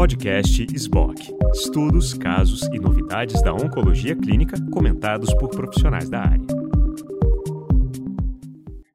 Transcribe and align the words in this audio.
Podcast 0.00 0.66
SBOC. 0.74 1.28
Estudos, 1.52 2.14
casos 2.14 2.62
e 2.72 2.80
novidades 2.80 3.42
da 3.42 3.52
oncologia 3.52 4.16
clínica 4.16 4.56
comentados 4.72 5.34
por 5.34 5.50
profissionais 5.50 6.08
da 6.08 6.20
área. 6.20 6.46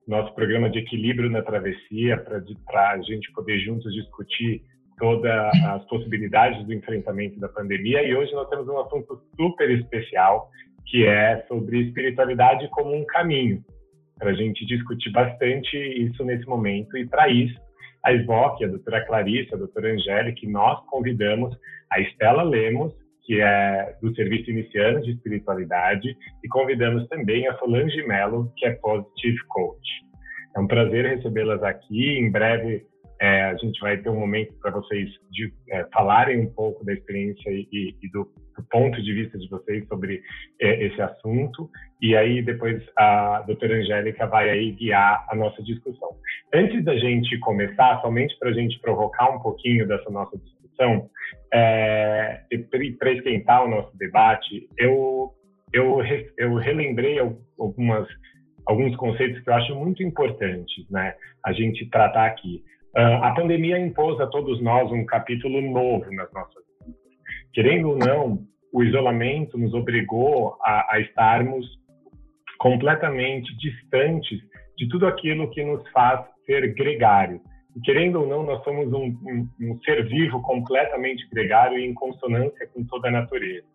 Nosso 0.08 0.34
programa 0.34 0.68
de 0.68 0.80
equilíbrio 0.80 1.30
na 1.30 1.44
travessia, 1.44 2.18
para 2.18 2.94
a 2.94 3.02
gente 3.04 3.32
poder 3.34 3.60
juntos 3.60 3.94
discutir 3.94 4.64
todas 4.98 5.54
as 5.68 5.86
possibilidades 5.86 6.66
do 6.66 6.74
enfrentamento 6.74 7.40
da 7.40 7.50
pandemia. 7.50 8.02
E 8.02 8.16
hoje 8.16 8.34
nós 8.34 8.50
temos 8.50 8.68
um 8.68 8.80
assunto 8.80 9.22
super 9.36 9.70
especial, 9.70 10.50
que 10.88 11.06
é 11.06 11.46
sobre 11.48 11.84
espiritualidade 11.84 12.68
como 12.70 12.96
um 12.96 13.06
caminho, 13.06 13.64
para 14.18 14.32
a 14.32 14.34
gente 14.34 14.66
discutir 14.66 15.12
bastante 15.12 15.78
isso 15.78 16.24
nesse 16.24 16.48
momento. 16.48 16.98
E 16.98 17.06
para 17.06 17.30
isso, 17.30 17.64
a 18.06 18.14
SBOC, 18.14 18.64
a 18.64 18.68
doutora 18.68 19.06
Clarice, 19.06 19.54
a 19.54 19.58
doutora 19.58 19.92
Angélica, 19.92 20.48
nós 20.48 20.80
convidamos 20.86 21.58
a 21.92 22.00
Estela 22.00 22.44
Lemos, 22.44 22.94
que 23.24 23.42
é 23.42 23.98
do 24.00 24.14
Serviço 24.14 24.52
Iniciante 24.52 25.08
de 25.08 25.14
Espiritualidade, 25.14 26.16
e 26.44 26.48
convidamos 26.48 27.08
também 27.08 27.48
a 27.48 27.58
Solange 27.58 28.06
Mello, 28.06 28.52
que 28.56 28.68
é 28.68 28.72
Positive 28.74 29.40
Coach. 29.48 29.90
É 30.56 30.60
um 30.60 30.68
prazer 30.68 31.06
recebê-las 31.18 31.64
aqui. 31.64 32.20
Em 32.20 32.32
breve 32.32 32.86
é, 33.20 33.44
a 33.44 33.56
gente 33.56 33.80
vai 33.80 33.98
ter 33.98 34.10
um 34.10 34.20
momento 34.20 34.54
para 34.62 34.72
vocês 34.72 35.10
de, 35.32 35.54
é, 35.70 35.86
falarem 35.94 36.40
um 36.40 36.54
pouco 36.54 36.84
da 36.86 36.94
experiência 36.94 37.50
e, 37.50 37.96
e 38.02 38.10
do, 38.10 38.30
do, 38.58 38.64
ponto 38.70 39.02
de 39.02 39.14
vista 39.14 39.38
de 39.38 39.48
vocês 39.50 39.88
sobre 39.88 40.22
é, 40.60 40.86
esse 40.86 41.02
assunto. 41.02 41.70
E 42.02 42.16
aí 42.16 42.42
depois 42.42 42.84
a 42.98 43.44
doutora 43.48 43.76
Angélica 43.76 44.28
vai 44.28 44.50
aí 44.50 44.72
guiar 44.72 45.26
a 45.30 45.36
nossa 45.36 45.62
discussão. 45.64 46.10
Antes 46.54 46.84
da 46.84 46.98
gente 46.98 47.38
começar, 47.40 48.02
somente 48.02 48.38
para 48.38 48.50
a 48.50 48.54
gente 48.54 48.80
provocar 48.80 49.30
um 49.30 49.40
pouquinho 49.40 49.88
dessa 49.88 50.10
nossa 50.10 50.38
discussão, 50.38 51.10
é, 51.54 52.42
para 53.00 53.12
esquentar 53.12 53.64
o 53.64 53.70
nosso 53.70 53.98
debate, 53.98 54.68
eu, 54.78 55.32
eu, 55.72 56.02
eu 56.38 56.56
relembrei 56.56 57.18
algumas 57.58 58.08
alguns 58.66 58.96
conceitos 58.96 59.42
que 59.44 59.50
eu 59.50 59.54
acho 59.54 59.76
muito 59.76 60.02
importantes, 60.04 60.90
né, 60.90 61.14
a 61.46 61.54
gente 61.54 61.88
tratar 61.90 62.26
aqui. 62.26 62.64
Uh, 62.98 63.24
a 63.24 63.34
pandemia 63.34 63.78
impôs 63.78 64.20
a 64.22 64.28
todos 64.28 64.62
nós 64.62 64.90
um 64.92 65.06
capítulo 65.06 65.62
novo 65.62 66.10
nas 66.14 66.32
nossas 66.32 66.64
vidas. 66.80 67.02
Querendo 67.54 67.90
ou 67.90 67.98
não, 67.98 68.40
o 68.72 68.84
isolamento 68.84 69.58
nos 69.58 69.74
obrigou 69.74 70.58
a, 70.62 70.96
a 70.96 71.00
estarmos 71.02 71.66
completamente 72.58 73.54
distantes 73.58 74.40
de 74.78 74.88
tudo 74.88 75.08
aquilo 75.08 75.50
que 75.52 75.64
nos 75.64 75.86
faz 75.90 76.26
ser 76.46 76.74
gregário. 76.74 77.42
E 77.76 77.82
querendo 77.82 78.22
ou 78.22 78.28
não, 78.28 78.44
nós 78.44 78.64
somos 78.64 78.92
um, 78.94 79.08
um, 79.08 79.50
um 79.62 79.80
ser 79.84 80.08
vivo 80.08 80.42
completamente 80.42 81.28
gregário 81.30 81.78
e 81.78 81.86
em 81.86 81.94
consonância 81.94 82.68
com 82.74 82.86
toda 82.86 83.10
a 83.10 83.12
natureza. 83.12 83.68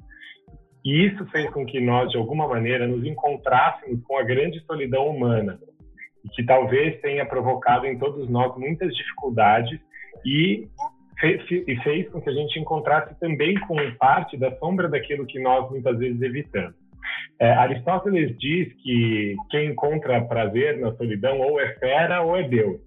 E 0.83 1.07
isso 1.07 1.27
fez 1.27 1.51
com 1.51 1.67
que 1.67 1.79
nós, 1.79 2.11
de 2.11 2.17
alguma 2.17 2.49
maneira, 2.49 2.87
nos 2.87 3.05
encontrássemos 3.05 4.03
com 4.05 4.17
a 4.17 4.23
grande 4.23 4.61
solidão 4.61 5.09
humana, 5.09 5.59
e 6.25 6.29
que 6.31 6.45
talvez 6.45 7.01
tenha 7.01 7.25
provocado 7.25 7.87
em 7.87 7.99
todos 7.99 8.29
nós 8.29 8.57
muitas 8.57 8.95
dificuldades 8.95 9.81
e 10.25 10.69
fez, 11.21 11.43
e 11.51 11.77
fez 11.83 12.09
com 12.11 12.21
que 12.21 12.31
a 12.31 12.33
gente 12.33 12.59
encontrasse 12.59 13.19
também 13.19 13.55
com 13.61 13.77
parte 13.99 14.37
da 14.37 14.55
sombra 14.59 14.89
daquilo 14.89 15.27
que 15.27 15.41
nós 15.41 15.71
muitas 15.71 15.99
vezes 15.99 16.21
evitamos. 16.21 16.75
É, 17.39 17.53
Aristóteles 17.53 18.37
diz 18.39 18.73
que 18.83 19.35
quem 19.51 19.71
encontra 19.71 20.25
prazer 20.25 20.79
na 20.79 20.93
solidão 20.95 21.41
ou 21.41 21.61
é 21.61 21.75
fera 21.75 22.23
ou 22.23 22.37
é 22.37 22.47
Deus. 22.47 22.81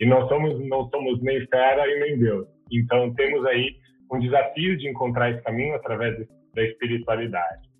E 0.00 0.06
nós 0.06 0.28
somos, 0.28 0.58
não 0.68 0.88
somos 0.88 1.22
nem 1.22 1.46
fera 1.46 1.86
e 1.86 2.00
nem 2.00 2.18
Deus. 2.18 2.46
Então 2.72 3.14
temos 3.14 3.44
aí 3.46 3.76
um 4.12 4.18
desafio 4.18 4.76
de 4.76 4.88
encontrar 4.88 5.30
esse 5.30 5.42
caminho 5.42 5.74
através 5.74 6.16
da 6.54 6.62
espiritualidade. 6.64 7.71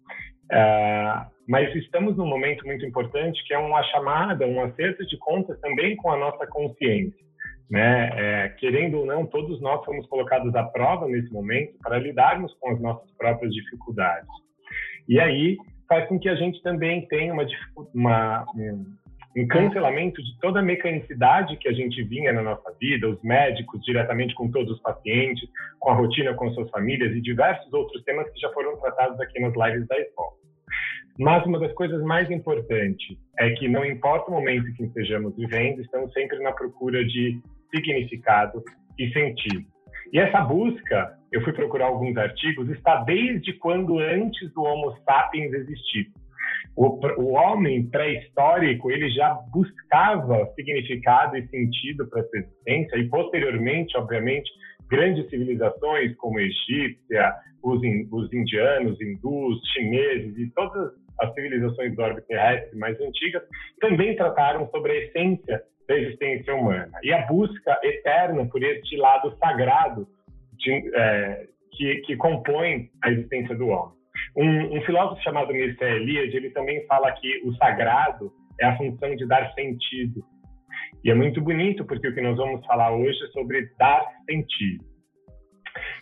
É, 0.52 1.26
mas 1.48 1.74
estamos 1.74 2.16
num 2.16 2.26
momento 2.26 2.66
muito 2.66 2.84
importante 2.84 3.42
que 3.46 3.54
é 3.54 3.58
uma 3.58 3.82
chamada, 3.84 4.46
um 4.46 4.62
acerto 4.62 5.06
de 5.06 5.16
contas 5.18 5.58
também 5.60 5.96
com 5.96 6.10
a 6.10 6.16
nossa 6.16 6.46
consciência. 6.46 7.22
Né? 7.70 8.10
É, 8.16 8.48
querendo 8.50 8.98
ou 8.98 9.06
não, 9.06 9.24
todos 9.24 9.60
nós 9.62 9.82
fomos 9.84 10.06
colocados 10.08 10.54
à 10.54 10.62
prova 10.62 11.08
nesse 11.08 11.32
momento 11.32 11.72
para 11.82 11.98
lidarmos 11.98 12.52
com 12.60 12.70
as 12.70 12.80
nossas 12.80 13.10
próprias 13.16 13.52
dificuldades. 13.54 14.28
E 15.08 15.18
aí 15.18 15.56
faz 15.88 16.06
com 16.08 16.18
que 16.18 16.28
a 16.28 16.34
gente 16.34 16.62
também 16.62 17.06
tenha 17.08 17.32
uma, 17.32 17.46
uma 17.94 18.44
um 19.34 19.46
cancelamento 19.46 20.22
de 20.22 20.38
toda 20.40 20.60
a 20.60 20.62
mecanicidade 20.62 21.56
que 21.56 21.68
a 21.68 21.72
gente 21.72 22.02
vinha 22.02 22.32
na 22.32 22.42
nossa 22.42 22.70
vida, 22.78 23.08
os 23.08 23.22
médicos 23.22 23.82
diretamente 23.82 24.34
com 24.34 24.50
todos 24.50 24.72
os 24.72 24.82
pacientes, 24.82 25.48
com 25.80 25.90
a 25.90 25.94
rotina 25.94 26.34
com 26.34 26.52
suas 26.52 26.68
famílias 26.70 27.16
e 27.16 27.20
diversos 27.20 27.72
outros 27.72 28.02
temas 28.04 28.30
que 28.30 28.38
já 28.38 28.50
foram 28.52 28.78
tratados 28.78 29.18
aqui 29.20 29.40
nas 29.40 29.54
lives 29.54 29.88
da 29.88 29.98
escola. 29.98 30.41
Mas 31.18 31.44
uma 31.44 31.58
das 31.58 31.72
coisas 31.74 32.02
mais 32.02 32.30
importantes 32.30 33.18
é 33.38 33.50
que 33.50 33.68
não 33.68 33.84
importa 33.84 34.30
o 34.30 34.34
momento 34.34 34.72
que 34.74 34.84
estejamos 34.84 35.36
vivendo, 35.36 35.80
estamos 35.80 36.12
sempre 36.12 36.38
na 36.38 36.52
procura 36.52 37.04
de 37.04 37.40
significado 37.74 38.62
e 38.98 39.12
sentido. 39.12 39.64
E 40.12 40.18
essa 40.18 40.40
busca, 40.40 41.18
eu 41.30 41.42
fui 41.42 41.52
procurar 41.52 41.86
alguns 41.86 42.16
artigos, 42.16 42.68
está 42.70 43.02
desde 43.04 43.52
quando 43.54 43.98
antes 43.98 44.52
do 44.52 44.62
Homo 44.62 44.96
sapiens 45.04 45.52
existir. 45.52 46.10
O, 46.76 46.98
o 47.20 47.32
homem 47.32 47.86
pré-histórico 47.88 48.90
ele 48.90 49.10
já 49.10 49.34
buscava 49.52 50.50
significado 50.54 51.36
e 51.36 51.46
sentido 51.48 52.06
para 52.08 52.22
sua 52.24 52.38
existência 52.38 52.96
e 52.98 53.08
posteriormente, 53.08 53.96
obviamente, 53.96 54.50
grandes 54.88 55.28
civilizações 55.28 56.14
como 56.16 56.38
a 56.38 56.42
egípcia, 56.42 57.34
os, 57.62 57.80
os 58.10 58.32
indianos, 58.32 59.00
hindus, 59.00 59.60
chineses 59.72 60.36
e 60.36 60.50
todas 60.50 60.92
as 61.22 61.34
civilizações 61.34 61.94
do 61.94 62.02
orbe 62.02 62.22
terrestre 62.22 62.76
mais 62.78 63.00
antigas 63.00 63.42
também 63.80 64.16
trataram 64.16 64.68
sobre 64.70 64.92
a 64.92 64.96
essência 65.04 65.62
da 65.88 65.96
existência 65.96 66.54
humana 66.54 66.92
e 67.02 67.12
a 67.12 67.26
busca 67.26 67.78
eterna 67.82 68.46
por 68.46 68.62
este 68.62 68.96
lado 68.96 69.36
sagrado 69.38 70.06
de, 70.58 70.90
é, 70.94 71.46
que, 71.72 71.96
que 72.02 72.16
compõe 72.16 72.90
a 73.02 73.10
existência 73.10 73.54
do 73.56 73.68
homem. 73.68 73.94
Um, 74.36 74.78
um 74.78 74.82
filósofo 74.82 75.22
chamado 75.22 75.52
Mircea 75.52 75.96
Eliade, 75.96 76.36
ele 76.36 76.50
também 76.50 76.84
fala 76.86 77.12
que 77.12 77.42
o 77.44 77.54
sagrado 77.54 78.32
é 78.60 78.66
a 78.66 78.76
função 78.76 79.14
de 79.16 79.26
dar 79.26 79.52
sentido. 79.54 80.22
E 81.04 81.10
é 81.10 81.14
muito 81.14 81.40
bonito, 81.40 81.84
porque 81.84 82.08
o 82.08 82.14
que 82.14 82.20
nós 82.20 82.36
vamos 82.36 82.64
falar 82.64 82.94
hoje 82.94 83.18
é 83.24 83.28
sobre 83.28 83.68
dar 83.78 84.04
sentido. 84.28 84.84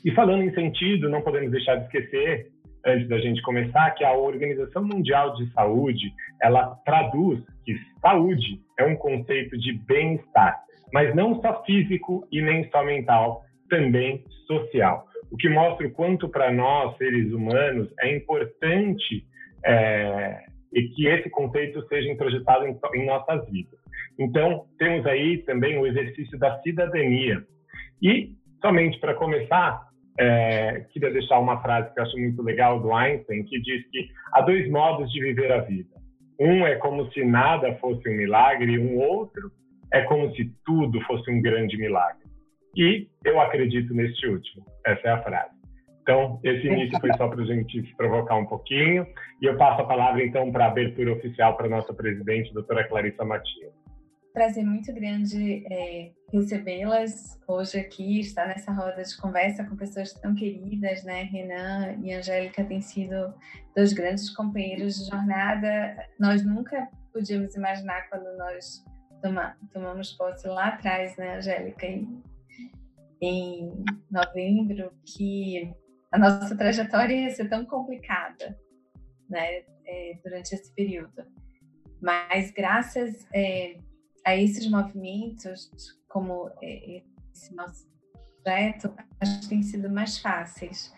E 0.04 0.10
falando 0.12 0.42
em 0.42 0.54
sentido, 0.54 1.09
não 1.09 1.22
podemos 1.22 1.50
deixar 1.50 1.76
de 1.76 1.84
esquecer, 1.84 2.48
antes 2.84 3.08
da 3.08 3.18
gente 3.18 3.42
começar, 3.42 3.91
que 3.92 4.04
a 4.04 4.12
Organização 4.12 4.84
Mundial 4.84 5.34
de 5.34 5.50
Saúde, 5.52 6.12
ela 6.42 6.76
traduz 6.84 7.41
que 7.64 7.76
saúde 8.00 8.60
é 8.78 8.84
um 8.84 8.96
conceito 8.96 9.58
de 9.58 9.72
bem-estar, 9.72 10.58
mas 10.92 11.14
não 11.14 11.41
só 11.41 11.62
físico 11.64 12.26
e 12.32 12.41
nem 12.41 12.68
só 12.70 12.82
mental, 12.84 13.42
também 13.68 14.24
social 14.46 15.06
o 15.30 15.36
que 15.36 15.48
mostra 15.48 15.86
o 15.86 15.91
quanto 15.92 16.28
para 16.28 16.52
nós, 16.52 16.96
seres 16.96 17.32
humanos, 17.32 17.88
é 18.00 18.16
importante 18.16 19.24
é, 19.64 20.44
que 20.72 21.06
esse 21.06 21.30
conceito 21.30 21.86
seja 21.86 22.10
introjetado 22.10 22.66
em, 22.66 22.78
em 22.97 23.06
nossas 23.06 23.48
vidas. 23.48 23.78
Então, 24.18 24.66
temos 24.78 25.06
aí 25.06 25.38
também 25.44 25.78
o 25.78 25.86
exercício 25.86 26.38
da 26.38 26.60
cidadania. 26.62 27.42
E, 28.02 28.32
somente 28.60 28.98
para 28.98 29.14
começar, 29.14 29.80
é, 30.20 30.81
queria 30.92 31.10
deixar 31.10 31.38
uma 31.38 31.62
frase 31.62 31.92
que 31.94 31.98
eu 31.98 32.04
acho 32.04 32.19
muito 32.19 32.42
legal 32.42 32.78
do 32.78 32.92
Einstein, 32.92 33.42
que 33.44 33.58
diz 33.62 33.88
que 33.91 34.06
há 34.34 34.42
dois 34.42 34.70
modos 34.70 35.10
de 35.10 35.19
viver 35.19 35.50
a 35.50 35.62
vida. 35.62 35.88
Um 36.38 36.66
é 36.66 36.76
como 36.76 37.10
se 37.12 37.25
nada 37.25 37.75
fosse 37.76 38.06
um 38.06 38.16
milagre, 38.16 38.72
e 38.72 38.78
um 38.78 38.98
outro 38.98 39.50
é 39.91 40.03
como 40.03 40.30
se 40.34 40.53
tudo 40.64 41.00
fosse 41.03 41.30
um 41.30 41.41
grande 41.41 41.78
milagre. 41.78 42.20
E 42.76 43.09
eu 43.25 43.41
acredito 43.41 43.94
neste 43.94 44.27
último. 44.27 44.65
Essa 44.84 45.09
é 45.09 45.10
a 45.10 45.22
frase. 45.22 45.59
Então, 46.03 46.39
esse 46.45 46.66
início 46.66 47.00
foi 47.00 47.10
só 47.16 47.27
para 47.27 47.42
a 47.42 47.47
gente 47.47 47.80
se 47.80 47.97
provocar 47.97 48.36
um 48.36 48.47
pouquinho. 48.47 49.06
E 49.41 49.47
eu 49.47 49.56
passo 49.56 49.80
a 49.80 49.86
palavra, 49.86 50.22
então, 50.22 50.53
para 50.53 50.66
a 50.66 50.68
abertura 50.68 51.12
oficial 51.12 51.56
para 51.56 51.66
a 51.66 51.71
nossa 51.71 51.95
presidente, 51.95 52.53
doutora 52.53 52.84
Clarissa 52.84 53.24
Matias. 53.24 53.72
Prazer 54.32 54.65
muito 54.65 54.92
grande 54.92 55.66
é, 55.68 56.12
recebê-las 56.32 57.36
hoje 57.48 57.80
aqui, 57.80 58.21
estar 58.21 58.47
nessa 58.47 58.71
roda 58.71 59.03
de 59.03 59.16
conversa 59.16 59.65
com 59.65 59.74
pessoas 59.74 60.12
tão 60.12 60.36
queridas, 60.36 61.03
né? 61.03 61.24
Renan 61.24 61.98
e 62.04 62.12
Angélica 62.12 62.65
têm 62.65 62.80
sido 62.80 63.34
dois 63.74 63.92
grandes 63.92 64.30
companheiros 64.30 64.97
de 64.97 65.10
jornada. 65.10 65.97
Nós 66.18 66.47
nunca 66.47 66.88
podíamos 67.12 67.56
imaginar 67.56 68.09
quando 68.09 68.36
nós 68.36 68.84
toma, 69.21 69.56
tomamos 69.72 70.12
posse 70.12 70.47
lá 70.47 70.68
atrás, 70.68 71.16
né, 71.16 71.38
Angélica? 71.38 71.86
E 71.86 72.06
em 73.21 73.84
novembro 74.09 74.92
que 75.04 75.74
a 76.12 76.18
nossa 76.18 76.56
trajetória 76.56 77.15
ia 77.15 77.30
ser 77.30 77.48
tão 77.48 77.65
complicada, 77.65 78.56
né, 79.28 79.65
é, 79.84 80.18
durante 80.22 80.54
esse 80.54 80.72
período. 80.72 81.26
Mas 82.00 82.53
graças 82.53 83.26
é, 83.34 83.76
a 84.25 84.37
esses 84.37 84.69
movimentos, 84.69 85.71
como 86.09 86.51
é, 86.63 87.03
esse 87.33 87.55
nosso 87.55 87.89
projeto, 88.43 88.95
acho 89.21 89.41
que 89.41 89.49
têm 89.49 89.63
sido 89.63 89.91
mais 89.91 90.19
fáceis. 90.19 90.93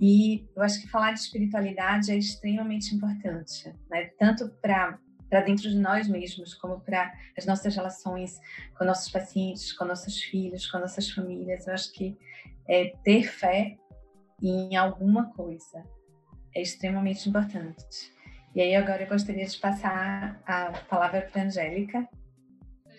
E 0.00 0.46
eu 0.56 0.62
acho 0.62 0.80
que 0.80 0.88
falar 0.88 1.12
de 1.12 1.20
espiritualidade 1.20 2.10
é 2.10 2.16
extremamente 2.16 2.94
importante, 2.94 3.72
né? 3.88 4.10
tanto 4.18 4.48
para 4.60 4.98
dentro 5.44 5.68
de 5.68 5.78
nós 5.78 6.08
mesmos, 6.08 6.54
como 6.54 6.80
para 6.80 7.12
as 7.36 7.46
nossas 7.46 7.74
relações 7.74 8.40
com 8.76 8.84
nossos 8.84 9.10
pacientes, 9.10 9.72
com 9.72 9.84
nossos 9.84 10.22
filhos, 10.22 10.70
com 10.70 10.78
nossas 10.78 11.10
famílias. 11.10 11.66
Eu 11.66 11.74
acho 11.74 11.92
que 11.92 12.16
é, 12.68 12.92
ter 13.04 13.24
fé 13.24 13.76
em 14.42 14.76
alguma 14.76 15.32
coisa 15.32 15.84
é 16.54 16.62
extremamente 16.62 17.28
importante. 17.28 18.12
E 18.54 18.60
aí 18.60 18.74
agora 18.76 19.02
eu 19.02 19.08
gostaria 19.08 19.44
de 19.44 19.58
passar 19.58 20.40
a 20.46 20.70
palavra 20.88 21.22
para 21.22 21.42
a 21.42 21.44
Angélica. 21.44 22.08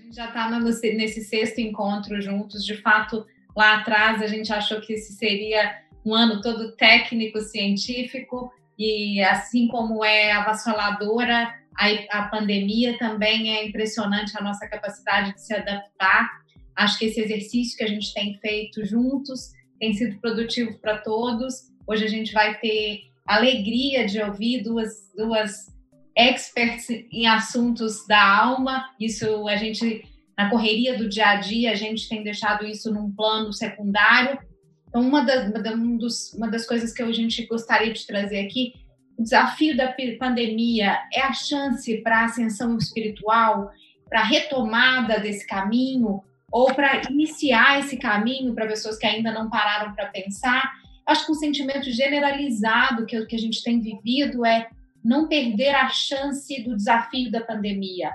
Gente 0.06 0.18
já 0.18 0.28
está 0.28 0.48
nesse 0.60 1.24
sexto 1.24 1.60
encontro 1.60 2.22
juntos. 2.22 2.64
De 2.64 2.78
fato, 2.78 3.26
lá 3.58 3.78
atrás 3.78 4.22
a 4.22 4.28
gente 4.28 4.54
achou 4.54 4.80
que 4.80 4.94
esse 4.94 5.14
seria 5.14 5.82
um 6.06 6.14
ano 6.14 6.42
todo 6.42 6.76
técnico, 6.76 7.42
científico, 7.42 8.52
e 8.78 9.20
assim 9.24 9.68
como 9.68 10.06
é 10.06 10.32
avassaladora, 10.32 11.52
a, 11.76 12.20
a 12.20 12.28
pandemia 12.28 12.96
também 13.00 13.58
é 13.58 13.66
impressionante 13.66 14.38
a 14.38 14.44
nossa 14.44 14.68
capacidade 14.68 15.34
de 15.34 15.42
se 15.42 15.56
adaptar. 15.56 16.30
Acho 16.76 17.00
que 17.00 17.06
esse 17.06 17.22
exercício 17.22 17.76
que 17.76 17.84
a 17.84 17.88
gente 17.88 18.14
tem 18.14 18.38
feito 18.38 18.86
juntos 18.86 19.54
tem 19.80 19.92
sido 19.94 20.20
produtivo 20.20 20.78
para 20.78 21.00
todos. 21.00 21.72
Hoje 21.88 22.06
a 22.06 22.10
gente 22.10 22.32
vai 22.32 22.60
ter 22.60 23.10
alegria 23.26 24.06
de 24.06 24.22
ouvir 24.22 24.62
duas, 24.62 25.12
duas 25.18 25.75
experts 26.18 26.90
em 26.90 27.28
assuntos 27.28 28.06
da 28.08 28.22
alma. 28.22 28.90
Isso 29.00 29.48
a 29.48 29.56
gente, 29.56 30.04
na 30.38 30.50
correria 30.50 30.98
do 30.98 31.10
dia 31.10 31.30
a 31.30 31.36
dia, 31.36 31.72
a 31.72 31.76
gente 31.76 32.08
tem 32.08 32.24
deixado 32.24 32.66
isso 32.66 32.94
num 32.94 33.12
plano 33.12 33.52
secundário. 33.52 34.40
Então, 34.88 35.02
uma 35.02 35.24
das, 35.24 35.50
uma, 35.50 35.98
dos, 35.98 36.34
uma 36.34 36.50
das 36.50 36.66
coisas 36.66 36.94
que 36.94 37.02
a 37.02 37.12
gente 37.12 37.46
gostaria 37.46 37.92
de 37.92 38.06
trazer 38.06 38.40
aqui, 38.40 38.74
o 39.18 39.24
desafio 39.24 39.76
da 39.76 39.94
pandemia 40.20 41.00
é 41.14 41.22
a 41.22 41.34
chance 41.34 41.98
para 42.02 42.26
ascensão 42.26 42.78
espiritual, 42.78 43.72
para 44.10 44.24
retomada 44.24 45.20
desse 45.20 45.46
caminho, 45.48 46.22
ou 46.52 46.74
para 46.74 47.02
iniciar 47.10 47.80
esse 47.80 47.98
caminho 47.98 48.54
para 48.54 48.68
pessoas 48.68 48.98
que 48.98 49.06
ainda 49.06 49.32
não 49.32 49.50
pararam 49.50 49.94
para 49.94 50.08
pensar 50.08 50.72
acho 51.06 51.26
que 51.26 51.32
um 51.32 51.36
sentimento 51.36 51.92
generalizado 51.92 53.06
que, 53.06 53.26
que 53.26 53.36
a 53.36 53.40
gente 53.40 53.64
tem 53.64 53.80
vivido 53.80 54.46
é 54.46 54.68
não 55.06 55.28
perder 55.28 55.76
a 55.76 55.88
chance 55.88 56.64
do 56.64 56.76
desafio 56.76 57.32
da 57.32 57.40
pandemia. 57.42 58.12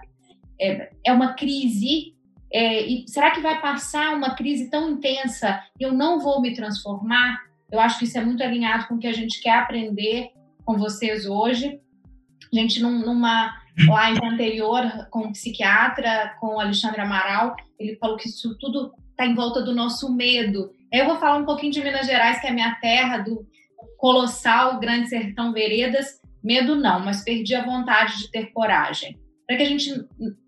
É, 0.61 0.91
é 1.07 1.13
uma 1.13 1.35
crise, 1.35 2.17
é, 2.53 2.83
e 2.83 3.05
será 3.09 3.31
que 3.31 3.41
vai 3.41 3.61
passar 3.61 4.15
uma 4.15 4.35
crise 4.35 4.69
tão 4.69 4.91
intensa 4.91 5.63
e 5.79 5.85
eu 5.85 5.93
não 5.93 6.19
vou 6.19 6.41
me 6.41 6.53
transformar? 6.53 7.39
Eu 7.71 7.79
acho 7.79 8.01
que 8.01 8.05
isso 8.05 8.19
é 8.19 8.25
muito 8.25 8.43
alinhado 8.43 8.89
com 8.89 8.97
o 8.97 8.99
que 8.99 9.07
a 9.07 9.13
gente 9.13 9.41
quer 9.41 9.53
aprender 9.53 10.31
com 10.65 10.77
vocês 10.77 11.27
hoje. 11.27 11.81
A 12.53 12.57
gente, 12.57 12.83
num, 12.83 12.99
numa 12.99 13.57
live 13.89 14.27
anterior 14.27 14.83
com 15.11 15.21
o 15.21 15.33
psiquiatra, 15.33 16.35
com 16.41 16.57
o 16.57 16.61
Alexandre 16.61 17.01
Amaral, 17.01 17.55
ele 17.79 17.97
falou 17.97 18.17
que 18.17 18.29
isso 18.29 18.59
tudo 18.59 18.93
está 19.11 19.25
em 19.25 19.35
volta 19.35 19.63
do 19.63 19.73
nosso 19.73 20.13
medo. 20.13 20.75
Eu 20.93 21.07
vou 21.07 21.17
falar 21.19 21.39
um 21.39 21.45
pouquinho 21.45 21.73
de 21.73 21.83
Minas 21.83 22.07
Gerais, 22.07 22.41
que 22.41 22.49
é 22.49 22.51
a 22.51 22.55
minha 22.55 22.75
terra, 22.81 23.19
do 23.19 23.47
colossal 23.97 24.81
Grande 24.81 25.09
Sertão 25.09 25.53
Veredas. 25.53 26.20
Medo 26.43 26.77
não, 26.77 27.01
mas 27.01 27.23
perdi 27.23 27.55
a 27.55 27.65
vontade 27.65 28.19
de 28.19 28.31
ter 28.31 28.47
coragem. 28.53 29.19
Para 29.47 29.57
que 29.57 29.63
a 29.63 29.67
gente, 29.67 29.93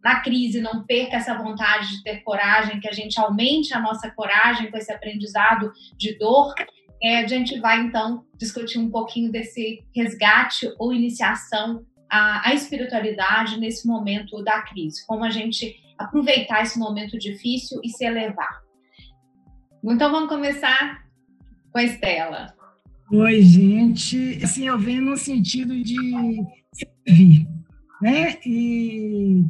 na 0.03 0.21
crise, 0.21 0.61
não 0.61 0.85
perca 0.85 1.17
essa 1.17 1.35
vontade 1.35 1.97
de 1.97 2.03
ter 2.03 2.23
coragem, 2.23 2.81
que 2.81 2.89
a 2.89 2.93
gente 2.93 3.19
aumente 3.19 3.75
a 3.75 3.81
nossa 3.81 4.11
coragem 4.11 4.71
com 4.71 4.77
esse 4.77 4.93
aprendizado 4.93 5.73
de 5.97 6.17
dor, 6.19 6.55
é, 7.03 7.19
a 7.19 7.27
gente 7.27 7.59
vai, 7.59 7.81
então, 7.81 8.25
discutir 8.39 8.79
um 8.79 8.91
pouquinho 8.91 9.33
desse 9.33 9.83
resgate 9.95 10.73
ou 10.79 10.95
iniciação 10.95 11.85
à, 12.09 12.49
à 12.49 12.55
espiritualidade 12.55 13.59
nesse 13.59 13.89
momento 13.89 14.43
da 14.45 14.63
crise. 14.63 15.05
Como 15.05 15.25
a 15.25 15.31
gente 15.31 15.77
aproveitar 15.99 16.63
esse 16.63 16.79
momento 16.79 17.19
difícil 17.19 17.81
e 17.83 17.89
se 17.89 18.05
elevar. 18.05 18.61
Então 19.85 20.13
vamos 20.13 20.29
começar 20.29 21.03
com 21.73 21.79
a 21.79 21.83
Estela. 21.83 22.55
Oi, 23.13 23.43
gente. 23.43 24.41
Assim, 24.43 24.67
eu 24.67 24.79
venho 24.79 25.03
no 25.03 25.19
sentido 25.19 25.77
de 25.83 25.95
servir, 26.73 27.47
né? 28.01 28.39
E 28.47 29.45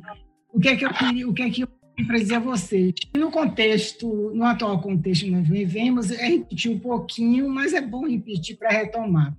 o 0.53 0.59
que 0.59 0.69
é 0.69 0.77
que 0.77 0.85
eu 0.85 0.93
queria, 0.93 1.29
o 1.29 1.33
que 1.33 1.43
é 1.43 1.49
que 1.51 1.63
eu 1.63 1.69
para 2.09 2.19
dizer 2.19 2.37
a 2.37 2.41
vocês. 2.41 2.93
No 3.17 3.31
contexto, 3.31 4.33
no 4.35 4.43
atual 4.43 4.81
contexto 4.81 5.27
que 5.27 5.31
nós 5.31 5.47
vivemos, 5.47 6.11
é 6.11 6.27
repetir 6.27 6.73
um 6.73 6.79
pouquinho, 6.81 7.49
mas 7.49 7.73
é 7.73 7.81
bom 7.81 8.09
repetir 8.09 8.57
para 8.57 8.71
retomar. 8.71 9.37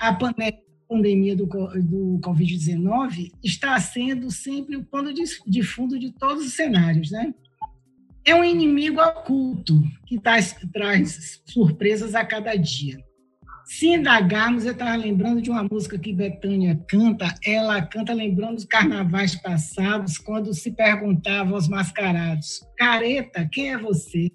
A 0.00 0.14
pandemia 0.14 1.36
do, 1.36 1.44
do 1.44 2.18
Covid-19 2.22 3.32
está 3.44 3.78
sendo 3.78 4.30
sempre 4.30 4.76
o 4.76 4.84
pano 4.84 5.12
de, 5.12 5.62
fundo 5.62 5.98
de 5.98 6.12
todos 6.12 6.46
os 6.46 6.54
cenários, 6.54 7.10
né? 7.10 7.34
é 8.26 8.34
um 8.34 8.42
inimigo 8.42 9.00
oculto 9.00 9.80
que 10.04 10.18
traz, 10.18 10.56
traz 10.72 11.40
surpresas 11.46 12.14
a 12.14 12.24
cada 12.24 12.56
dia. 12.56 12.98
Se 13.66 13.88
indagarmos, 13.88 14.64
eu 14.64 14.70
estava 14.70 14.94
lembrando 14.94 15.42
de 15.42 15.50
uma 15.50 15.64
música 15.68 15.98
que 15.98 16.12
Betânia 16.12 16.80
canta, 16.88 17.34
ela 17.44 17.82
canta 17.82 18.14
lembrando 18.14 18.58
os 18.58 18.64
carnavais 18.64 19.34
passados, 19.34 20.18
quando 20.18 20.54
se 20.54 20.70
perguntava 20.70 21.52
aos 21.52 21.66
mascarados, 21.66 22.60
careta, 22.78 23.48
quem 23.50 23.72
é 23.72 23.76
você? 23.76 24.30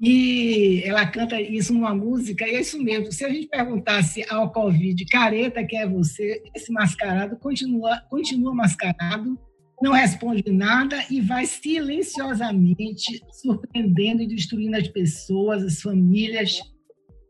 E 0.00 0.80
ela 0.84 1.04
canta 1.06 1.40
isso 1.40 1.74
numa 1.74 1.92
música, 1.92 2.46
e 2.46 2.54
é 2.54 2.60
isso 2.60 2.80
mesmo. 2.80 3.10
Se 3.10 3.24
a 3.24 3.28
gente 3.28 3.48
perguntasse 3.48 4.24
ao 4.30 4.52
Covid, 4.52 5.04
careta, 5.06 5.64
quem 5.64 5.80
é 5.80 5.88
você? 5.88 6.40
Esse 6.54 6.72
mascarado 6.72 7.36
continua, 7.36 8.00
continua 8.08 8.54
mascarado, 8.54 9.36
não 9.82 9.90
responde 9.90 10.52
nada 10.52 11.04
e 11.10 11.20
vai 11.20 11.46
silenciosamente 11.46 13.20
surpreendendo 13.32 14.22
e 14.22 14.28
destruindo 14.28 14.76
as 14.76 14.86
pessoas, 14.86 15.64
as 15.64 15.82
famílias, 15.82 16.60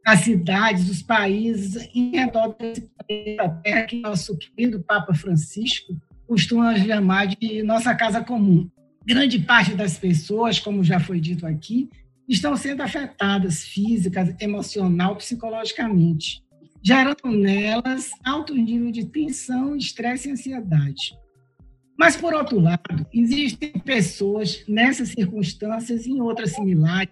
as 0.09 0.21
cidades, 0.21 0.89
os 0.89 1.03
países 1.03 1.87
em 1.95 2.13
redor 2.13 2.57
desse 2.59 2.81
planeta 2.81 3.61
Terra 3.63 3.83
que 3.83 4.01
nosso 4.01 4.39
querido 4.39 4.81
Papa 4.81 5.13
Francisco 5.13 5.95
costuma 6.27 6.75
chamar 6.79 7.27
de 7.27 7.63
nossa 7.63 7.95
casa 7.95 8.25
comum. 8.25 8.71
Grande 9.05 9.39
parte 9.39 9.75
das 9.75 9.99
pessoas, 9.99 10.59
como 10.59 10.83
já 10.83 10.99
foi 10.99 11.21
dito 11.21 11.45
aqui, 11.45 11.91
estão 12.27 12.57
sendo 12.57 12.83
afetadas 12.83 13.65
física, 13.65 14.35
emocional, 14.41 15.15
psicologicamente, 15.17 16.43
gerando 16.83 17.27
nelas 17.31 18.09
alto 18.25 18.55
nível 18.55 18.91
de 18.91 19.05
tensão, 19.05 19.77
estresse 19.77 20.31
e 20.31 20.33
ansiedade. 20.33 21.19
Mas, 21.99 22.17
por 22.17 22.33
outro 22.33 22.59
lado, 22.59 23.07
existem 23.13 23.73
pessoas 23.73 24.65
nessas 24.67 25.11
circunstâncias 25.11 26.07
e 26.07 26.13
em 26.13 26.23
outras 26.23 26.53
similares 26.53 27.11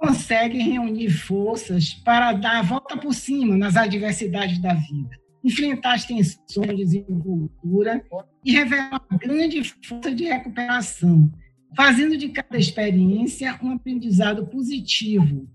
conseguem 0.00 0.62
reunir 0.62 1.10
forças 1.10 1.92
para 1.92 2.32
dar 2.32 2.58
a 2.58 2.62
volta 2.62 2.96
por 2.96 3.12
cima 3.12 3.56
nas 3.56 3.76
adversidades 3.76 4.58
da 4.58 4.72
vida, 4.72 5.10
enfrentar 5.44 5.94
as 5.94 6.06
tensões 6.06 6.70
de 6.70 6.76
desenvoltura 6.76 8.02
e 8.42 8.50
revelar 8.50 9.02
uma 9.10 9.18
grande 9.18 9.62
força 9.62 10.10
de 10.10 10.24
recuperação, 10.24 11.30
fazendo 11.76 12.16
de 12.16 12.30
cada 12.30 12.56
experiência 12.56 13.58
um 13.62 13.72
aprendizado 13.72 14.46
positivo, 14.46 15.46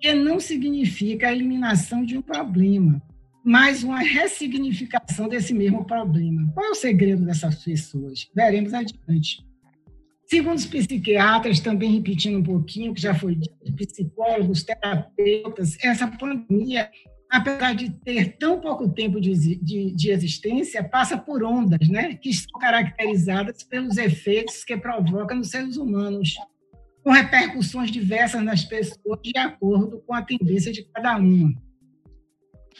que 0.00 0.12
não 0.12 0.40
significa 0.40 1.28
a 1.28 1.32
eliminação 1.32 2.04
de 2.04 2.18
um 2.18 2.22
problema, 2.22 3.00
mas 3.44 3.84
uma 3.84 4.00
ressignificação 4.00 5.28
desse 5.28 5.54
mesmo 5.54 5.84
problema. 5.84 6.50
Qual 6.52 6.66
é 6.66 6.70
o 6.70 6.74
segredo 6.74 7.24
dessas 7.24 7.62
pessoas? 7.62 8.28
Veremos 8.34 8.74
adiante. 8.74 9.44
Segundo 10.32 10.56
os 10.56 10.64
psiquiatras, 10.64 11.60
também 11.60 11.92
repetindo 11.92 12.38
um 12.38 12.42
pouquinho, 12.42 12.94
que 12.94 13.02
já 13.02 13.14
foi 13.14 13.34
dito, 13.34 13.76
psicólogos, 13.76 14.62
terapeutas, 14.62 15.76
essa 15.84 16.06
pandemia, 16.06 16.88
apesar 17.30 17.74
de 17.74 17.90
ter 17.90 18.38
tão 18.38 18.58
pouco 18.58 18.88
tempo 18.88 19.20
de, 19.20 19.56
de, 19.56 19.94
de 19.94 20.10
existência, 20.10 20.82
passa 20.82 21.18
por 21.18 21.44
ondas, 21.44 21.86
né? 21.86 22.14
que 22.14 22.32
são 22.32 22.58
caracterizadas 22.58 23.62
pelos 23.62 23.98
efeitos 23.98 24.64
que 24.64 24.74
provoca 24.74 25.34
nos 25.34 25.50
seres 25.50 25.76
humanos, 25.76 26.34
com 27.04 27.10
repercussões 27.10 27.90
diversas 27.90 28.42
nas 28.42 28.64
pessoas, 28.64 29.20
de 29.22 29.36
acordo 29.36 30.02
com 30.06 30.14
a 30.14 30.22
tendência 30.22 30.72
de 30.72 30.82
cada 30.94 31.18
uma. 31.18 31.52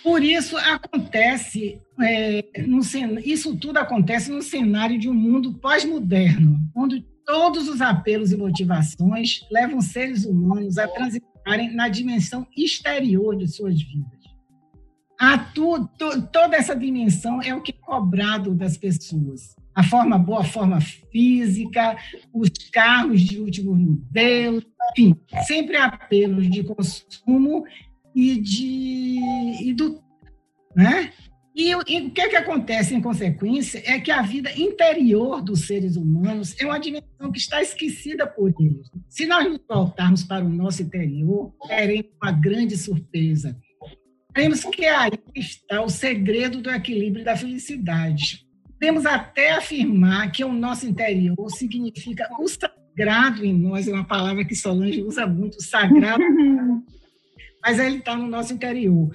Por 0.03 0.23
isso 0.23 0.57
acontece, 0.57 1.81
é, 2.01 2.45
no, 2.67 2.81
isso 3.25 3.57
tudo 3.57 3.79
acontece 3.79 4.31
no 4.31 4.43
cenário 4.43 4.99
de 4.99 5.09
um 5.09 5.15
mundo 5.15 5.55
pós-moderno, 5.55 6.59
onde 6.75 7.07
todos 7.25 7.69
os 7.69 7.81
apelos 7.81 8.33
e 8.33 8.37
motivações 8.37 9.47
levam 9.51 9.81
seres 9.81 10.25
humanos 10.25 10.77
a 10.77 10.89
transitarem 10.89 11.75
na 11.75 11.89
dimensão 11.89 12.47
exterior 12.57 13.37
de 13.37 13.47
suas 13.47 13.81
vidas. 13.81 14.23
A 15.19 15.39
tu, 15.39 15.87
to, 15.97 16.23
toda 16.33 16.57
essa 16.57 16.75
dimensão 16.75 17.41
é 17.41 17.55
o 17.55 17.63
que 17.63 17.71
é 17.71 17.87
cobrado 17.87 18.55
das 18.55 18.77
pessoas. 18.77 19.55
a 19.75 19.83
forma 19.83 20.19
boa 20.19 20.45
forma 20.45 20.81
física, 20.81 21.97
os 22.35 22.51
carros 22.73 23.21
de 23.21 23.39
último 23.39 23.75
modelo, 23.75 24.63
enfim, 24.91 25.17
sempre 25.47 25.77
apelos 25.77 26.51
de 26.51 26.63
consumo 26.65 27.65
e 28.15 28.41
de 28.41 29.19
e 29.63 29.75
do, 29.75 30.03
né? 30.75 31.13
E, 31.55 31.69
e, 31.69 31.75
o 31.75 32.11
que, 32.11 32.21
é 32.21 32.29
que 32.31 32.37
acontece 32.37 32.95
em 32.95 33.01
consequência 33.01 33.83
é 33.85 34.01
que 34.01 34.11
a 34.11 34.23
vida 34.23 34.51
interior 34.59 35.43
dos 35.43 35.67
seres 35.67 35.97
humanos 35.97 36.55
é 36.59 36.65
uma 36.65 36.79
dimensão 36.79 37.31
que 37.31 37.39
está 37.39 37.61
esquecida 37.61 38.27
por 38.27 38.55
eles. 38.59 38.91
Se 39.09 39.27
nós 39.27 39.45
nos 39.45 39.61
voltarmos 39.69 40.25
para 40.25 40.43
o 40.43 40.49
nosso 40.49 40.83
interior, 40.83 41.55
teremos 41.69 42.11
uma 42.23 42.33
grande 42.33 42.77
surpresa. 42.79 43.55
Temos 44.33 44.65
que 44.65 44.87
aí 44.87 45.13
está 45.35 45.83
o 45.83 45.91
segredo 45.91 46.63
do 46.63 46.71
equilíbrio 46.71 47.23
da 47.23 47.37
felicidade. 47.37 48.47
Podemos 48.73 49.05
até 49.05 49.53
afirmar 49.53 50.33
que 50.33 50.43
o 50.43 50.53
nosso 50.53 50.87
interior 50.87 51.51
significa 51.51 52.29
o 52.41 52.49
sagrado 52.49 53.45
em 53.45 53.53
nós, 53.53 53.87
é 53.87 53.93
uma 53.93 54.05
palavra 54.05 54.45
que 54.45 54.57
Solange 54.57 55.03
usa 55.03 55.27
muito, 55.27 55.63
sagrado, 55.63 56.23
mas 57.63 57.79
ele 57.79 57.99
está 57.99 58.17
no 58.17 58.27
nosso 58.27 58.53
interior. 58.53 59.15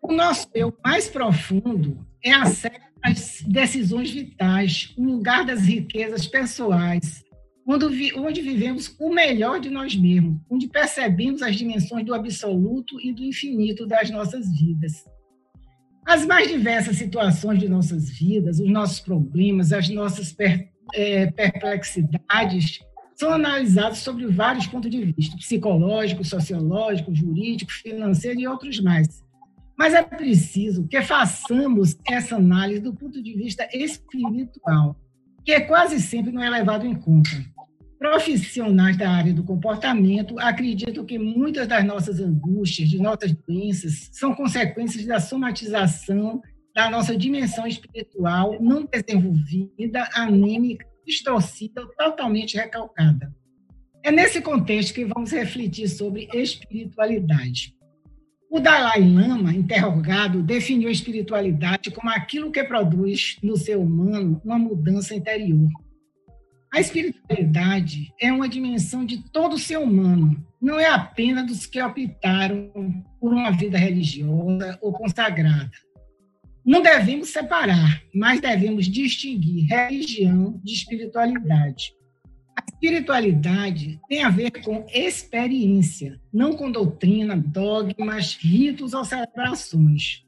O 0.00 0.12
nosso 0.12 0.48
eu 0.54 0.76
mais 0.84 1.08
profundo 1.08 2.06
é 2.22 2.32
a 2.32 2.46
sede 2.46 2.90
das 3.02 3.42
decisões 3.46 4.10
vitais, 4.10 4.94
o 4.96 5.04
lugar 5.04 5.44
das 5.44 5.62
riquezas 5.62 6.26
pessoais, 6.26 7.24
onde, 7.66 8.14
onde 8.14 8.42
vivemos 8.42 8.94
o 8.98 9.12
melhor 9.12 9.60
de 9.60 9.70
nós 9.70 9.94
mesmos, 9.96 10.40
onde 10.50 10.68
percebemos 10.68 11.42
as 11.42 11.56
dimensões 11.56 12.04
do 12.04 12.14
absoluto 12.14 13.00
e 13.00 13.12
do 13.12 13.24
infinito 13.24 13.86
das 13.86 14.10
nossas 14.10 14.46
vidas. 14.58 15.04
As 16.06 16.26
mais 16.26 16.48
diversas 16.48 16.96
situações 16.96 17.58
de 17.58 17.68
nossas 17.68 18.10
vidas, 18.10 18.58
os 18.58 18.70
nossos 18.70 19.00
problemas, 19.00 19.72
as 19.72 19.88
nossas 19.88 20.32
per, 20.32 20.68
é, 20.94 21.30
perplexidades, 21.30 22.80
são 23.20 23.34
analisados 23.34 23.98
sobre 23.98 24.26
vários 24.28 24.66
pontos 24.66 24.90
de 24.90 25.12
vista, 25.12 25.36
psicológico, 25.36 26.24
sociológico, 26.24 27.14
jurídico, 27.14 27.70
financeiro 27.70 28.40
e 28.40 28.48
outros 28.48 28.80
mais. 28.80 29.22
Mas 29.78 29.92
é 29.92 30.02
preciso 30.02 30.88
que 30.88 31.02
façamos 31.02 31.98
essa 32.08 32.36
análise 32.36 32.80
do 32.80 32.94
ponto 32.94 33.22
de 33.22 33.34
vista 33.34 33.68
espiritual, 33.74 34.96
que 35.44 35.60
quase 35.60 36.00
sempre 36.00 36.32
não 36.32 36.42
é 36.42 36.48
levado 36.48 36.86
em 36.86 36.94
conta. 36.94 37.28
Profissionais 37.98 38.96
da 38.96 39.10
área 39.10 39.34
do 39.34 39.44
comportamento 39.44 40.38
acreditam 40.38 41.04
que 41.04 41.18
muitas 41.18 41.68
das 41.68 41.84
nossas 41.84 42.20
angústias, 42.20 42.88
de 42.88 42.98
nossas 43.02 43.32
doenças, 43.32 44.08
são 44.12 44.34
consequências 44.34 45.04
da 45.04 45.20
somatização 45.20 46.40
da 46.74 46.88
nossa 46.88 47.14
dimensão 47.14 47.66
espiritual 47.66 48.56
não 48.62 48.86
desenvolvida, 48.86 50.08
anêmica, 50.14 50.86
distorcida, 51.06 51.86
totalmente 51.96 52.56
recalcada. 52.56 53.34
É 54.02 54.10
nesse 54.10 54.40
contexto 54.40 54.94
que 54.94 55.04
vamos 55.04 55.30
refletir 55.32 55.88
sobre 55.88 56.28
espiritualidade. 56.32 57.74
O 58.50 58.58
Dalai 58.58 59.00
Lama, 59.00 59.54
interrogado, 59.54 60.42
definiu 60.42 60.88
a 60.88 60.92
espiritualidade 60.92 61.90
como 61.90 62.10
aquilo 62.10 62.50
que 62.50 62.64
produz 62.64 63.36
no 63.42 63.56
ser 63.56 63.76
humano 63.76 64.40
uma 64.44 64.58
mudança 64.58 65.14
interior. 65.14 65.68
A 66.72 66.80
espiritualidade 66.80 68.12
é 68.20 68.32
uma 68.32 68.48
dimensão 68.48 69.04
de 69.04 69.22
todo 69.30 69.58
ser 69.58 69.76
humano, 69.76 70.44
não 70.60 70.78
é 70.78 70.86
apenas 70.86 71.46
dos 71.46 71.66
que 71.66 71.80
optaram 71.80 72.70
por 73.20 73.32
uma 73.32 73.50
vida 73.50 73.76
religiosa 73.76 74.78
ou 74.80 74.92
consagrada. 74.92 75.70
Não 76.64 76.82
devemos 76.82 77.30
separar, 77.30 78.02
mas 78.14 78.40
devemos 78.40 78.86
distinguir 78.86 79.66
religião 79.66 80.60
de 80.62 80.72
espiritualidade. 80.74 81.94
A 82.56 82.62
espiritualidade 82.70 83.98
tem 84.08 84.22
a 84.22 84.28
ver 84.28 84.50
com 84.62 84.84
experiência, 84.92 86.20
não 86.32 86.52
com 86.52 86.70
doutrina, 86.70 87.36
dogmas, 87.36 88.36
ritos 88.36 88.92
ou 88.92 89.04
celebrações. 89.04 90.22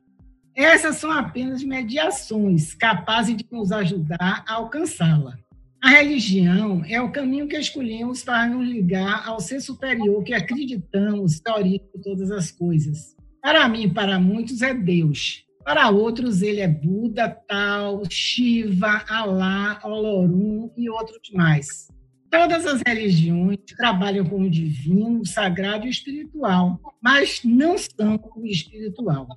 Essas 0.55 0.97
são 0.97 1.11
apenas 1.11 1.63
mediações 1.63 2.75
capazes 2.75 3.37
de 3.37 3.47
nos 3.51 3.73
ajudar 3.73 4.45
a 4.47 4.55
alcançá-la. 4.55 5.39
A 5.83 5.91
religião 5.91 6.85
é 6.87 7.01
o 7.01 7.11
caminho 7.11 7.49
que 7.49 7.57
escolhemos 7.57 8.23
para 8.23 8.47
nos 8.47 8.69
ligar 8.69 9.27
ao 9.27 9.41
ser 9.41 9.61
superior 9.61 10.23
que 10.23 10.33
acreditamos 10.33 11.41
que 11.41 11.51
origem 11.51 11.91
todas 12.03 12.31
as 12.31 12.51
coisas. 12.51 13.17
Para 13.41 13.69
mim 13.69 13.93
para 13.93 14.21
muitos 14.21 14.63
é 14.63 14.73
Deus. 14.73 15.45
Para 15.65 15.91
outros 15.91 16.43
ele 16.43 16.61
é 16.61 16.69
Buda, 16.69 17.29
Tal, 17.29 18.03
Shiva, 18.11 19.05
Alá, 19.09 19.81
Olorum 19.85 20.71
e 20.77 20.91
outros 20.91 21.31
mais. 21.33 21.89
Todas 22.31 22.67
as 22.67 22.81
religiões 22.87 23.59
trabalham 23.77 24.25
com 24.25 24.43
o 24.43 24.51
divino, 24.51 25.21
o 25.21 25.27
sagrado 25.27 25.85
e 25.85 25.89
o 25.89 25.91
espiritual, 25.91 26.81
mas 27.01 27.43
não 27.45 27.77
são 27.77 28.19
o 28.35 28.47
espiritual. 28.47 29.29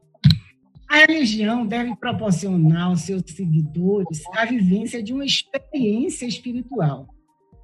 A 0.88 1.00
religião 1.00 1.66
deve 1.66 1.96
proporcionar 1.96 2.84
aos 2.84 3.02
seus 3.02 3.24
seguidores 3.28 4.24
a 4.36 4.46
vivência 4.46 5.04
de 5.04 5.14
uma 5.14 5.26
experiência 5.26 6.26
espiritual. 6.26 7.08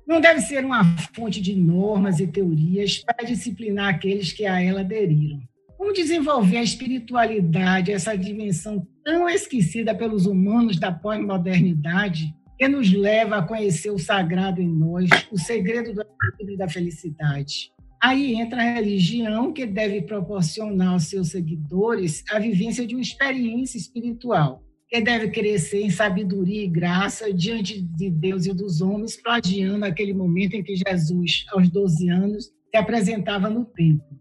Não 0.06 0.20
deve 0.20 0.42
ser 0.42 0.66
uma 0.66 0.84
fonte 1.16 1.40
de 1.40 1.56
normas 1.56 2.20
e 2.20 2.28
teorias 2.28 3.00
para 3.00 3.26
disciplinar 3.26 3.96
aqueles 3.96 4.34
que 4.34 4.46
a 4.46 4.62
ela 4.62 4.82
aderiram. 4.82 5.42
Como 5.82 5.94
desenvolver 5.94 6.58
a 6.58 6.64
espiritualidade, 6.64 7.92
essa 7.92 8.16
dimensão 8.16 8.88
tão 9.04 9.28
esquecida 9.28 9.96
pelos 9.96 10.28
humanos 10.28 10.80
da 10.80 10.92
pós-modernidade, 10.92 12.32
que 12.56 12.68
nos 12.68 12.94
leva 12.94 13.38
a 13.38 13.42
conhecer 13.42 13.90
o 13.90 13.98
sagrado 13.98 14.62
em 14.62 14.68
nós, 14.68 15.10
o 15.32 15.40
segredo 15.40 15.92
do 15.92 16.02
equilíbrio 16.02 16.56
da 16.60 16.70
felicidade. 16.70 17.72
Aí 18.00 18.36
entra 18.36 18.62
a 18.62 18.74
religião, 18.76 19.52
que 19.52 19.66
deve 19.66 20.04
proporcionar 20.04 20.90
aos 20.90 21.06
seus 21.06 21.30
seguidores 21.30 22.24
a 22.30 22.38
vivência 22.38 22.86
de 22.86 22.94
uma 22.94 23.02
experiência 23.02 23.80
espiritual, 23.80 24.62
que 24.88 25.02
deve 25.02 25.30
crescer 25.30 25.82
em 25.82 25.90
sabedoria 25.90 26.64
e 26.64 26.68
graça 26.68 27.34
diante 27.34 27.82
de 27.82 28.08
Deus 28.08 28.46
e 28.46 28.54
dos 28.54 28.82
homens, 28.82 29.20
plagiando 29.20 29.84
aquele 29.84 30.14
momento 30.14 30.54
em 30.54 30.62
que 30.62 30.76
Jesus, 30.76 31.44
aos 31.52 31.68
12 31.72 32.08
anos, 32.08 32.46
se 32.70 32.78
apresentava 32.78 33.50
no 33.50 33.66
templo. 33.66 34.21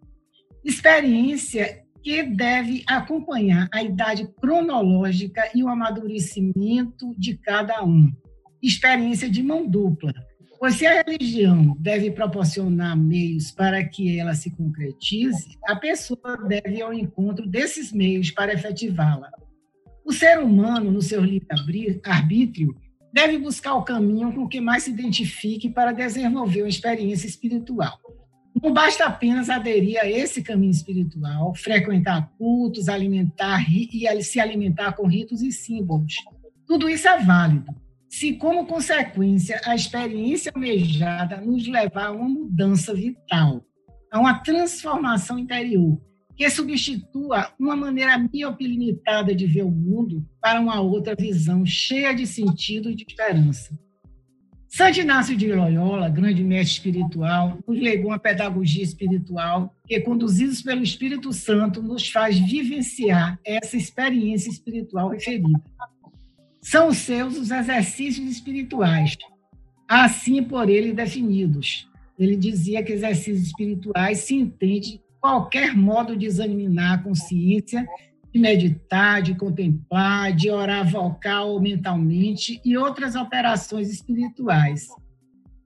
Experiência 0.64 1.82
que 2.02 2.22
deve 2.22 2.82
acompanhar 2.86 3.68
a 3.72 3.82
idade 3.82 4.26
cronológica 4.40 5.50
e 5.54 5.62
o 5.62 5.68
amadurecimento 5.68 7.14
de 7.18 7.36
cada 7.36 7.84
um 7.84 8.10
experiência 8.62 9.30
de 9.30 9.42
mão 9.42 9.66
dupla. 9.66 10.12
Pois 10.58 10.74
se 10.74 10.86
a 10.86 11.02
religião 11.02 11.74
deve 11.80 12.10
proporcionar 12.10 12.96
meios 12.96 13.50
para 13.50 13.82
que 13.82 14.18
ela 14.18 14.34
se 14.34 14.50
concretize, 14.50 15.56
a 15.66 15.74
pessoa 15.74 16.36
deve 16.46 16.76
ir 16.76 16.82
ao 16.82 16.92
encontro 16.92 17.46
desses 17.46 17.92
meios 17.92 18.30
para 18.30 18.52
efetivá-la. 18.52 19.30
O 20.04 20.12
ser 20.12 20.38
humano, 20.38 20.90
no 20.90 21.00
seu 21.00 21.22
livre-arbítrio, 21.22 22.76
deve 23.10 23.38
buscar 23.38 23.74
o 23.74 23.84
caminho 23.84 24.34
com 24.34 24.46
que 24.46 24.60
mais 24.60 24.82
se 24.82 24.90
identifique 24.90 25.70
para 25.70 25.92
desenvolver 25.92 26.62
uma 26.62 26.68
experiência 26.68 27.26
espiritual. 27.26 27.98
Não 28.62 28.72
basta 28.72 29.06
apenas 29.06 29.48
aderir 29.48 29.98
a 30.00 30.08
esse 30.08 30.42
caminho 30.42 30.70
espiritual, 30.70 31.54
frequentar 31.54 32.30
cultos, 32.36 32.88
alimentar 32.88 33.64
e 33.70 34.22
se 34.22 34.38
alimentar 34.38 34.92
com 34.92 35.06
ritos 35.06 35.40
e 35.42 35.50
símbolos. 35.50 36.14
Tudo 36.66 36.88
isso 36.88 37.08
é 37.08 37.18
válido, 37.18 37.74
se, 38.10 38.34
como 38.34 38.66
consequência, 38.66 39.60
a 39.64 39.74
experiência 39.74 40.50
almejada 40.52 41.40
nos 41.40 41.66
levar 41.68 42.06
a 42.06 42.12
uma 42.12 42.28
mudança 42.28 42.92
vital, 42.92 43.64
a 44.10 44.18
uma 44.18 44.40
transformação 44.40 45.38
interior, 45.38 45.96
que 46.36 46.50
substitua 46.50 47.52
uma 47.58 47.76
maneira 47.76 48.18
míope 48.18 48.66
limitada 48.66 49.34
de 49.34 49.46
ver 49.46 49.62
o 49.62 49.70
mundo 49.70 50.26
para 50.40 50.60
uma 50.60 50.80
outra 50.80 51.14
visão 51.14 51.64
cheia 51.64 52.12
de 52.12 52.26
sentido 52.26 52.90
e 52.90 52.96
de 52.96 53.04
esperança. 53.08 53.78
Santo 54.70 55.00
Inácio 55.00 55.36
de 55.36 55.52
Loyola, 55.52 56.08
grande 56.08 56.42
mestre 56.42 56.74
espiritual, 56.74 57.58
nos 57.66 57.78
legou 57.78 58.12
uma 58.12 58.18
pedagogia 58.18 58.84
espiritual 58.84 59.74
que, 59.86 60.00
conduzidos 60.00 60.62
pelo 60.62 60.82
Espírito 60.82 61.32
Santo, 61.32 61.82
nos 61.82 62.08
faz 62.08 62.38
vivenciar 62.38 63.38
essa 63.44 63.76
experiência 63.76 64.48
espiritual 64.48 65.08
referida 65.08 65.60
são 66.62 66.88
os 66.88 66.98
seus 66.98 67.36
os 67.36 67.50
exercícios 67.50 68.30
espirituais, 68.30 69.16
assim 69.88 70.42
por 70.42 70.68
ele 70.68 70.92
definidos. 70.92 71.88
Ele 72.18 72.36
dizia 72.36 72.82
que 72.82 72.92
exercícios 72.92 73.46
espirituais 73.46 74.18
se 74.18 74.34
entende 74.34 75.00
qualquer 75.20 75.74
modo 75.74 76.16
de 76.16 76.26
examinar 76.26 76.94
a 76.94 77.02
consciência, 77.02 77.86
de 78.32 78.38
meditar, 78.38 79.22
de 79.22 79.34
contemplar, 79.34 80.34
de 80.34 80.50
orar 80.50 80.88
vocal 80.88 81.50
ou 81.50 81.60
mentalmente 81.60 82.60
e 82.64 82.76
outras 82.76 83.14
operações 83.14 83.90
espirituais. 83.90 84.86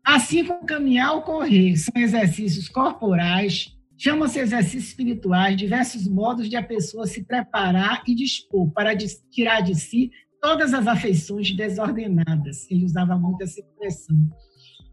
Assim 0.04 0.44
como 0.44 0.66
caminhar 0.66 1.14
ou 1.14 1.23
correr 1.23 1.76
são 1.76 2.00
exercícios 2.00 2.68
corporais, 2.68 3.75
chamam-se 3.97 4.38
exercícios 4.38 4.88
espirituais 4.88 5.56
diversos 5.56 6.06
modos 6.06 6.49
de 6.49 6.56
a 6.56 6.62
pessoa 6.62 7.06
se 7.06 7.25
preparar 7.25 8.02
e 8.06 8.14
dispor 8.14 8.71
para 8.73 8.97
tirar 9.30 9.61
de 9.61 9.75
si 9.75 10.11
todas 10.40 10.75
as 10.75 10.87
afeições 10.87 11.50
desordenadas. 11.56 12.71
Ele 12.71 12.85
usava 12.85 13.16
muito 13.16 13.42
essa 13.42 13.61
expressão. 13.61 14.16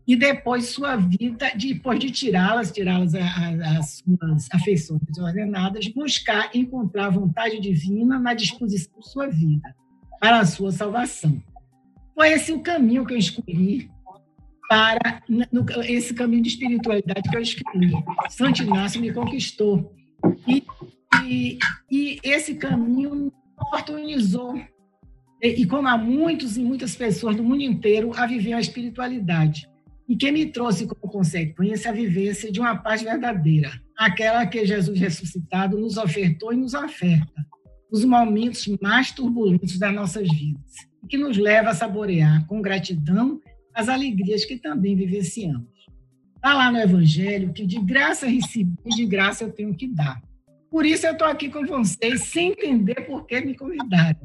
E 0.08 0.16
depois 0.16 0.66
sua 0.66 0.96
vida, 0.96 1.52
depois 1.56 2.00
de 2.00 2.12
tirá-las, 2.12 2.72
tirá-las 2.72 3.14
as 3.16 4.02
suas 4.04 4.48
afeições 4.52 5.02
desordenadas, 5.08 5.88
buscar 5.88 6.50
encontrar 6.54 7.06
a 7.08 7.12
vontade 7.12 7.60
divina 7.60 8.20
na 8.20 8.34
disposição 8.34 9.00
de 9.00 9.10
sua 9.10 9.28
vida, 9.28 9.76
para 10.20 10.40
a 10.40 10.46
sua 10.46 10.72
salvação. 10.72 11.42
Foi 12.16 12.30
esse 12.30 12.52
o 12.52 12.62
caminho 12.62 13.06
que 13.06 13.14
eu 13.14 13.18
escolhi 13.18 13.90
para 14.68 15.22
no, 15.28 15.66
esse 15.84 16.14
caminho 16.14 16.44
de 16.44 16.50
espiritualidade 16.50 17.30
que 17.30 17.36
eu 17.36 17.42
escolhi. 17.42 17.92
Santo 18.30 18.64
Inácio 18.64 19.02
me 19.02 19.14
conquistou. 19.14 19.94
E, 20.48 20.64
e, 21.26 21.60
e 21.92 22.20
esse 22.24 22.56
caminho 22.56 23.16
me 23.16 23.32
oportunizou 23.58 24.56
e, 25.42 25.66
como 25.66 25.88
há 25.88 25.98
muitos 25.98 26.56
e 26.56 26.62
muitas 26.62 26.96
pessoas 26.96 27.36
do 27.36 27.44
mundo 27.44 27.64
inteiro 27.64 28.12
a 28.16 28.28
viver 28.28 28.54
a 28.54 28.60
espiritualidade, 28.60 29.68
e 30.12 30.18
que 30.18 30.30
me 30.30 30.46
trouxe 30.46 30.86
como 30.86 31.10
consequência 31.10 31.90
a 31.90 31.94
vivência 31.94 32.52
de 32.52 32.60
uma 32.60 32.76
paz 32.76 33.02
verdadeira, 33.02 33.72
aquela 33.98 34.46
que 34.46 34.66
Jesus 34.66 35.00
ressuscitado 35.00 35.80
nos 35.80 35.96
ofertou 35.96 36.52
e 36.52 36.58
nos 36.58 36.74
oferta, 36.74 37.48
nos 37.90 38.04
momentos 38.04 38.68
mais 38.82 39.12
turbulentos 39.12 39.80
das 39.80 39.96
nossas 39.96 40.28
vidas, 40.28 40.74
e 41.02 41.08
que 41.08 41.18
nos 41.18 41.38
leva 41.38 41.70
a 41.70 41.74
saborear 41.74 42.46
com 42.48 42.62
gratidão 42.62 43.40
as 43.74 43.88
alegrias 43.88 44.44
que 44.44 44.58
também 44.58 44.98
vivenciamos. 44.98 45.70
Está 46.36 46.56
lá 46.56 46.70
no 46.70 46.80
Evangelho 46.80 47.54
que 47.54 47.66
de 47.66 47.80
graça 47.80 48.28
recebi, 48.28 48.76
de 48.94 49.06
graça 49.06 49.46
eu 49.46 49.52
tenho 49.54 49.74
que 49.74 49.88
dar. 49.88 50.22
Por 50.70 50.86
isso 50.86 51.08
eu 51.08 51.14
estou 51.14 51.28
aqui 51.28 51.48
com 51.48 51.66
vocês, 51.66 52.24
sem 52.24 52.52
entender 52.52 53.06
por 53.06 53.26
que 53.26 53.40
me 53.40 53.56
convidaram. 53.56 54.20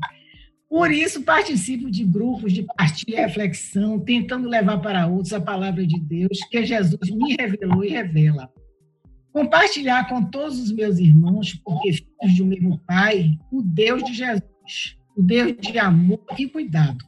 Por 0.76 0.92
isso, 0.92 1.23
participo 1.23 1.90
de 1.90 2.04
grupos 2.04 2.52
de 2.52 2.62
partilha 2.62 3.16
e 3.16 3.21
reflexão, 3.23 3.99
tentando 3.99 4.47
levar 4.47 4.76
para 4.76 5.06
outros 5.06 5.33
a 5.33 5.40
palavra 5.40 5.87
de 5.87 5.99
Deus 5.99 6.38
que 6.50 6.66
Jesus 6.66 7.11
me 7.11 7.35
revelou 7.35 7.83
e 7.83 7.88
revela. 7.88 8.52
Compartilhar 9.33 10.06
com 10.06 10.23
todos 10.23 10.61
os 10.61 10.71
meus 10.71 10.99
irmãos, 10.99 11.54
porque 11.64 11.95
filhos 11.95 12.35
de 12.35 12.42
um 12.42 12.47
mesmo 12.47 12.78
Pai, 12.87 13.38
o 13.50 13.62
Deus 13.62 14.04
de 14.04 14.12
Jesus, 14.12 14.99
o 15.16 15.23
Deus 15.23 15.56
de 15.59 15.78
amor 15.78 16.21
e 16.37 16.47
cuidado, 16.47 17.02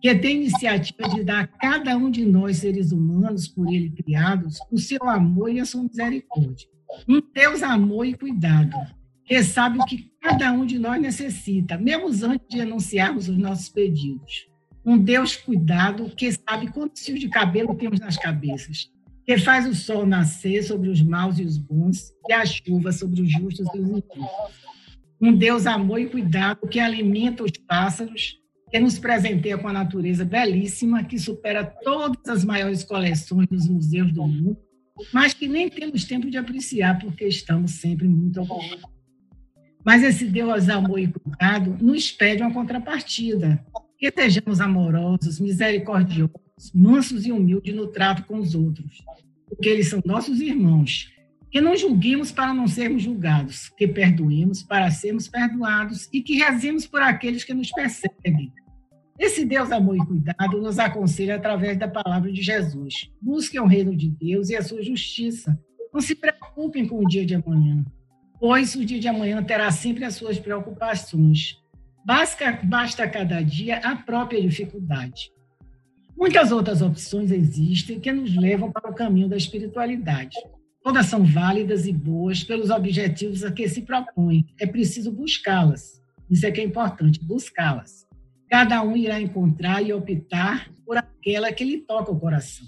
que 0.00 0.14
tem 0.14 0.36
iniciativa 0.36 1.06
de 1.14 1.22
dar 1.22 1.44
a 1.44 1.46
cada 1.46 1.98
um 1.98 2.10
de 2.10 2.24
nós, 2.24 2.56
seres 2.56 2.90
humanos, 2.90 3.46
por 3.46 3.70
Ele 3.70 3.90
criados, 3.90 4.58
o 4.72 4.78
seu 4.78 5.06
amor 5.06 5.52
e 5.52 5.60
a 5.60 5.66
sua 5.66 5.82
misericórdia. 5.82 6.66
Um 7.06 7.20
Deus 7.34 7.62
amor 7.62 8.06
e 8.06 8.14
cuidado, 8.14 8.74
que 9.30 9.44
sabe 9.44 9.78
o 9.78 9.84
que 9.84 10.10
cada 10.20 10.50
um 10.50 10.66
de 10.66 10.76
nós 10.76 11.00
necessita, 11.00 11.78
mesmo 11.78 12.08
antes 12.26 12.48
de 12.48 12.62
anunciarmos 12.62 13.28
os 13.28 13.38
nossos 13.38 13.68
pedidos. 13.68 14.48
Um 14.84 14.98
Deus 14.98 15.36
cuidado 15.36 16.10
que 16.16 16.32
sabe 16.32 16.66
quantos 16.72 17.04
fios 17.04 17.20
de 17.20 17.28
cabelo 17.28 17.76
temos 17.76 18.00
nas 18.00 18.16
cabeças, 18.16 18.90
que 19.24 19.38
faz 19.38 19.68
o 19.68 19.74
sol 19.74 20.04
nascer 20.04 20.64
sobre 20.64 20.88
os 20.88 21.00
maus 21.00 21.38
e 21.38 21.44
os 21.44 21.56
bons 21.56 22.10
e 22.28 22.32
a 22.32 22.44
chuva 22.44 22.90
sobre 22.90 23.22
os 23.22 23.30
justos 23.30 23.68
e 23.72 23.78
os 23.78 23.88
injustos. 23.88 24.18
Um 25.20 25.36
Deus 25.36 25.64
amor 25.64 26.00
e 26.00 26.08
cuidado 26.08 26.66
que 26.66 26.80
alimenta 26.80 27.44
os 27.44 27.52
pássaros, 27.52 28.36
que 28.68 28.80
nos 28.80 28.98
presenteia 28.98 29.56
com 29.56 29.68
a 29.68 29.72
natureza 29.72 30.24
belíssima, 30.24 31.04
que 31.04 31.20
supera 31.20 31.64
todas 31.64 32.26
as 32.26 32.44
maiores 32.44 32.82
coleções 32.82 33.46
dos 33.46 33.68
museus 33.68 34.10
do 34.10 34.26
mundo, 34.26 34.58
mas 35.14 35.32
que 35.32 35.46
nem 35.46 35.68
temos 35.68 36.04
tempo 36.04 36.28
de 36.28 36.36
apreciar 36.36 36.98
porque 36.98 37.28
estamos 37.28 37.74
sempre 37.74 38.08
muito 38.08 38.40
ocupados. 38.40 38.99
Mas 39.84 40.02
esse 40.02 40.26
Deus 40.26 40.68
amor 40.68 40.98
e 40.98 41.08
cuidado 41.08 41.76
nos 41.80 42.12
pede 42.12 42.42
uma 42.42 42.52
contrapartida, 42.52 43.64
que 43.98 44.10
sejamos 44.10 44.60
amorosos, 44.60 45.40
misericordiosos, 45.40 46.72
mansos 46.74 47.26
e 47.26 47.32
humildes 47.32 47.74
no 47.74 47.86
trato 47.86 48.24
com 48.24 48.38
os 48.38 48.54
outros, 48.54 49.02
porque 49.48 49.68
eles 49.68 49.88
são 49.88 50.02
nossos 50.04 50.40
irmãos. 50.40 51.10
Que 51.50 51.60
não 51.60 51.76
julguemos 51.76 52.30
para 52.30 52.54
não 52.54 52.68
sermos 52.68 53.02
julgados, 53.02 53.70
que 53.70 53.88
perdoemos 53.88 54.62
para 54.62 54.88
sermos 54.90 55.26
perdoados 55.26 56.08
e 56.12 56.22
que 56.22 56.36
rezemos 56.36 56.86
por 56.86 57.02
aqueles 57.02 57.42
que 57.42 57.52
nos 57.52 57.72
perseguem. 57.72 58.52
Esse 59.18 59.44
Deus 59.44 59.72
amor 59.72 59.96
e 59.96 60.06
cuidado 60.06 60.62
nos 60.62 60.78
aconselha 60.78 61.34
através 61.34 61.76
da 61.76 61.88
palavra 61.88 62.30
de 62.30 62.40
Jesus. 62.40 63.10
Busquem 63.20 63.60
o 63.60 63.66
reino 63.66 63.96
de 63.96 64.08
Deus 64.08 64.48
e 64.48 64.56
a 64.56 64.62
sua 64.62 64.80
justiça. 64.80 65.58
Não 65.92 66.00
se 66.00 66.14
preocupem 66.14 66.86
com 66.86 67.04
o 67.04 67.08
dia 67.08 67.26
de 67.26 67.34
amanhã 67.34 67.84
pois 68.40 68.74
o 68.74 68.84
dia 68.84 68.98
de 68.98 69.06
amanhã 69.06 69.42
terá 69.44 69.70
sempre 69.70 70.04
as 70.04 70.14
suas 70.14 70.38
preocupações. 70.38 71.58
Basta, 72.04 72.58
basta 72.64 73.06
cada 73.06 73.42
dia 73.42 73.76
a 73.78 73.94
própria 73.94 74.40
dificuldade. 74.40 75.30
Muitas 76.16 76.50
outras 76.50 76.80
opções 76.80 77.30
existem 77.30 78.00
que 78.00 78.10
nos 78.10 78.34
levam 78.34 78.72
para 78.72 78.90
o 78.90 78.94
caminho 78.94 79.28
da 79.28 79.36
espiritualidade. 79.36 80.36
Todas 80.82 81.06
são 81.06 81.22
válidas 81.24 81.86
e 81.86 81.92
boas 81.92 82.42
pelos 82.42 82.70
objetivos 82.70 83.44
a 83.44 83.52
que 83.52 83.68
se 83.68 83.82
propõem. 83.82 84.46
É 84.58 84.66
preciso 84.66 85.12
buscá-las. 85.12 86.02
Isso 86.30 86.46
é 86.46 86.50
que 86.50 86.60
é 86.60 86.64
importante, 86.64 87.22
buscá-las. 87.22 88.06
Cada 88.48 88.82
um 88.82 88.96
irá 88.96 89.20
encontrar 89.20 89.82
e 89.82 89.92
optar 89.92 90.70
por 90.86 90.96
aquela 90.96 91.52
que 91.52 91.64
lhe 91.64 91.78
toca 91.78 92.10
o 92.10 92.18
coração. 92.18 92.66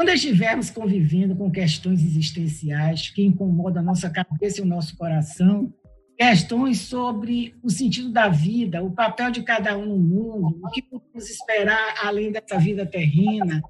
Quando 0.00 0.12
estivermos 0.12 0.70
convivendo 0.70 1.36
com 1.36 1.50
questões 1.50 2.02
existenciais 2.02 3.10
que 3.10 3.22
incomodam 3.22 3.82
a 3.82 3.84
nossa 3.84 4.08
cabeça 4.08 4.58
e 4.58 4.62
o 4.62 4.66
nosso 4.66 4.96
coração, 4.96 5.70
questões 6.16 6.78
sobre 6.78 7.54
o 7.62 7.68
sentido 7.68 8.10
da 8.10 8.26
vida, 8.26 8.82
o 8.82 8.92
papel 8.92 9.30
de 9.30 9.42
cada 9.42 9.76
um 9.76 9.84
no 9.84 9.98
mundo, 9.98 10.58
o 10.64 10.70
que 10.70 10.80
podemos 10.80 11.28
esperar 11.28 11.96
além 12.02 12.32
dessa 12.32 12.58
vida 12.58 12.86
terrena, 12.86 13.60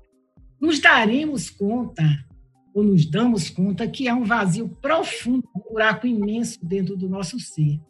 nos 0.61 0.79
daremos 0.79 1.51
conta, 1.51 2.05
ou 2.73 2.85
nos 2.85 3.05
damos 3.11 3.51
conta, 3.51 3.89
que 3.89 4.09
há 4.09 4.15
um 4.15 4.23
vazio 4.23 4.69
profundo, 4.81 5.49
um 5.57 5.73
buraco 5.73 6.07
imenso 6.07 6.65
dentro 6.65 6.97
do 6.97 7.09
nosso 7.09 7.41
ser. 7.41 7.81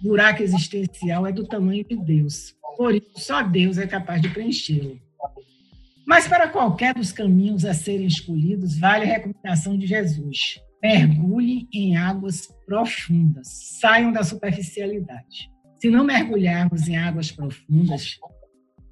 O 0.00 0.08
buraco 0.08 0.42
existencial 0.42 1.28
é 1.28 1.30
do 1.30 1.46
tamanho 1.46 1.84
de 1.84 1.94
Deus. 1.94 2.56
Por 2.76 2.92
isso, 2.92 3.12
só 3.18 3.40
Deus 3.40 3.78
é 3.78 3.86
capaz 3.86 4.20
de 4.20 4.30
preenchê-lo. 4.30 5.00
Mas 6.06 6.26
para 6.26 6.48
qualquer 6.48 6.94
dos 6.94 7.12
caminhos 7.12 7.64
a 7.64 7.74
serem 7.74 8.06
escolhidos, 8.06 8.78
vale 8.78 9.04
a 9.04 9.14
recomendação 9.14 9.78
de 9.78 9.86
Jesus: 9.86 10.60
mergulhe 10.82 11.68
em 11.72 11.96
águas 11.96 12.48
profundas, 12.66 13.48
saiam 13.80 14.12
da 14.12 14.24
superficialidade. 14.24 15.50
Se 15.78 15.90
não 15.90 16.04
mergulharmos 16.04 16.88
em 16.88 16.96
águas 16.96 17.30
profundas, 17.30 18.18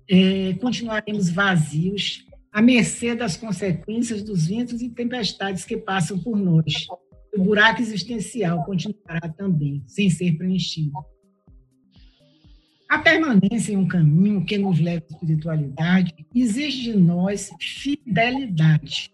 é, 0.09 0.55
continuaremos 0.55 1.31
vazios, 1.31 2.27
à 2.53 2.61
mercê 2.61 3.15
das 3.15 3.37
consequências 3.37 4.23
dos 4.23 4.49
ventos 4.49 4.83
e 4.83 4.89
tempestades 4.89 5.65
que 5.65 5.77
passam 5.77 6.19
por 6.19 6.37
nós. 6.37 6.87
O 7.33 7.45
buraco 7.45 7.81
existencial 7.81 8.65
continuará 8.65 9.29
também, 9.29 9.85
sem 9.87 10.11
ser 10.11 10.37
preenchido. 10.37 10.93
A 12.91 12.99
permanência 12.99 13.73
em 13.73 13.77
um 13.77 13.87
caminho 13.87 14.45
que 14.45 14.59
nos 14.59 14.81
leva 14.81 15.05
à 15.09 15.13
espiritualidade 15.13 16.13
exige 16.35 16.91
de 16.91 16.99
nós 16.99 17.49
fidelidade. 17.61 19.13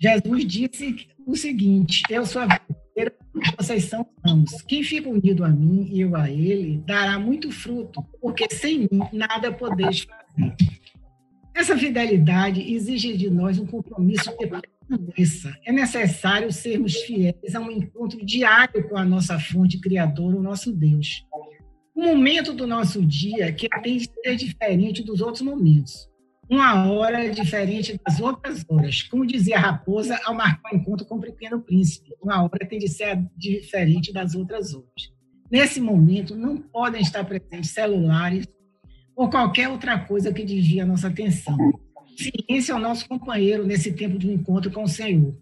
Jesus 0.00 0.46
disse 0.46 1.08
o 1.26 1.34
seguinte: 1.34 2.04
Eu 2.08 2.24
sou 2.24 2.42
a 2.42 2.46
verdadeira, 2.46 3.12
vocês 3.58 3.86
são 3.86 4.06
ramos. 4.24 4.62
Quem 4.62 4.84
fica 4.84 5.08
unido 5.08 5.44
a 5.44 5.48
mim 5.48 5.88
e 5.90 6.02
eu 6.02 6.14
a 6.14 6.30
ele 6.30 6.80
dará 6.86 7.18
muito 7.18 7.50
fruto, 7.50 8.00
porque 8.20 8.46
sem 8.54 8.82
mim 8.82 9.00
nada 9.12 9.50
podeis 9.50 10.06
fazer. 10.06 10.54
Essa 11.52 11.76
fidelidade 11.76 12.72
exige 12.72 13.16
de 13.16 13.28
nós 13.28 13.58
um 13.58 13.66
compromisso 13.66 14.30
que 14.36 14.46
permaneça. 14.46 15.52
É 15.66 15.72
necessário 15.72 16.52
sermos 16.52 16.94
fiéis 16.98 17.56
a 17.56 17.58
um 17.58 17.70
encontro 17.72 18.24
diário 18.24 18.88
com 18.88 18.96
a 18.96 19.04
nossa 19.04 19.40
fonte 19.40 19.80
criadora, 19.80 20.36
o 20.36 20.42
nosso 20.42 20.72
Deus 20.72 21.26
um 21.94 22.06
momento 22.06 22.52
do 22.52 22.66
noso 22.66 23.04
dia 23.04 23.52
que 23.52 23.68
tem 23.82 23.98
de 23.98 24.10
ser 24.22 24.36
diferente 24.36 25.02
dos 25.02 25.20
outros 25.20 25.42
momentos. 25.42 26.08
Uma 26.48 26.90
hora 26.90 27.24
é 27.24 27.28
diferente 27.30 27.98
das 28.04 28.20
outras 28.20 28.64
horas. 28.68 29.02
Como 29.02 29.26
dizia 29.26 29.56
a 29.56 29.60
raposa 29.60 30.18
ao 30.24 30.34
marcar 30.34 30.74
um 30.74 30.76
encontro 30.76 31.06
com 31.06 31.16
o 31.16 31.20
pequeno 31.20 31.60
príncipe, 31.60 32.14
uma 32.20 32.42
hora 32.42 32.68
tem 32.68 32.78
de 32.78 32.88
ser 32.88 33.24
diferente 33.36 34.12
das 34.12 34.34
outras 34.34 34.74
horas. 34.74 35.12
Nesse 35.50 35.80
momento, 35.80 36.34
não 36.34 36.56
podem 36.56 37.02
estar 37.02 37.24
presentes 37.24 37.70
celulares 37.70 38.46
ou 39.14 39.28
qualquer 39.30 39.68
outra 39.68 39.98
coisa 39.98 40.32
que 40.32 40.44
desvie 40.44 40.80
a 40.80 40.86
nossa 40.86 41.08
atenção. 41.08 41.56
Ciência 42.16 42.72
é 42.72 42.74
o 42.74 42.78
nosso 42.78 43.08
companheiro 43.08 43.66
nesse 43.66 43.92
tempo 43.92 44.18
de 44.18 44.28
um 44.28 44.32
encontro 44.32 44.70
com 44.70 44.82
o 44.84 44.88
Senhor. 44.88 45.34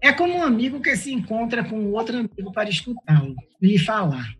É 0.00 0.12
como 0.12 0.34
um 0.34 0.42
amigo 0.42 0.80
que 0.80 0.96
se 0.96 1.12
encontra 1.12 1.64
com 1.64 1.92
outro 1.92 2.18
amigo 2.18 2.52
para 2.52 2.68
escutá-lo, 2.68 3.34
lhe 3.60 3.78
falar. 3.78 4.34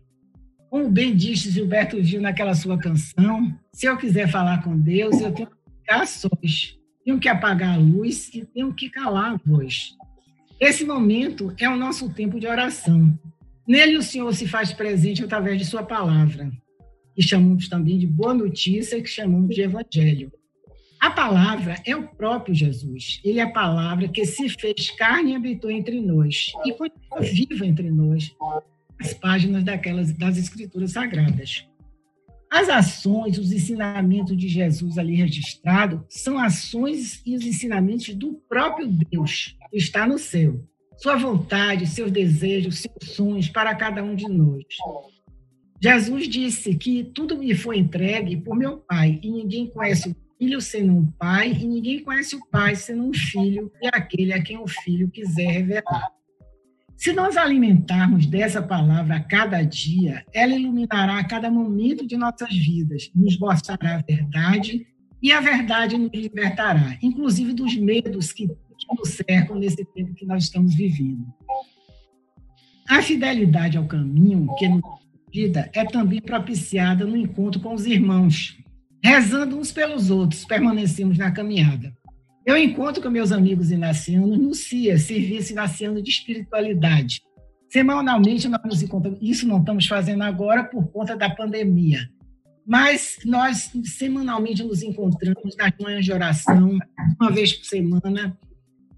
Como 0.73 0.89
bem 0.89 1.15
disse 1.15 1.51
Gilberto 1.51 2.01
Gil 2.01 2.19
naquela 2.19 2.55
sua 2.55 2.79
canção, 2.79 3.55
se 3.71 3.85
eu 3.85 3.95
quiser 3.95 4.27
falar 4.27 4.63
com 4.63 4.75
Deus, 4.75 5.21
eu 5.21 5.31
tenho 5.31 5.47
que 5.47 5.71
ficar 5.79 6.07
sós, 6.07 6.79
tenho 7.05 7.19
que 7.19 7.29
apagar 7.29 7.75
a 7.75 7.77
luz 7.77 8.33
e 8.33 8.43
tenho 8.43 8.73
que 8.73 8.89
calar 8.89 9.35
a 9.35 9.37
voz. 9.45 9.95
Esse 10.59 10.83
momento 10.83 11.53
é 11.59 11.69
o 11.69 11.75
nosso 11.75 12.11
tempo 12.11 12.39
de 12.39 12.47
oração. 12.47 13.15
Nele 13.67 13.97
o 13.97 14.01
Senhor 14.01 14.33
se 14.33 14.47
faz 14.47 14.73
presente 14.73 15.23
através 15.23 15.59
de 15.59 15.65
sua 15.65 15.83
palavra. 15.83 16.51
que 17.15 17.21
chamamos 17.21 17.69
também 17.69 17.99
de 17.99 18.07
boa 18.07 18.33
notícia, 18.33 18.99
que 18.99 19.07
chamamos 19.07 19.53
de 19.53 19.61
evangelho. 19.61 20.31
A 20.99 21.11
palavra 21.11 21.75
é 21.85 21.95
o 21.95 22.07
próprio 22.07 22.55
Jesus. 22.55 23.21
Ele 23.23 23.37
é 23.37 23.43
a 23.43 23.51
palavra 23.51 24.07
que 24.07 24.25
se 24.25 24.49
fez 24.49 24.89
carne 24.89 25.33
e 25.33 25.35
habitou 25.35 25.69
entre 25.69 26.01
nós 26.01 26.51
e 26.65 26.73
continua 26.73 27.21
viva 27.21 27.63
entre 27.63 27.91
nós, 27.91 28.33
as 29.03 29.13
páginas 29.13 29.65
daquelas 29.65 30.13
das 30.13 30.37
escrituras 30.37 30.93
sagradas. 30.93 31.67
As 32.49 32.69
ações, 32.69 33.37
os 33.37 33.51
ensinamentos 33.51 34.37
de 34.37 34.47
Jesus 34.47 34.97
ali 34.97 35.15
registrado 35.15 36.05
são 36.07 36.37
ações 36.37 37.21
e 37.25 37.35
os 37.35 37.45
ensinamentos 37.45 38.13
do 38.15 38.35
próprio 38.47 38.87
Deus 38.87 39.57
que 39.69 39.77
está 39.77 40.07
no 40.07 40.17
céu. 40.17 40.63
Sua 40.95 41.17
vontade, 41.17 41.87
seus 41.87 42.11
desejos, 42.11 42.79
seus 42.79 43.15
sonhos 43.15 43.49
para 43.49 43.75
cada 43.75 44.03
um 44.03 44.15
de 44.15 44.29
nós. 44.29 44.63
Jesus 45.81 46.29
disse 46.29 46.75
que 46.75 47.03
tudo 47.03 47.37
me 47.37 47.53
foi 47.53 47.79
entregue 47.79 48.37
por 48.37 48.55
meu 48.55 48.77
Pai 48.77 49.19
e 49.21 49.29
ninguém 49.29 49.67
conhece 49.67 50.09
o 50.09 50.15
Filho 50.37 50.61
senão 50.61 50.99
o 50.99 51.11
Pai 51.13 51.51
e 51.51 51.65
ninguém 51.65 52.03
conhece 52.03 52.35
o 52.35 52.45
Pai 52.49 52.75
senão 52.75 53.09
o 53.09 53.13
Filho 53.13 53.69
e 53.81 53.87
aquele 53.87 54.31
a 54.31 54.41
quem 54.41 54.57
o 54.57 54.67
Filho 54.67 55.09
quiser 55.09 55.51
revelar. 55.51 56.13
Se 57.03 57.11
nós 57.11 57.35
alimentarmos 57.35 58.25
dessa 58.25 58.61
palavra 58.61 59.17
a 59.17 59.19
cada 59.19 59.61
dia, 59.61 60.25
ela 60.33 60.53
iluminará 60.53 61.17
a 61.17 61.27
cada 61.27 61.51
momento 61.51 62.07
de 62.07 62.15
nossas 62.15 62.55
vidas, 62.55 63.11
nos 63.13 63.37
mostrará 63.37 63.95
a 63.95 64.01
verdade 64.01 64.87
e 65.21 65.29
a 65.33 65.41
verdade 65.41 65.97
nos 65.97 66.13
libertará, 66.13 66.97
inclusive 67.01 67.51
dos 67.51 67.75
medos 67.75 68.31
que, 68.31 68.47
que 68.47 68.95
nos 68.97 69.09
cercam 69.09 69.57
nesse 69.57 69.83
tempo 69.83 70.13
que 70.13 70.25
nós 70.25 70.45
estamos 70.45 70.75
vivendo. 70.75 71.25
A 72.87 73.01
fidelidade 73.01 73.77
ao 73.77 73.85
caminho 73.85 74.47
que 74.55 74.69
nos 74.69 74.81
vida 75.29 75.69
é 75.73 75.83
também 75.83 76.21
propiciada 76.21 77.05
no 77.05 77.17
encontro 77.17 77.59
com 77.59 77.73
os 77.73 77.85
irmãos, 77.85 78.57
rezando 79.03 79.59
uns 79.59 79.73
pelos 79.73 80.09
outros, 80.09 80.45
permanecemos 80.45 81.17
na 81.17 81.31
caminhada. 81.31 81.93
Eu 82.45 82.57
encontro 82.57 83.01
com 83.01 83.09
meus 83.09 83.31
amigos 83.31 83.71
inacianos 83.71 84.37
no 84.37 84.53
CIA, 84.53 84.97
Serviço 84.97 85.53
Inaciano 85.53 86.01
de 86.01 86.09
Espiritualidade. 86.09 87.21
Semanalmente 87.69 88.49
nós 88.49 88.61
nos 88.65 88.83
encontramos, 88.83 89.17
isso 89.21 89.47
não 89.47 89.59
estamos 89.59 89.87
fazendo 89.87 90.23
agora 90.23 90.65
por 90.65 90.85
conta 90.91 91.15
da 91.15 91.29
pandemia, 91.29 92.07
mas 92.67 93.17
nós 93.25 93.71
semanalmente 93.85 94.61
nos 94.61 94.83
encontramos 94.83 95.55
nas 95.55 95.71
manhãs 95.81 96.05
de 96.05 96.11
oração, 96.11 96.77
uma 97.19 97.31
vez 97.31 97.53
por 97.53 97.65
semana, 97.65 98.37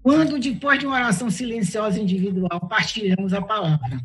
quando 0.02 0.38
depois 0.38 0.78
de 0.80 0.86
uma 0.86 0.96
oração 0.96 1.30
silenciosa 1.30 2.00
individual 2.00 2.68
partilhamos 2.68 3.32
a 3.32 3.40
palavra. 3.40 4.00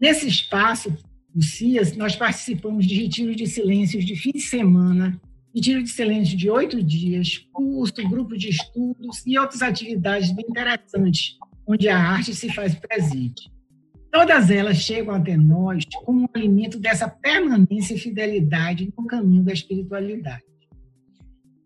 Nesse 0.00 0.28
espaço, 0.28 0.94
o 1.34 1.42
CIAS, 1.42 1.96
nós 1.96 2.14
participamos 2.14 2.86
de 2.86 2.94
retiros 2.94 3.36
de 3.36 3.46
silêncios 3.46 4.04
de 4.04 4.14
fim 4.14 4.32
de 4.32 4.40
semana, 4.40 5.18
retiro 5.56 5.82
de 5.82 5.88
silêncio 5.88 6.36
de 6.36 6.50
oito 6.50 6.82
dias, 6.82 7.38
curso, 7.50 7.94
grupo 8.10 8.36
de 8.36 8.50
estudos 8.50 9.26
e 9.26 9.38
outras 9.38 9.62
atividades 9.62 10.30
bem 10.30 10.44
interessantes, 10.46 11.38
onde 11.66 11.88
a 11.88 11.98
arte 11.98 12.34
se 12.34 12.52
faz 12.52 12.74
presente. 12.74 13.50
Todas 14.12 14.50
elas 14.50 14.76
chegam 14.76 15.14
até 15.14 15.34
nós 15.34 15.82
como 16.04 16.24
um 16.24 16.28
alimento 16.34 16.78
dessa 16.78 17.08
permanência 17.08 17.94
e 17.94 17.98
fidelidade 17.98 18.92
no 18.96 19.06
caminho 19.06 19.42
da 19.42 19.52
espiritualidade. 19.54 20.44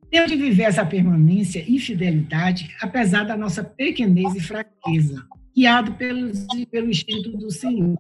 Temos 0.08 0.30
de 0.30 0.36
viver 0.36 0.64
essa 0.64 0.86
permanência 0.86 1.64
e 1.66 1.78
fidelidade, 1.80 2.72
apesar 2.80 3.24
da 3.24 3.36
nossa 3.36 3.64
pequenez 3.64 4.36
e 4.36 4.40
fraqueza, 4.40 5.24
guiado 5.54 5.94
pelo, 5.94 6.30
pelo 6.70 6.90
Espírito 6.90 7.36
do 7.36 7.50
Senhor. 7.50 7.98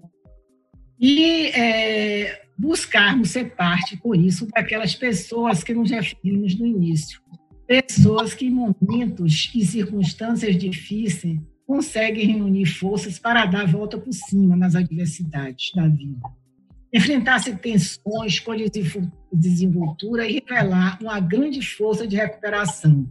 E 1.00 1.46
é, 1.46 2.42
buscarmos 2.58 3.30
ser 3.30 3.56
parte, 3.56 3.96
com 3.96 4.14
isso, 4.14 4.46
daquelas 4.54 4.94
pessoas 4.94 5.64
que 5.64 5.72
nos 5.72 5.90
referimos 5.90 6.58
no 6.58 6.66
início. 6.66 7.20
Pessoas 7.66 8.34
que, 8.34 8.46
em 8.46 8.50
momentos 8.50 9.50
e 9.54 9.64
circunstâncias 9.64 10.56
difíceis, 10.58 11.38
conseguem 11.66 12.26
reunir 12.26 12.66
forças 12.66 13.18
para 13.18 13.46
dar 13.46 13.62
a 13.62 13.66
volta 13.66 13.96
por 13.96 14.12
cima 14.12 14.56
nas 14.56 14.74
adversidades 14.74 15.70
da 15.74 15.88
vida. 15.88 16.20
Enfrentar-se 16.92 17.54
tensões 17.56 18.40
com 18.40 18.52
desenvoltura 19.32 20.28
e 20.28 20.42
revelar 20.46 20.98
uma 21.00 21.20
grande 21.20 21.62
força 21.62 22.06
de 22.06 22.16
recuperação, 22.16 23.10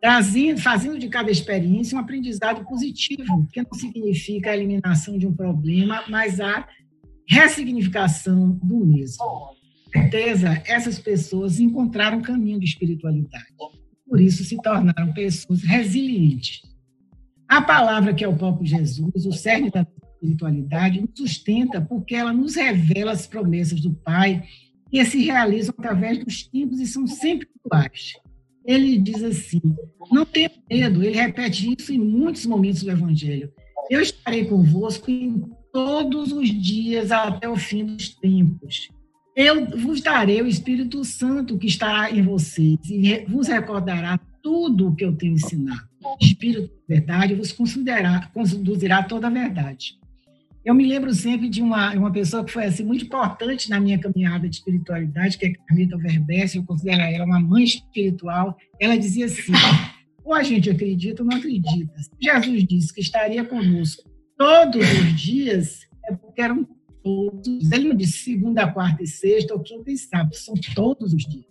trazendo, 0.00 0.60
fazendo 0.62 0.98
de 0.98 1.08
cada 1.08 1.30
experiência 1.30 1.96
um 1.96 2.00
aprendizado 2.00 2.64
positivo, 2.64 3.46
que 3.52 3.62
não 3.62 3.74
significa 3.74 4.50
a 4.50 4.56
eliminação 4.56 5.18
de 5.18 5.26
um 5.26 5.34
problema, 5.34 6.02
mas 6.08 6.40
a 6.40 6.66
ressignificação 7.30 8.50
do 8.50 8.84
mesmo. 8.84 9.24
Com 9.24 9.54
certeza, 9.92 10.62
essas 10.66 10.98
pessoas 10.98 11.60
encontraram 11.60 12.18
um 12.18 12.22
caminho 12.22 12.58
de 12.58 12.66
espiritualidade. 12.66 13.46
Por 14.06 14.20
isso, 14.20 14.44
se 14.44 14.56
tornaram 14.56 15.12
pessoas 15.12 15.62
resilientes. 15.62 16.62
A 17.48 17.62
palavra 17.62 18.12
que 18.12 18.24
é 18.24 18.28
o 18.28 18.36
próprio 18.36 18.66
Jesus, 18.66 19.24
o 19.24 19.32
cerne 19.32 19.70
da 19.70 19.86
espiritualidade, 20.14 21.00
nos 21.00 21.10
sustenta 21.14 21.80
porque 21.80 22.14
ela 22.14 22.32
nos 22.32 22.56
revela 22.56 23.12
as 23.12 23.26
promessas 23.26 23.80
do 23.80 23.92
Pai 23.92 24.44
que 24.90 25.04
se 25.04 25.24
realizam 25.24 25.74
através 25.78 26.24
dos 26.24 26.42
tempos 26.42 26.80
e 26.80 26.86
são 26.86 27.06
sempre 27.06 27.48
atuais. 27.64 28.14
Ele 28.64 28.98
diz 28.98 29.22
assim: 29.22 29.60
não 30.10 30.26
tenha 30.26 30.50
medo, 30.68 31.02
ele 31.02 31.16
repete 31.16 31.74
isso 31.78 31.92
em 31.92 31.98
muitos 31.98 32.44
momentos 32.44 32.82
do 32.82 32.90
Evangelho. 32.90 33.52
Eu 33.88 34.00
estarei 34.00 34.44
convosco 34.44 35.10
em 35.10 35.44
todos 35.72 36.32
os 36.32 36.48
dias 36.48 37.10
até 37.10 37.48
o 37.48 37.56
fim 37.56 37.84
dos 37.84 38.08
tempos. 38.08 38.88
Eu 39.34 39.66
vos 39.78 40.00
darei 40.00 40.42
o 40.42 40.46
Espírito 40.46 41.04
Santo 41.04 41.58
que 41.58 41.66
estará 41.66 42.10
em 42.10 42.22
vocês 42.22 42.78
e 42.88 43.24
vos 43.28 43.48
recordará 43.48 44.18
tudo 44.42 44.88
o 44.88 44.94
que 44.94 45.04
eu 45.04 45.16
tenho 45.16 45.34
ensinado. 45.34 45.88
O 46.02 46.24
Espírito 46.24 46.62
de 46.68 46.96
verdade 46.96 47.34
vos 47.34 47.52
conduzirá 47.52 49.02
toda 49.02 49.28
a 49.28 49.30
verdade. 49.30 49.98
Eu 50.62 50.74
me 50.74 50.86
lembro 50.86 51.14
sempre 51.14 51.48
de 51.48 51.62
uma, 51.62 51.94
uma 51.94 52.12
pessoa 52.12 52.44
que 52.44 52.52
foi 52.52 52.64
assim, 52.64 52.84
muito 52.84 53.06
importante 53.06 53.70
na 53.70 53.80
minha 53.80 53.98
caminhada 53.98 54.46
de 54.46 54.56
espiritualidade, 54.56 55.38
que 55.38 55.46
é 55.46 55.52
Carmita 55.52 55.96
Verbesse, 55.96 56.58
eu 56.58 56.64
considero 56.64 57.00
ela 57.00 57.24
uma 57.24 57.40
mãe 57.40 57.64
espiritual. 57.64 58.56
Ela 58.78 58.98
dizia 58.98 59.24
assim: 59.24 59.52
ou 60.22 60.34
a 60.34 60.42
gente 60.42 60.68
acredita 60.68 61.22
ou 61.22 61.28
não 61.28 61.38
acredita. 61.38 61.94
Jesus 62.22 62.64
disse 62.66 62.92
que 62.92 63.00
estaria 63.00 63.42
conosco 63.42 64.09
todos 64.40 64.90
os 64.90 65.20
dias, 65.20 65.86
é 66.06 66.42
eram 66.42 66.66
todos. 67.04 67.70
Ele 67.70 67.88
não 67.90 67.94
disse 67.94 68.24
segunda, 68.24 68.72
quarta 68.72 69.02
e 69.02 69.06
sexta, 69.06 69.52
ou 69.52 69.60
quinta 69.60 69.90
e 69.90 69.98
sábado, 69.98 70.34
são 70.34 70.54
todos 70.74 71.12
os 71.12 71.26
dias. 71.26 71.44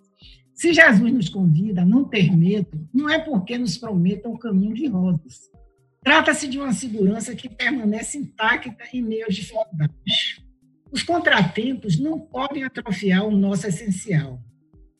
Se 0.55 0.73
Jesus 0.73 1.13
nos 1.13 1.29
convida 1.29 1.83
a 1.83 1.85
não 1.85 2.03
ter 2.03 2.35
medo, 2.35 2.89
não 2.91 3.07
é 3.07 3.19
porque 3.19 3.59
nos 3.59 3.77
prometa 3.77 4.27
um 4.27 4.35
caminho 4.35 4.73
de 4.73 4.87
rosas. 4.87 5.51
Trata-se 6.03 6.47
de 6.47 6.57
uma 6.57 6.73
segurança 6.73 7.35
que 7.35 7.47
permanece 7.47 8.17
intacta 8.17 8.83
em 8.91 9.03
meio 9.03 9.27
às 9.27 9.35
dificuldades. 9.35 10.41
Os 10.91 11.03
contratempos 11.03 11.99
não 11.99 12.19
podem 12.19 12.63
atrofiar 12.63 13.23
o 13.23 13.31
nosso 13.31 13.67
essencial. 13.67 14.41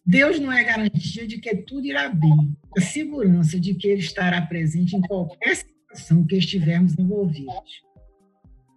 Deus 0.06 0.40
não 0.40 0.54
é 0.54 0.64
garantia 0.64 1.26
de 1.26 1.40
que 1.40 1.56
tudo 1.56 1.88
irá 1.88 2.08
bem, 2.10 2.56
a 2.78 2.82
segurança 2.82 3.60
de 3.60 3.74
que 3.74 3.88
Ele 3.88 4.02
estará 4.02 4.42
presente 4.44 4.96
em 4.96 5.02
qualquer 5.02 5.56
situação 5.90 6.24
que 6.24 6.36
estivermos 6.36 6.98
envolvidos. 6.98 7.84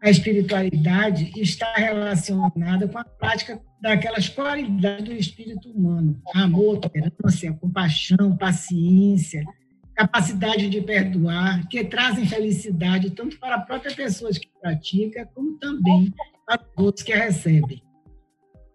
A 0.02 0.10
espiritualidade 0.10 1.32
está 1.40 1.72
relacionada 1.74 2.88
com 2.88 2.98
a 2.98 3.04
prática 3.04 3.60
daquelas 3.80 4.28
qualidades 4.28 5.04
do 5.04 5.12
espírito 5.12 5.70
humano: 5.70 6.20
amor, 6.34 6.78
tolerância, 6.78 7.52
compaixão, 7.52 8.36
paciência, 8.36 9.44
capacidade 9.94 10.68
de 10.68 10.80
perdoar, 10.80 11.68
que 11.68 11.84
trazem 11.84 12.26
felicidade 12.26 13.10
tanto 13.10 13.38
para 13.38 13.56
a 13.56 13.60
própria 13.60 13.94
pessoa 13.94 14.32
que 14.32 14.48
pratica, 14.60 15.28
como 15.34 15.56
também 15.58 16.12
para 16.46 16.60
os 16.60 16.84
outros 16.84 17.04
que 17.04 17.12
a 17.12 17.24
recebem. 17.24 17.82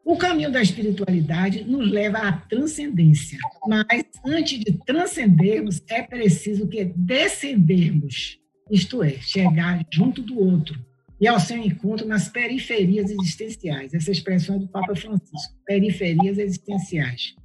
O 0.07 0.15
caminho 0.15 0.49
da 0.49 0.61
espiritualidade 0.61 1.65
nos 1.65 1.91
leva 1.91 2.19
à 2.19 2.31
transcendência, 2.31 3.37
mas 3.67 4.05
antes 4.25 4.57
de 4.57 4.71
transcendermos, 4.85 5.83
é 5.89 6.01
preciso 6.01 6.65
que 6.65 6.85
descendermos, 6.85 8.39
isto 8.71 9.03
é, 9.03 9.19
chegar 9.19 9.85
junto 9.91 10.21
do 10.21 10.39
outro 10.39 10.79
e 11.19 11.27
ao 11.27 11.41
seu 11.41 11.57
encontro 11.57 12.07
nas 12.07 12.29
periferias 12.29 13.11
existenciais. 13.11 13.93
Essa 13.93 14.09
expressão 14.09 14.55
é 14.55 14.59
do 14.59 14.69
Papa 14.69 14.95
Francisco, 14.95 15.53
periferias 15.65 16.37
existenciais, 16.37 17.35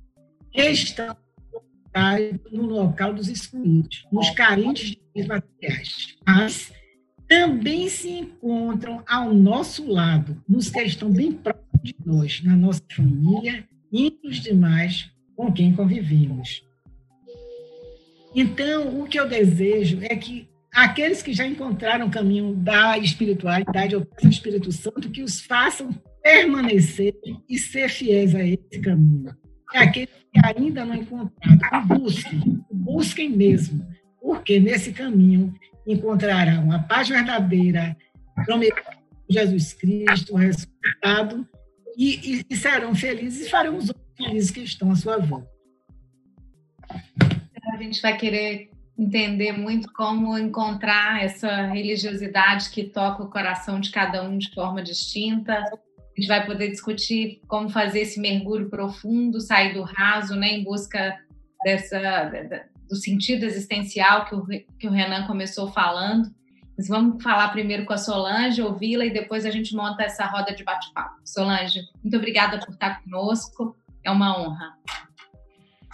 que 0.53 0.63
estão 0.63 1.17
no 2.53 2.67
local 2.67 3.13
dos 3.13 3.29
excluídos, 3.29 4.07
nos 4.13 4.31
carentes 4.31 4.97
de 5.13 5.27
materiais, 5.27 6.17
mas 6.25 6.73
também 7.27 7.89
se 7.89 8.09
encontram 8.09 9.03
ao 9.09 9.35
nosso 9.35 9.85
lado, 9.91 10.41
nos 10.49 10.71
que 10.71 10.81
estão 10.83 11.11
bem 11.11 11.33
próximos 11.33 11.62
de 11.83 11.95
nós, 12.05 12.43
na 12.43 12.57
nossa 12.57 12.83
família 12.91 13.67
e 13.93 14.17
nos 14.23 14.41
demais 14.41 15.11
com 15.37 15.53
quem 15.53 15.75
convivemos. 15.75 16.65
Então, 18.35 19.01
o 19.01 19.07
que 19.07 19.19
eu 19.19 19.29
desejo 19.29 19.99
é 20.03 20.17
que 20.17 20.49
aqueles 20.73 21.23
que 21.23 21.35
já 21.35 21.47
encontraram 21.47 22.07
o 22.07 22.11
caminho 22.11 22.55
da 22.55 22.97
espiritualidade 22.97 23.95
ou 23.95 24.01
do 24.01 24.29
Espírito 24.29 24.73
Santo, 24.73 25.11
que 25.11 25.23
os 25.23 25.41
façam 25.41 25.91
permanecer 26.23 27.15
e 27.49 27.59
ser 27.59 27.89
fiéis 27.89 28.35
a 28.35 28.43
esse 28.43 28.81
caminho. 28.81 29.37
É 29.75 29.81
aquele 29.81 30.07
que 30.07 30.41
ainda 30.45 30.85
não 30.85 30.95
encontraram, 30.95 31.87
busquem, 31.87 32.65
busquem 32.71 33.29
mesmo, 33.31 33.85
porque 34.21 34.59
nesse 34.59 34.93
caminho 34.93 35.53
encontrarão 35.87 36.71
a 36.73 36.79
paz 36.79 37.09
verdadeira, 37.09 37.97
prometida 38.45 38.83
por 38.83 39.33
Jesus 39.35 39.75
Cristo, 39.75 40.35
o 40.35 40.37
resultado, 40.37 41.47
e, 41.97 42.45
e, 42.49 42.57
serão 42.57 42.95
felizes 42.95 43.47
e 43.47 43.51
farão 43.51 43.77
os 43.77 43.89
outros 43.89 44.07
felizes 44.17 44.51
que 44.51 44.61
estão 44.61 44.91
à 44.91 44.97
sua 44.97 45.19
volta. 45.19 45.51
A 47.73 47.77
gente 47.77 48.01
vai 48.03 48.17
querer 48.17 48.71
entender 48.99 49.53
muito 49.53 49.93
como 49.93 50.37
encontrar 50.39 51.25
essa 51.25 51.67
religiosidade 51.67 52.71
que 52.71 52.85
toca 52.85 53.23
o 53.23 53.31
coração 53.31 53.81
de 53.81 53.91
cada 53.91 54.23
um 54.23 54.39
de 54.39 54.53
forma 54.55 54.83
distinta. 54.83 55.55
A 55.55 56.21
gente 56.21 56.29
vai 56.29 56.45
poder 56.45 56.69
discutir 56.69 57.41
como 57.49 57.69
fazer 57.69 58.01
esse 58.01 58.21
mergulho 58.21 58.69
profundo, 58.69 59.41
sair 59.41 59.73
do 59.73 59.83
raso, 59.83 60.37
né, 60.37 60.49
em 60.49 60.65
busca 60.65 61.19
dessa 61.65 62.31
do 62.89 62.97
sentido 62.97 63.45
existencial 63.45 64.27
que 64.27 64.35
o, 64.35 64.47
que 64.79 64.87
o 64.87 64.91
Renan 64.91 65.27
começou 65.27 65.73
falando. 65.73 66.31
Mas 66.77 66.89
vamos 66.89 67.23
falar 67.23 67.49
primeiro 67.49 67.85
com 67.85 67.93
a 67.93 67.99
Solange, 67.99 68.63
ouvi-la 68.63 69.05
e 69.05 69.13
depois 69.13 69.45
a 69.45 69.51
gente 69.51 69.75
monta 69.77 70.03
essa 70.03 70.25
roda 70.27 70.55
de 70.55 70.65
bate-papo. 70.65 71.17
Solange, 71.25 71.81
muito 72.03 72.17
obrigada 72.17 72.59
por 72.59 72.73
estar 72.73 73.03
conosco. 73.03 73.77
É 74.05 74.11
uma 74.11 74.41
honra. 74.41 74.73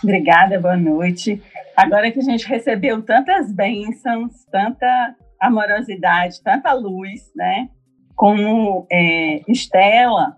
Obrigada, 0.03 0.61
boa 0.61 0.77
noite. 0.77 1.43
Agora 1.77 2.11
que 2.11 2.21
a 2.21 2.23
gente 2.23 2.47
recebeu 2.47 3.03
tantas 3.03 3.53
bênçãos, 3.53 4.45
tanta 4.51 5.15
amorosidade, 5.41 6.41
tanta 6.43 6.73
luz, 6.73 7.31
né? 7.35 7.69
Como 8.15 8.87
é, 8.91 9.43
Estela, 9.49 10.37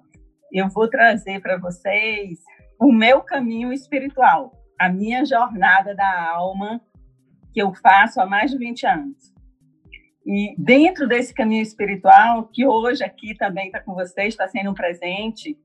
eu 0.53 0.68
vou 0.68 0.88
trazer 0.88 1.40
para 1.40 1.59
vocês 1.59 2.38
o 2.81 2.90
meu 2.90 3.20
caminho 3.20 3.72
espiritual, 3.72 4.53
a 4.79 4.88
minha 4.88 5.24
jornada 5.24 5.94
da 5.94 6.31
alma, 6.31 6.81
que 7.53 7.61
eu 7.61 7.74
faço 7.74 8.20
há 8.20 8.26
mais 8.26 8.50
de 8.50 8.59
20 8.59 8.87
anos. 8.87 9.39
E 10.32 10.54
dentro 10.56 11.08
desse 11.08 11.34
caminho 11.34 11.60
espiritual, 11.60 12.44
que 12.52 12.64
hoje 12.64 13.02
aqui 13.02 13.34
também 13.36 13.66
está 13.66 13.80
com 13.80 13.94
vocês, 13.94 14.28
está 14.28 14.46
sendo 14.46 14.70
um 14.70 14.74
presente, 14.74 15.58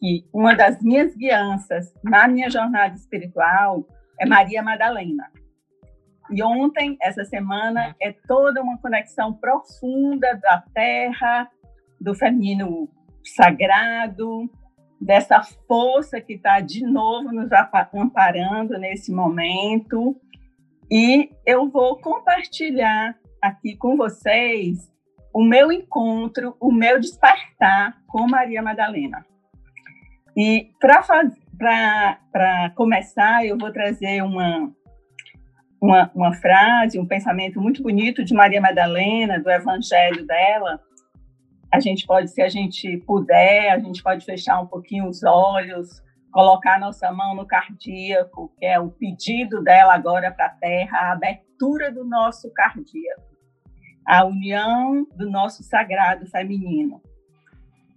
que 0.00 0.26
uma 0.32 0.56
das 0.56 0.82
minhas 0.82 1.14
guianças 1.14 1.94
na 2.02 2.26
minha 2.26 2.50
jornada 2.50 2.96
espiritual 2.96 3.86
é 4.18 4.26
Maria 4.26 4.60
Madalena. 4.60 5.30
E 6.32 6.42
ontem, 6.42 6.96
essa 7.00 7.24
semana, 7.24 7.94
é 8.02 8.10
toda 8.26 8.60
uma 8.60 8.76
conexão 8.78 9.32
profunda 9.32 10.34
da 10.42 10.64
terra, 10.74 11.48
do 12.00 12.12
feminino 12.12 12.88
sagrado, 13.22 14.50
dessa 15.00 15.40
força 15.68 16.20
que 16.20 16.32
está 16.32 16.58
de 16.58 16.84
novo 16.84 17.30
nos 17.30 17.50
amparando 17.94 18.76
nesse 18.78 19.12
momento. 19.12 20.20
E 20.90 21.30
eu 21.46 21.68
vou 21.68 22.00
compartilhar 22.00 23.16
aqui 23.42 23.76
com 23.76 23.96
vocês 23.96 24.90
o 25.32 25.42
meu 25.42 25.70
encontro, 25.70 26.56
o 26.60 26.72
meu 26.72 26.98
despertar 26.98 27.96
com 28.06 28.26
Maria 28.26 28.62
Madalena. 28.62 29.24
E 30.36 30.70
para 30.80 32.70
começar, 32.74 33.44
eu 33.44 33.56
vou 33.58 33.72
trazer 33.72 34.22
uma, 34.22 34.72
uma, 35.80 36.10
uma 36.14 36.34
frase, 36.34 36.98
um 36.98 37.06
pensamento 37.06 37.60
muito 37.60 37.82
bonito 37.82 38.24
de 38.24 38.34
Maria 38.34 38.60
Madalena, 38.60 39.40
do 39.40 39.50
evangelho 39.50 40.26
dela. 40.26 40.80
A 41.72 41.80
gente 41.80 42.06
pode, 42.06 42.30
se 42.30 42.40
a 42.40 42.48
gente 42.48 42.96
puder, 42.98 43.70
a 43.70 43.78
gente 43.78 44.02
pode 44.02 44.24
fechar 44.24 44.60
um 44.60 44.66
pouquinho 44.66 45.06
os 45.06 45.22
olhos, 45.22 46.02
colocar 46.32 46.80
nossa 46.80 47.12
mão 47.12 47.34
no 47.34 47.46
cardíaco, 47.46 48.52
que 48.58 48.64
é 48.64 48.78
o 48.78 48.90
pedido 48.90 49.62
dela 49.62 49.94
agora 49.94 50.30
para 50.32 50.46
a 50.46 50.50
Terra, 50.50 50.98
a 50.98 51.12
abertura 51.12 51.47
do 51.58 52.04
nosso 52.04 52.50
cardíaco, 52.52 53.36
a 54.06 54.24
união 54.24 55.06
do 55.16 55.28
nosso 55.28 55.62
sagrado 55.62 56.26
feminino. 56.26 57.02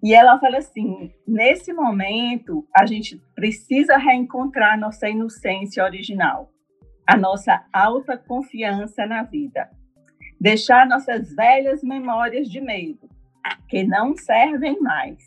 E 0.04 0.13
ela 0.13 0.39
fala 0.39 0.58
assim: 0.58 1.13
nesse 1.28 1.71
momento, 1.71 2.67
a 2.76 2.86
gente 2.86 3.21
precisa 3.36 3.97
reencontrar 3.97 4.80
nossa 4.80 5.08
inocência 5.08 5.84
original, 5.84 6.52
a 7.06 7.15
nossa 7.15 7.63
alta 7.71 8.17
confiança 8.17 9.06
na 9.06 9.24
vida, 9.24 9.69
deixar 10.39 10.88
nossas 10.88 11.34
velhas 11.36 11.84
memórias 11.84 12.50
de 12.50 12.60
medo, 12.60 13.08
que 13.69 13.84
não 13.84 14.15
servem 14.15 14.80
mais. 14.82 15.19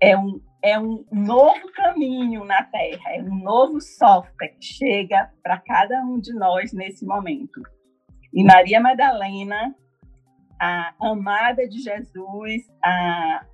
É 0.00 0.16
um, 0.16 0.40
é 0.62 0.78
um 0.78 1.04
novo 1.12 1.70
caminho 1.72 2.44
na 2.44 2.62
Terra, 2.64 3.16
é 3.16 3.22
um 3.22 3.42
novo 3.42 3.80
software 3.80 4.54
que 4.58 4.64
chega 4.64 5.30
para 5.42 5.58
cada 5.58 6.00
um 6.02 6.18
de 6.18 6.32
nós 6.34 6.72
nesse 6.72 7.04
momento. 7.06 7.62
E 8.32 8.44
Maria 8.44 8.80
Madalena 8.80 9.74
a 10.60 10.92
amada 11.00 11.68
de 11.68 11.80
Jesus, 11.80 12.62
a, 12.82 13.46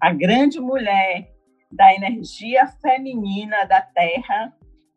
a 0.00 0.12
grande 0.12 0.60
mulher 0.60 1.28
da 1.72 1.92
energia 1.92 2.66
feminina 2.80 3.64
da 3.64 3.80
Terra 3.80 4.52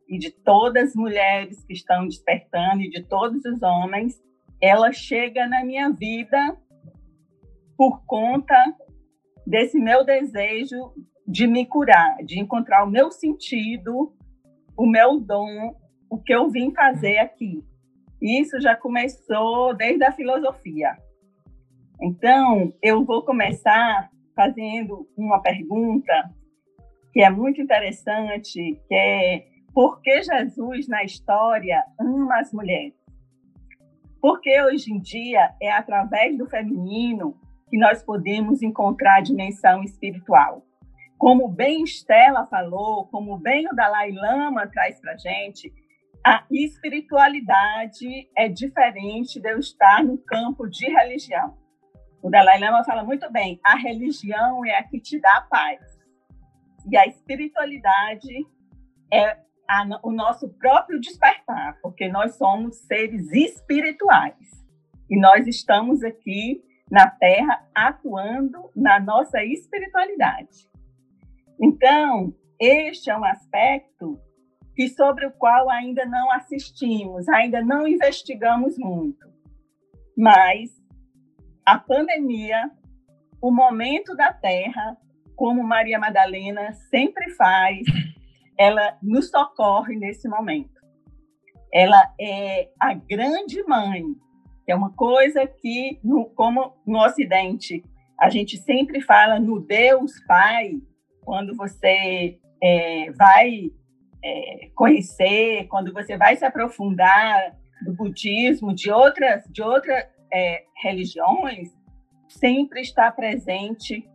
e 0.07 0.17
de 0.17 0.31
todas 0.31 0.89
as 0.89 0.95
mulheres 0.95 1.63
que 1.65 1.73
estão 1.73 2.05
despertando 2.05 2.81
e 2.81 2.89
de 2.89 3.03
todos 3.03 3.43
os 3.45 3.61
homens, 3.63 4.21
ela 4.61 4.91
chega 4.91 5.47
na 5.47 5.63
minha 5.63 5.89
vida 5.89 6.57
por 7.75 8.05
conta 8.05 8.55
desse 9.45 9.79
meu 9.79 10.03
desejo 10.03 10.93
de 11.29 11.45
me 11.45 11.63
curar, 11.63 12.17
de 12.25 12.39
encontrar 12.39 12.83
o 12.83 12.89
meu 12.89 13.11
sentido, 13.11 14.11
o 14.75 14.87
meu 14.87 15.19
dom, 15.19 15.75
o 16.09 16.17
que 16.17 16.33
eu 16.33 16.49
vim 16.49 16.71
fazer 16.71 17.19
aqui. 17.19 17.63
Isso 18.19 18.59
já 18.59 18.75
começou 18.75 19.75
desde 19.75 20.03
a 20.03 20.11
filosofia. 20.11 20.97
Então, 22.01 22.73
eu 22.81 23.05
vou 23.05 23.21
começar 23.21 24.09
fazendo 24.35 25.07
uma 25.15 25.39
pergunta 25.39 26.33
que 27.13 27.21
é 27.21 27.29
muito 27.29 27.61
interessante, 27.61 28.81
que 28.87 28.95
é 28.95 29.45
por 29.71 30.01
que 30.01 30.23
Jesus 30.23 30.87
na 30.87 31.03
história 31.03 31.85
ama 31.99 32.39
as 32.39 32.51
mulheres? 32.51 32.95
Porque 34.19 34.59
hoje 34.63 34.91
em 34.91 34.99
dia 34.99 35.53
é 35.61 35.71
através 35.71 36.35
do 36.35 36.49
feminino 36.49 37.37
que 37.69 37.77
nós 37.77 38.01
podemos 38.01 38.63
encontrar 38.63 39.17
a 39.17 39.21
dimensão 39.21 39.83
espiritual. 39.83 40.65
Como 41.19 41.49
bem 41.49 41.83
Estela 41.83 42.47
falou, 42.47 43.05
como 43.07 43.37
bem 43.37 43.67
o 43.67 43.75
Dalai 43.75 44.09
Lama 44.09 44.65
traz 44.67 45.01
para 45.01 45.17
gente, 45.17 45.69
a 46.25 46.45
espiritualidade 46.49 48.29
é 48.37 48.47
diferente 48.47 49.37
de 49.37 49.51
eu 49.51 49.59
estar 49.59 50.01
no 50.01 50.17
campo 50.17 50.65
de 50.65 50.85
religião. 50.87 51.57
O 52.23 52.29
Dalai 52.29 52.57
Lama 52.57 52.85
fala 52.85 53.03
muito 53.03 53.29
bem: 53.33 53.59
a 53.65 53.75
religião 53.75 54.65
é 54.65 54.77
a 54.77 54.83
que 54.83 54.97
te 54.97 55.19
dá 55.19 55.45
paz. 55.49 55.81
E 56.89 56.95
a 56.95 57.05
espiritualidade 57.05 58.47
é 59.11 59.37
a, 59.69 59.99
o 60.01 60.11
nosso 60.11 60.47
próprio 60.53 61.01
despertar, 61.01 61.77
porque 61.81 62.07
nós 62.07 62.37
somos 62.37 62.77
seres 62.77 63.29
espirituais. 63.33 64.65
E 65.09 65.19
nós 65.19 65.45
estamos 65.47 66.01
aqui 66.01 66.63
na 66.89 67.09
Terra 67.09 67.61
atuando 67.75 68.71
na 68.73 69.01
nossa 69.01 69.43
espiritualidade. 69.43 70.69
Então, 71.61 72.33
este 72.59 73.09
é 73.09 73.17
um 73.17 73.25
aspecto 73.25 74.19
que 74.75 74.87
sobre 74.87 75.25
o 75.25 75.31
qual 75.31 75.69
ainda 75.69 76.05
não 76.05 76.31
assistimos, 76.31 77.27
ainda 77.27 77.61
não 77.61 77.87
investigamos 77.87 78.77
muito. 78.77 79.27
Mas 80.17 80.69
a 81.65 81.77
pandemia, 81.77 82.71
o 83.41 83.51
momento 83.51 84.15
da 84.15 84.31
Terra, 84.31 84.97
como 85.35 85.63
Maria 85.63 85.99
Madalena 85.99 86.73
sempre 86.89 87.29
faz, 87.31 87.79
ela 88.57 88.97
nos 89.01 89.29
socorre 89.29 89.95
nesse 89.95 90.27
momento. 90.27 90.79
Ela 91.73 92.13
é 92.19 92.69
a 92.79 92.93
grande 92.93 93.61
mãe, 93.63 94.03
que 94.65 94.71
é 94.71 94.75
uma 94.75 94.91
coisa 94.93 95.45
que, 95.45 95.99
no, 96.03 96.25
como 96.31 96.73
no 96.85 96.99
Ocidente, 96.99 97.83
a 98.19 98.29
gente 98.29 98.57
sempre 98.57 99.01
fala 99.01 99.39
no 99.39 99.59
Deus 99.59 100.13
Pai, 100.25 100.73
quando 101.29 101.55
você 101.55 102.39
é, 102.59 103.11
vai 103.11 103.71
é, 104.23 104.71
conhecer, 104.73 105.67
quando 105.67 105.93
você 105.93 106.17
vai 106.17 106.35
se 106.35 106.43
aprofundar 106.43 107.55
do 107.85 107.93
budismo, 107.93 108.73
de 108.73 108.89
outras, 108.89 109.43
de 109.51 109.61
outras 109.61 110.07
é, 110.33 110.63
religiões, 110.81 111.69
sempre 112.27 112.81
está 112.81 113.11
presente 113.11 114.09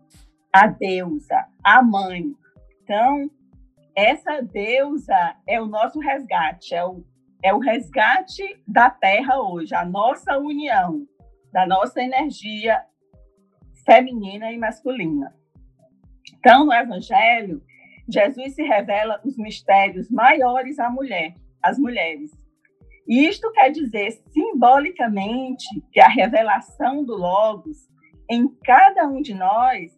a 0.53 0.67
deusa, 0.67 1.47
a 1.63 1.81
mãe. 1.85 2.35
Então, 2.83 3.31
essa 3.95 4.41
deusa 4.43 5.37
é 5.47 5.61
o 5.61 5.67
nosso 5.67 6.01
resgate, 6.01 6.75
é 6.75 6.85
o, 6.85 7.05
é 7.45 7.55
o 7.55 7.61
resgate 7.61 8.61
da 8.67 8.91
Terra 8.91 9.41
hoje, 9.41 9.73
a 9.73 9.85
nossa 9.85 10.37
união, 10.37 11.07
da 11.53 11.65
nossa 11.65 12.03
energia 12.03 12.85
feminina 13.87 14.51
e 14.51 14.59
masculina. 14.59 15.33
Então, 16.33 16.65
no 16.65 16.73
Evangelho, 16.73 17.63
Jesus 18.09 18.55
se 18.55 18.63
revela 18.63 19.21
os 19.25 19.37
mistérios 19.37 20.11
maiores 20.11 20.79
à 20.79 20.91
mulher, 20.91 21.35
às 21.63 21.79
mulheres. 21.79 22.31
E 23.07 23.27
isto 23.27 23.51
quer 23.53 23.71
dizer 23.71 24.13
simbolicamente 24.33 25.67
que 25.93 26.01
a 26.01 26.09
revelação 26.09 27.05
do 27.05 27.15
Logos 27.15 27.89
em 28.31 28.49
cada 28.65 29.07
um 29.07 29.21
de 29.21 29.35
nós 29.35 29.93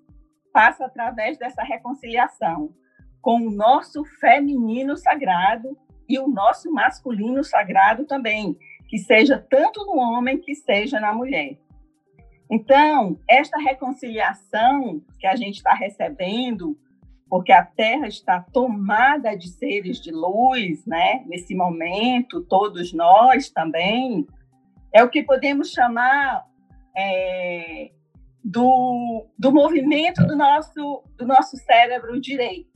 passa 0.52 0.86
através 0.86 1.38
dessa 1.38 1.62
reconciliação 1.62 2.74
com 3.20 3.40
o 3.42 3.50
nosso 3.50 4.04
feminino 4.20 4.96
sagrado 4.96 5.76
e 6.08 6.18
o 6.18 6.28
nosso 6.28 6.70
masculino 6.72 7.42
sagrado 7.42 8.04
também, 8.04 8.56
que 8.88 8.98
seja 8.98 9.38
tanto 9.38 9.84
no 9.84 9.96
homem 9.98 10.38
que 10.38 10.54
seja 10.54 11.00
na 11.00 11.12
mulher. 11.12 11.58
Então, 12.50 13.18
esta 13.28 13.58
reconciliação 13.58 15.02
que 15.18 15.26
a 15.26 15.34
gente 15.34 15.56
está 15.56 15.74
recebendo, 15.74 16.78
porque 17.28 17.52
a 17.52 17.64
Terra 17.64 18.06
está 18.06 18.40
tomada 18.40 19.36
de 19.36 19.48
seres 19.48 20.00
de 20.00 20.12
luz, 20.12 20.86
né? 20.86 21.24
Nesse 21.26 21.54
momento, 21.54 22.42
todos 22.42 22.92
nós 22.92 23.50
também, 23.50 24.26
é 24.92 25.02
o 25.02 25.10
que 25.10 25.24
podemos 25.24 25.72
chamar 25.72 26.46
é, 26.96 27.90
do, 28.42 29.26
do 29.36 29.52
movimento 29.52 30.24
do 30.24 30.36
nosso, 30.36 31.02
do 31.16 31.26
nosso 31.26 31.56
cérebro 31.56 32.20
direito, 32.20 32.70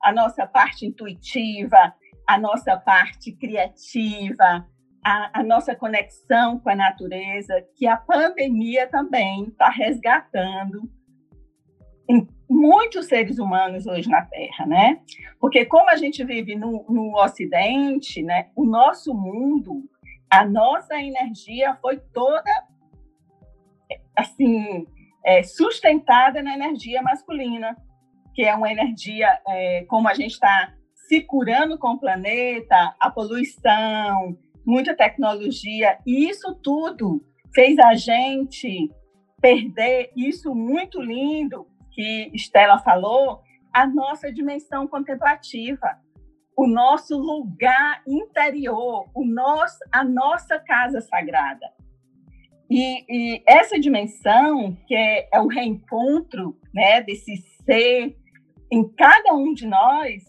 a 0.00 0.12
nossa 0.12 0.46
parte 0.46 0.86
intuitiva, 0.86 1.92
a 2.24 2.38
nossa 2.38 2.76
parte 2.76 3.32
criativa, 3.32 4.64
a, 5.04 5.40
a, 5.40 5.42
nossa 5.42 5.74
conexão 5.74 6.58
com 6.58 6.70
a 6.70 6.74
natureza, 6.74 7.64
que 7.74 7.86
a 7.86 7.96
pandemia 7.96 8.86
também 8.86 9.44
está 9.44 9.70
resgatando 9.70 10.90
em 12.08 12.26
muitos 12.48 13.06
seres 13.06 13.38
humanos 13.38 13.86
hoje 13.86 14.08
na 14.08 14.22
Terra, 14.22 14.66
né? 14.66 15.00
Porque 15.38 15.64
como 15.66 15.90
a 15.90 15.96
gente 15.96 16.24
vive 16.24 16.56
no, 16.56 16.84
no 16.88 17.14
Ocidente, 17.22 18.22
né, 18.22 18.50
o 18.56 18.64
nosso 18.64 19.14
mundo, 19.14 19.84
a 20.30 20.44
nossa 20.44 21.00
energia 21.00 21.76
foi 21.76 21.98
toda 22.12 22.50
assim 24.16 24.86
é, 25.24 25.42
sustentada 25.42 26.42
na 26.42 26.54
energia 26.54 27.02
masculina, 27.02 27.76
que 28.34 28.42
é 28.42 28.54
uma 28.54 28.70
energia 28.70 29.38
é, 29.46 29.84
como 29.84 30.08
a 30.08 30.14
gente 30.14 30.32
está 30.32 30.72
se 30.94 31.20
curando 31.22 31.78
com 31.78 31.92
o 31.92 31.98
planeta, 31.98 32.94
a 33.00 33.10
poluição, 33.10 34.36
muita 34.68 34.94
tecnologia, 34.94 35.98
e 36.06 36.28
isso 36.28 36.54
tudo 36.56 37.24
fez 37.54 37.78
a 37.78 37.94
gente 37.94 38.92
perder 39.40 40.12
isso 40.14 40.54
muito 40.54 41.00
lindo 41.00 41.66
que 41.90 42.30
Estela 42.34 42.78
falou, 42.78 43.40
a 43.72 43.86
nossa 43.86 44.30
dimensão 44.30 44.86
contemplativa, 44.86 45.98
o 46.54 46.66
nosso 46.66 47.16
lugar 47.16 48.02
interior, 48.06 49.08
o 49.14 49.24
nosso, 49.24 49.78
a 49.90 50.04
nossa 50.04 50.58
casa 50.58 51.00
sagrada. 51.00 51.66
E, 52.70 53.04
e 53.08 53.42
essa 53.46 53.80
dimensão, 53.80 54.76
que 54.86 54.94
é, 54.94 55.30
é 55.32 55.40
o 55.40 55.46
reencontro 55.46 56.60
né, 56.74 57.00
desse 57.00 57.38
ser 57.64 58.14
em 58.70 58.86
cada 58.86 59.32
um 59.32 59.54
de 59.54 59.66
nós, 59.66 60.24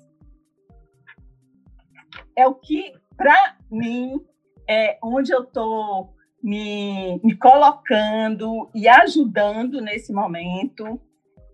é 2.37 2.47
o 2.47 2.55
que, 2.55 2.93
para 3.17 3.58
mim, 3.71 4.19
é 4.67 4.97
onde 5.03 5.31
eu 5.31 5.43
estou 5.43 6.13
me, 6.41 7.19
me, 7.23 7.35
colocando 7.37 8.69
e 8.73 8.87
ajudando 8.87 9.81
nesse 9.81 10.13
momento 10.13 10.99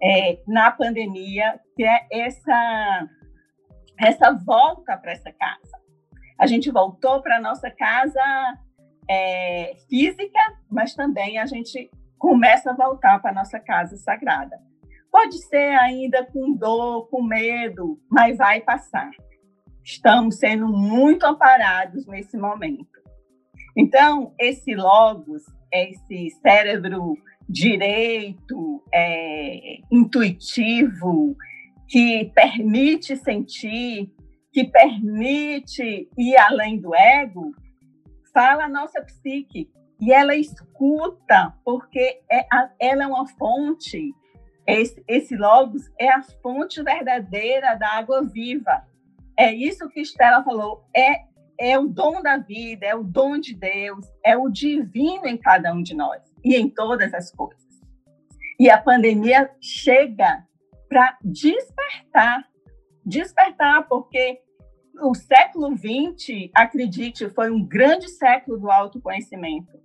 é, 0.01 0.39
na 0.47 0.71
pandemia, 0.71 1.59
que 1.75 1.83
é 1.83 2.07
essa, 2.11 3.07
essa 3.99 4.31
volta 4.31 4.97
para 4.97 5.11
essa 5.11 5.31
casa. 5.31 5.77
A 6.37 6.45
gente 6.45 6.69
voltou 6.69 7.21
para 7.21 7.37
a 7.37 7.41
nossa 7.41 7.71
casa 7.71 8.21
é, 9.09 9.75
física, 9.89 10.39
mas 10.69 10.93
também 10.93 11.37
a 11.37 11.45
gente 11.45 11.89
começa 12.17 12.71
a 12.71 12.75
voltar 12.75 13.19
para 13.21 13.31
a 13.31 13.35
nossa 13.35 13.59
casa 13.59 13.95
sagrada. 13.97 14.59
Pode 15.11 15.37
ser 15.47 15.77
ainda 15.79 16.25
com 16.25 16.53
dor, 16.53 17.07
com 17.09 17.23
medo, 17.23 17.97
mas 18.11 18.37
vai 18.37 18.59
passar. 18.59 19.09
Estamos 19.85 20.39
sendo 20.39 20.67
muito 20.67 21.27
amparados 21.27 22.07
nesse 22.07 22.35
momento. 22.35 22.87
Então, 23.77 24.33
esse 24.39 24.73
logos, 24.73 25.43
esse 25.71 26.31
cérebro 26.41 27.15
direito, 27.47 28.83
é, 28.91 29.77
intuitivo, 29.91 31.37
que 31.87 32.31
permite 32.33 33.15
sentir, 33.15 34.11
que 34.51 34.63
permite 34.63 36.09
ir 36.17 36.37
além 36.37 36.79
do 36.79 36.95
ego, 36.95 37.51
fala 38.33 38.63
a 38.65 38.69
nossa 38.69 38.99
psique. 39.03 39.69
E 40.01 40.11
ela 40.11 40.35
escuta, 40.35 41.53
porque 41.63 42.21
é 42.31 42.47
ela 42.79 43.03
é 43.03 43.07
uma 43.07 43.27
fonte, 43.27 44.11
esse, 44.65 45.03
esse 45.07 45.35
logos 45.35 45.83
é 45.99 46.09
a 46.09 46.23
fonte 46.41 46.81
verdadeira 46.81 47.75
da 47.75 47.99
água 47.99 48.23
viva. 48.23 48.83
É 49.37 49.53
isso 49.53 49.89
que 49.89 50.01
Estela 50.01 50.43
falou, 50.43 50.85
é 50.95 51.23
é 51.57 51.79
o 51.79 51.87
dom 51.87 52.21
da 52.21 52.35
vida, 52.35 52.85
é 52.85 52.93
o 52.93 53.01
dom 53.01 53.37
de 53.37 53.55
Deus, 53.55 54.05
é 54.25 54.35
o 54.35 54.49
divino 54.49 55.25
em 55.25 55.37
cada 55.37 55.73
um 55.73 55.81
de 55.81 55.95
nós 55.95 56.21
e 56.43 56.53
em 56.53 56.69
todas 56.69 57.13
as 57.13 57.31
coisas. 57.31 57.63
E 58.59 58.69
a 58.69 58.77
pandemia 58.77 59.49
chega 59.61 60.45
para 60.89 61.17
despertar 61.23 62.43
despertar, 63.05 63.87
porque 63.87 64.41
o 65.01 65.13
século 65.13 65.75
XX, 65.77 66.49
acredite, 66.53 67.29
foi 67.29 67.51
um 67.51 67.63
grande 67.63 68.09
século 68.09 68.57
do 68.57 68.71
autoconhecimento. 68.71 69.77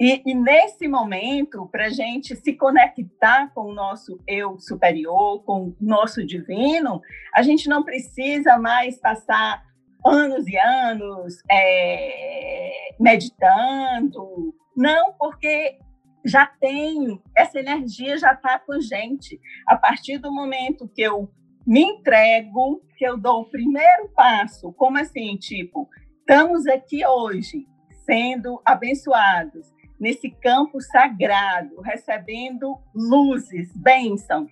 E, 0.00 0.22
e 0.24 0.34
nesse 0.34 0.88
momento, 0.88 1.68
para 1.70 1.86
a 1.86 1.90
gente 1.90 2.34
se 2.34 2.54
conectar 2.54 3.52
com 3.52 3.66
o 3.66 3.74
nosso 3.74 4.18
eu 4.26 4.58
superior, 4.58 5.44
com 5.44 5.66
o 5.66 5.76
nosso 5.78 6.24
divino, 6.24 7.02
a 7.34 7.42
gente 7.42 7.68
não 7.68 7.84
precisa 7.84 8.56
mais 8.56 8.98
passar 8.98 9.62
anos 10.02 10.46
e 10.48 10.56
anos 10.56 11.42
é, 11.50 12.94
meditando. 12.98 14.54
Não, 14.74 15.12
porque 15.18 15.78
já 16.24 16.46
tem, 16.46 17.20
essa 17.36 17.60
energia 17.60 18.16
já 18.16 18.32
está 18.32 18.58
com 18.58 18.80
gente. 18.80 19.38
A 19.66 19.76
partir 19.76 20.16
do 20.16 20.32
momento 20.32 20.88
que 20.88 21.02
eu 21.02 21.30
me 21.66 21.82
entrego, 21.82 22.82
que 22.96 23.06
eu 23.06 23.18
dou 23.18 23.42
o 23.42 23.50
primeiro 23.50 24.08
passo, 24.16 24.72
como 24.72 24.96
assim, 24.96 25.36
tipo, 25.36 25.86
estamos 26.20 26.66
aqui 26.66 27.04
hoje 27.06 27.66
sendo 28.06 28.62
abençoados 28.64 29.70
nesse 30.00 30.30
campo 30.30 30.80
sagrado, 30.80 31.80
recebendo 31.82 32.78
luzes, 32.94 33.70
bênção. 33.76 34.48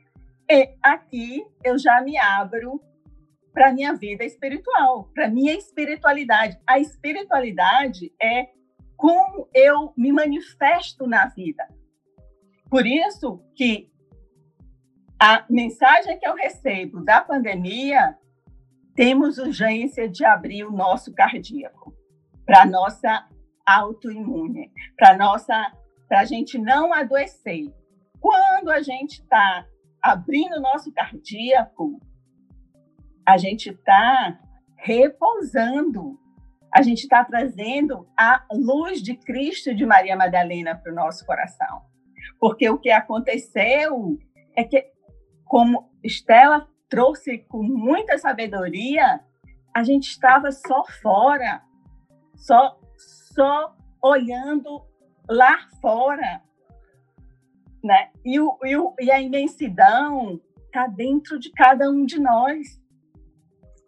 E 0.48 0.74
aqui 0.82 1.44
eu 1.64 1.78
já 1.78 2.00
me 2.02 2.18
abro 2.18 2.80
para 3.52 3.70
a 3.70 3.72
minha 3.72 3.94
vida 3.94 4.24
espiritual, 4.24 5.10
para 5.14 5.26
a 5.26 5.30
minha 5.30 5.54
espiritualidade. 5.54 6.58
A 6.66 6.78
espiritualidade 6.78 8.12
é 8.22 8.48
como 8.96 9.48
eu 9.54 9.92
me 9.96 10.12
manifesto 10.12 11.06
na 11.06 11.26
vida. 11.26 11.66
Por 12.68 12.86
isso 12.86 13.42
que 13.56 13.90
a 15.18 15.44
mensagem 15.50 16.18
que 16.18 16.28
eu 16.28 16.34
recebo 16.34 17.02
da 17.02 17.20
pandemia, 17.20 18.16
temos 18.94 19.38
urgência 19.38 20.08
de 20.08 20.24
abrir 20.24 20.64
o 20.64 20.72
nosso 20.72 21.12
cardíaco 21.12 21.94
para 22.44 22.66
nossa 22.66 23.26
autoimune, 23.76 24.72
para 24.96 25.16
nossa, 25.16 25.72
para 26.08 26.20
a 26.20 26.24
gente 26.24 26.58
não 26.58 26.92
adoecer. 26.92 27.72
Quando 28.20 28.70
a 28.70 28.80
gente 28.80 29.20
está 29.20 29.66
abrindo 30.02 30.56
o 30.56 30.60
nosso 30.60 30.92
cardíaco, 30.92 32.00
a 33.26 33.36
gente 33.36 33.70
está 33.70 34.38
repousando, 34.76 36.18
a 36.74 36.82
gente 36.82 37.00
está 37.00 37.24
trazendo 37.24 38.08
a 38.16 38.44
luz 38.52 39.02
de 39.02 39.16
Cristo 39.16 39.74
de 39.74 39.84
Maria 39.84 40.16
Madalena 40.16 40.76
para 40.76 40.92
o 40.92 40.94
nosso 40.94 41.26
coração. 41.26 41.82
Porque 42.38 42.68
o 42.70 42.78
que 42.78 42.90
aconteceu 42.90 44.18
é 44.56 44.64
que, 44.64 44.84
como 45.44 45.90
Estela 46.02 46.68
trouxe 46.88 47.38
com 47.38 47.62
muita 47.62 48.16
sabedoria, 48.18 49.20
a 49.74 49.82
gente 49.82 50.08
estava 50.08 50.50
só 50.50 50.84
fora, 51.02 51.62
só, 52.34 52.78
só 53.38 53.76
olhando 54.02 54.84
lá 55.30 55.56
fora. 55.80 56.42
Né? 57.84 58.10
E, 58.24 58.40
o, 58.40 58.58
e, 58.64 58.76
o, 58.76 58.94
e 58.98 59.12
a 59.12 59.20
imensidão 59.20 60.40
está 60.66 60.88
dentro 60.88 61.38
de 61.38 61.52
cada 61.52 61.88
um 61.88 62.04
de 62.04 62.18
nós 62.18 62.82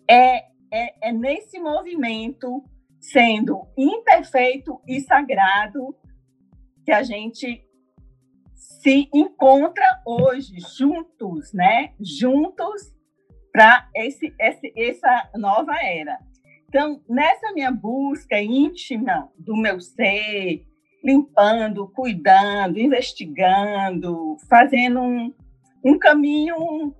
é, 0.08 0.44
é, 0.72 1.08
é 1.08 1.12
nesse 1.12 1.58
movimento, 1.58 2.62
sendo 3.00 3.66
imperfeito 3.76 4.80
e 4.86 5.00
sagrado, 5.00 5.96
que 6.84 6.92
a 6.92 7.02
gente 7.02 7.66
se 8.54 9.10
encontra 9.12 9.84
hoje 10.06 10.54
juntos, 10.78 11.52
né? 11.52 11.92
Juntos 12.00 12.94
para 13.52 13.88
esse, 13.96 14.32
esse, 14.38 14.72
essa 14.76 15.30
nova 15.34 15.74
era. 15.82 16.18
Então, 16.70 17.02
nessa 17.08 17.52
minha 17.52 17.72
busca 17.72 18.40
íntima 18.40 19.28
do 19.36 19.56
meu 19.56 19.80
ser, 19.80 20.64
limpando, 21.02 21.88
cuidando, 21.88 22.78
investigando, 22.78 24.36
fazendo 24.48 25.00
um, 25.00 25.34
um 25.84 25.98
caminho 25.98 26.94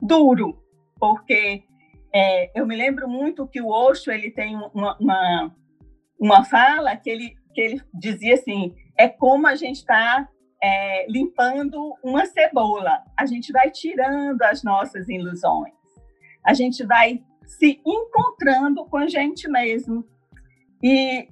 duro, 0.00 0.58
porque 0.98 1.64
é, 2.14 2.58
eu 2.58 2.66
me 2.66 2.74
lembro 2.74 3.06
muito 3.06 3.46
que 3.46 3.60
o 3.60 3.68
Osho 3.68 4.10
ele 4.10 4.30
tem 4.30 4.56
uma, 4.56 4.96
uma, 4.98 5.56
uma 6.18 6.42
fala 6.42 6.96
que 6.96 7.10
ele, 7.10 7.36
que 7.52 7.60
ele 7.60 7.82
dizia 7.92 8.36
assim, 8.36 8.74
é 8.96 9.06
como 9.06 9.46
a 9.46 9.54
gente 9.54 9.80
está 9.80 10.26
é, 10.62 11.06
limpando 11.10 11.94
uma 12.02 12.24
cebola, 12.24 13.04
a 13.18 13.26
gente 13.26 13.52
vai 13.52 13.70
tirando 13.70 14.40
as 14.40 14.62
nossas 14.62 15.10
ilusões, 15.10 15.74
a 16.42 16.54
gente 16.54 16.82
vai 16.86 17.22
se 17.58 17.80
encontrando 17.84 18.84
com 18.86 18.96
a 18.96 19.08
gente 19.08 19.48
mesmo. 19.48 20.04
E 20.82 21.28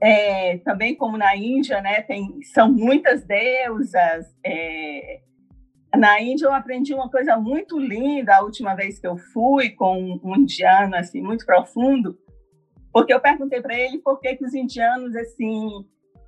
é, 0.00 0.58
também 0.58 0.94
como 0.94 1.16
na 1.16 1.36
Índia, 1.36 1.80
né, 1.80 2.02
tem, 2.02 2.42
são 2.42 2.72
muitas 2.72 3.24
deusas. 3.24 4.34
É, 4.44 5.20
na 5.94 6.20
Índia 6.20 6.46
eu 6.46 6.54
aprendi 6.54 6.94
uma 6.94 7.10
coisa 7.10 7.36
muito 7.36 7.78
linda 7.78 8.36
a 8.36 8.42
última 8.42 8.74
vez 8.74 8.98
que 8.98 9.06
eu 9.06 9.16
fui 9.16 9.70
com 9.70 10.20
um 10.22 10.36
indiano 10.36 10.94
assim 10.94 11.20
muito 11.20 11.44
profundo, 11.44 12.18
porque 12.92 13.12
eu 13.12 13.20
perguntei 13.20 13.60
para 13.60 13.78
ele 13.78 13.98
por 13.98 14.20
que, 14.20 14.36
que 14.36 14.44
os 14.44 14.54
indianos 14.54 15.14
assim 15.16 15.68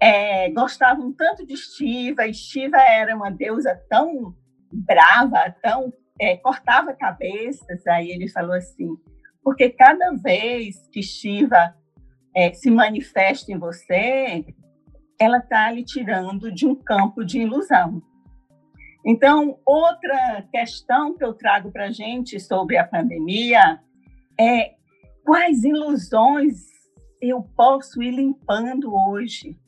é, 0.00 0.50
gostavam 0.50 1.12
tanto 1.12 1.46
de 1.46 1.56
Shiva 1.56 2.26
e 2.26 2.34
Shiva 2.34 2.78
era 2.78 3.14
uma 3.14 3.30
deusa 3.30 3.80
tão 3.88 4.34
brava, 4.72 5.54
tão 5.62 5.92
é, 6.20 6.36
cortava 6.36 6.92
cabeças. 6.92 7.86
Aí 7.86 8.10
ele 8.10 8.28
falou 8.28 8.54
assim, 8.54 8.96
porque 9.42 9.70
cada 9.70 10.12
vez 10.12 10.88
que 10.92 11.02
Shiva 11.02 11.74
é, 12.34 12.52
se 12.52 12.70
manifesta 12.70 13.52
em 13.52 13.58
você, 13.58 14.44
ela 15.18 15.38
está 15.38 15.70
lhe 15.70 15.84
tirando 15.84 16.52
de 16.52 16.66
um 16.66 16.74
campo 16.74 17.24
de 17.24 17.40
ilusão. 17.40 18.02
Então, 19.04 19.58
outra 19.66 20.46
questão 20.52 21.16
que 21.16 21.24
eu 21.24 21.34
trago 21.34 21.72
para 21.72 21.86
a 21.86 21.90
gente 21.90 22.38
sobre 22.38 22.76
a 22.76 22.86
pandemia 22.86 23.80
é 24.38 24.74
quais 25.24 25.64
ilusões 25.64 26.66
eu 27.20 27.42
posso 27.56 28.02
ir 28.02 28.12
limpando 28.12 28.94
hoje? 28.94 29.58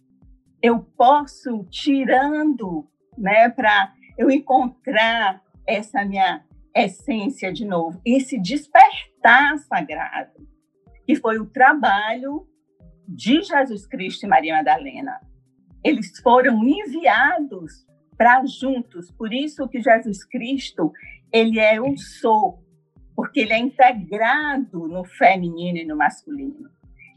Eu 0.62 0.80
posso 0.96 1.64
tirando, 1.68 2.88
né, 3.18 3.48
para 3.48 3.92
eu 4.16 4.30
encontrar 4.30 5.42
essa 5.66 6.04
minha 6.04 6.44
essência 6.74 7.52
de 7.52 7.64
novo, 7.64 8.00
esse 8.04 8.40
despertar 8.40 9.58
sagrado, 9.58 10.48
que 11.06 11.14
foi 11.14 11.38
o 11.38 11.46
trabalho 11.46 12.46
de 13.06 13.42
Jesus 13.42 13.86
Cristo 13.86 14.24
e 14.24 14.28
Maria 14.28 14.56
Madalena. 14.56 15.20
Eles 15.84 16.18
foram 16.20 16.64
enviados 16.64 17.86
para 18.16 18.44
juntos. 18.46 19.10
Por 19.10 19.32
isso 19.32 19.68
que 19.68 19.82
Jesus 19.82 20.24
Cristo, 20.24 20.90
ele 21.32 21.60
é 21.60 21.80
o 21.80 21.96
sou, 21.96 22.62
porque 23.14 23.40
ele 23.40 23.52
é 23.52 23.58
integrado 23.58 24.88
no 24.88 25.04
feminino 25.04 25.78
e 25.78 25.84
no 25.84 25.96
masculino. 25.96 26.70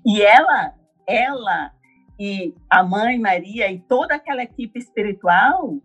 E 0.05 0.21
ela, 0.21 0.75
ela 1.07 1.71
e 2.19 2.53
a 2.69 2.83
mãe 2.83 3.19
Maria 3.19 3.71
e 3.71 3.79
toda 3.79 4.15
aquela 4.15 4.43
equipe 4.43 4.79
espiritual, 4.79 5.79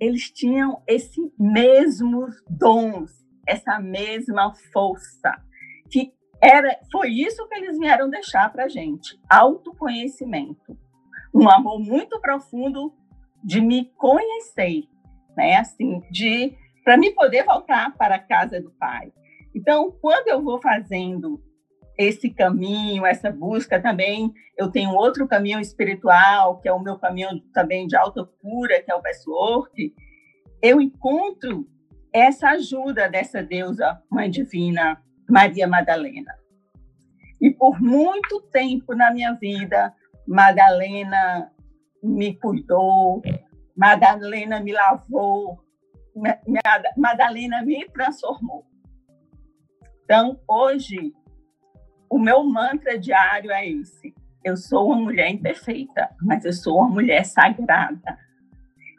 eles 0.00 0.30
tinham 0.30 0.82
esse 0.86 1.32
mesmos 1.38 2.42
dons, 2.48 3.10
essa 3.46 3.78
mesma 3.80 4.54
força, 4.72 5.32
que 5.90 6.12
era, 6.40 6.78
foi 6.92 7.10
isso 7.10 7.48
que 7.48 7.54
eles 7.56 7.78
vieram 7.78 8.08
deixar 8.08 8.50
para 8.52 8.68
gente, 8.68 9.20
autoconhecimento, 9.28 10.78
um 11.34 11.48
amor 11.50 11.80
muito 11.80 12.20
profundo 12.20 12.94
de 13.42 13.60
me 13.60 13.86
conhecer, 13.96 14.84
né? 15.36 15.56
Assim, 15.56 16.00
de 16.10 16.56
para 16.84 16.96
me 16.96 17.10
poder 17.10 17.44
voltar 17.44 17.94
para 17.96 18.14
a 18.14 18.18
casa 18.18 18.60
do 18.60 18.70
Pai. 18.70 19.12
Então, 19.54 19.90
quando 20.00 20.28
eu 20.28 20.42
vou 20.42 20.60
fazendo 20.60 21.42
esse 21.98 22.30
caminho, 22.30 23.04
essa 23.04 23.28
busca 23.28 23.82
também, 23.82 24.32
eu 24.56 24.70
tenho 24.70 24.94
outro 24.94 25.26
caminho 25.26 25.58
espiritual, 25.58 26.60
que 26.60 26.68
é 26.68 26.72
o 26.72 26.80
meu 26.80 26.96
caminho 26.96 27.40
também 27.52 27.88
de 27.88 27.96
alta 27.96 28.24
cura, 28.40 28.80
que 28.80 28.92
é 28.92 28.94
o 28.94 29.02
Passwork, 29.02 29.94
eu 30.62 30.80
encontro 30.80 31.68
essa 32.12 32.50
ajuda 32.50 33.08
dessa 33.08 33.42
deusa 33.42 34.00
Mãe 34.08 34.30
Divina, 34.30 35.02
Maria 35.28 35.66
Madalena. 35.66 36.34
E 37.40 37.50
por 37.50 37.80
muito 37.80 38.40
tempo 38.52 38.94
na 38.94 39.12
minha 39.12 39.32
vida, 39.34 39.92
Madalena 40.26 41.50
me 42.02 42.34
cuidou, 42.34 43.22
Madalena 43.76 44.60
me 44.60 44.72
lavou, 44.72 45.60
Madalena 46.96 47.62
me 47.62 47.88
transformou. 47.88 48.64
Então, 50.04 50.40
hoje, 50.48 51.12
o 52.10 52.18
meu 52.18 52.44
mantra 52.44 52.98
diário 52.98 53.50
é 53.50 53.68
esse: 53.68 54.14
eu 54.44 54.56
sou 54.56 54.88
uma 54.88 54.96
mulher 54.96 55.30
imperfeita, 55.30 56.10
mas 56.22 56.44
eu 56.44 56.52
sou 56.52 56.78
uma 56.78 56.88
mulher 56.88 57.24
sagrada. 57.24 58.18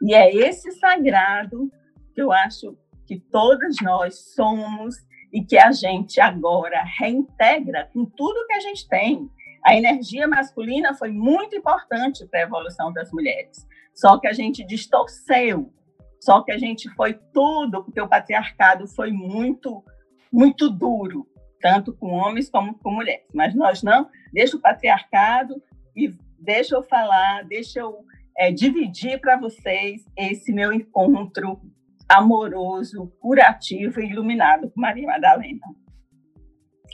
E 0.02 0.14
é 0.14 0.34
esse 0.34 0.72
sagrado 0.72 1.70
que 2.14 2.22
eu 2.22 2.32
acho 2.32 2.76
que 3.06 3.18
todas 3.18 3.76
nós 3.82 4.32
somos 4.34 4.96
e 5.32 5.44
que 5.44 5.58
a 5.58 5.72
gente 5.72 6.20
agora 6.20 6.82
reintegra 6.98 7.88
com 7.92 8.04
tudo 8.04 8.46
que 8.46 8.52
a 8.52 8.60
gente 8.60 8.88
tem. 8.88 9.30
A 9.64 9.76
energia 9.76 10.26
masculina 10.26 10.94
foi 10.94 11.10
muito 11.10 11.54
importante 11.54 12.26
para 12.26 12.40
a 12.40 12.42
evolução 12.44 12.92
das 12.92 13.12
mulheres, 13.12 13.66
só 13.94 14.18
que 14.18 14.26
a 14.26 14.32
gente 14.32 14.64
distorceu, 14.64 15.70
só 16.18 16.42
que 16.42 16.50
a 16.50 16.56
gente 16.56 16.88
foi 16.94 17.14
tudo, 17.32 17.84
porque 17.84 18.00
o 18.00 18.08
patriarcado 18.08 18.86
foi 18.88 19.10
muito, 19.10 19.84
muito 20.32 20.70
duro, 20.70 21.26
tanto 21.60 21.94
com 21.94 22.08
homens 22.12 22.48
como 22.48 22.74
com 22.78 22.90
mulheres. 22.90 23.24
Mas 23.34 23.54
nós 23.54 23.82
não, 23.82 24.08
deixa 24.32 24.56
o 24.56 24.60
patriarcado 24.60 25.62
e 25.94 26.14
deixa 26.38 26.74
eu 26.74 26.82
falar, 26.82 27.44
deixa 27.44 27.80
eu 27.80 28.04
é, 28.36 28.50
dividir 28.50 29.20
para 29.20 29.36
vocês 29.36 30.04
esse 30.16 30.52
meu 30.52 30.72
encontro 30.72 31.60
amoroso, 32.08 33.12
curativo 33.20 34.00
e 34.00 34.10
iluminado 34.10 34.70
com 34.70 34.80
Maria 34.80 35.06
Madalena. 35.06 35.60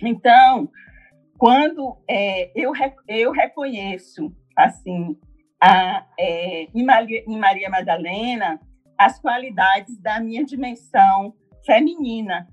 Então, 0.03 0.71
quando 1.39 1.97
é, 2.09 2.51
eu, 2.55 2.73
eu 3.09 3.33
reconheço, 3.33 4.35
assim, 4.57 5.17
a, 5.63 6.05
é, 6.19 6.69
em, 6.75 6.85
Maria, 6.85 7.25
em 7.27 7.39
Maria 7.39 7.71
Madalena, 7.71 8.61
as 8.99 9.19
qualidades 9.19 9.97
da 9.99 10.21
minha 10.21 10.45
dimensão 10.45 11.35
feminina. 11.65 12.47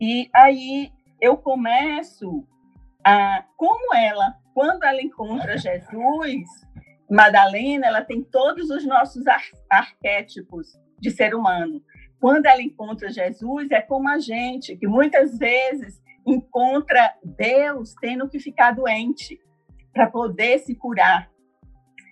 E 0.00 0.28
aí 0.34 0.90
eu 1.20 1.36
começo 1.36 2.46
a, 3.04 3.44
como 3.56 3.94
ela, 3.94 4.34
quando 4.54 4.84
ela 4.84 5.00
encontra 5.00 5.56
Jesus, 5.58 6.48
Madalena, 7.10 7.86
ela 7.86 8.04
tem 8.04 8.22
todos 8.22 8.70
os 8.70 8.84
nossos 8.84 9.26
ar, 9.26 9.42
arquétipos 9.70 10.78
de 10.98 11.10
ser 11.10 11.34
humano. 11.34 11.82
Quando 12.20 12.46
ela 12.46 12.62
encontra 12.62 13.10
Jesus, 13.10 13.70
é 13.70 13.80
como 13.80 14.08
a 14.08 14.18
gente, 14.18 14.76
que 14.76 14.86
muitas 14.86 15.38
vezes 15.38 16.02
encontra 16.26 17.14
Deus 17.22 17.94
tendo 18.00 18.28
que 18.28 18.40
ficar 18.40 18.72
doente 18.72 19.38
para 19.92 20.10
poder 20.10 20.58
se 20.58 20.74
curar. 20.74 21.30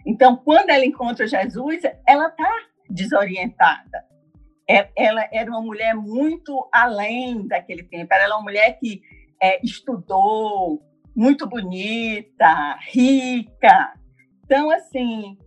Então, 0.06 0.36
quando 0.36 0.70
ela 0.70 0.84
encontra 0.84 1.26
Jesus, 1.26 1.82
ela 2.06 2.28
está 2.28 2.50
desorientada. 2.88 4.04
É, 4.68 4.90
ela 4.96 5.28
era 5.32 5.50
uma 5.50 5.60
mulher 5.60 5.94
muito 5.94 6.68
além 6.72 7.46
daquele 7.46 7.82
tempo. 7.82 8.12
Ela 8.12 8.24
era 8.24 8.34
uma 8.36 8.42
mulher 8.42 8.78
que 8.78 9.02
é, 9.42 9.60
estudou, 9.64 10.82
muito 11.14 11.46
bonita, 11.46 12.78
rica. 12.88 13.94
Então, 14.44 14.70
assim, 14.70 15.38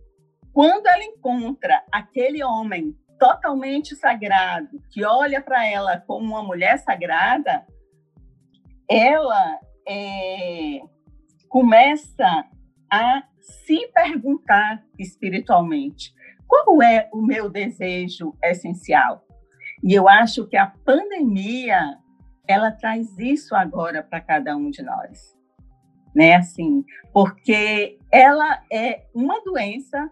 quando 0.52 0.86
ela 0.86 1.04
encontra 1.04 1.84
aquele 1.92 2.42
homem 2.42 2.96
totalmente 3.18 3.94
sagrado, 3.96 4.80
que 4.90 5.04
olha 5.04 5.42
para 5.42 5.66
ela 5.66 6.00
como 6.06 6.26
uma 6.26 6.42
mulher 6.42 6.78
sagrada, 6.78 7.66
ela 8.88 9.58
é, 9.86 10.80
começa 11.48 12.44
a 12.90 13.22
se 13.40 13.86
perguntar 13.88 14.82
espiritualmente: 14.98 16.14
qual 16.48 16.82
é 16.82 17.08
o 17.12 17.20
meu 17.20 17.48
desejo 17.48 18.34
essencial? 18.42 19.24
E 19.84 19.94
eu 19.94 20.08
acho 20.08 20.46
que 20.46 20.56
a 20.56 20.66
pandemia 20.66 21.98
ela 22.48 22.72
traz 22.72 23.16
isso 23.18 23.54
agora 23.54 24.02
para 24.02 24.20
cada 24.20 24.56
um 24.56 24.70
de 24.70 24.82
nós, 24.82 25.36
né? 26.14 26.34
Assim, 26.36 26.82
porque 27.12 27.98
ela 28.10 28.62
é 28.72 29.04
uma 29.14 29.40
doença 29.44 30.10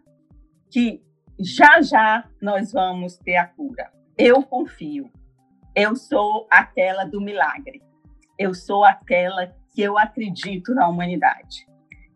que 0.71 1.03
já 1.39 1.81
já 1.81 2.29
nós 2.41 2.73
vamos 2.73 3.17
ter 3.17 3.37
a 3.37 3.47
cura. 3.47 3.91
Eu 4.17 4.43
confio. 4.43 5.11
Eu 5.75 5.97
sou 5.97 6.47
aquela 6.51 7.05
do 7.05 7.21
milagre. 7.21 7.83
Eu 8.39 8.55
sou 8.55 8.85
aquela 8.85 9.47
que 9.75 9.83
eu 9.83 9.99
acredito 9.99 10.75
na 10.75 10.89
humanidade. 10.89 11.67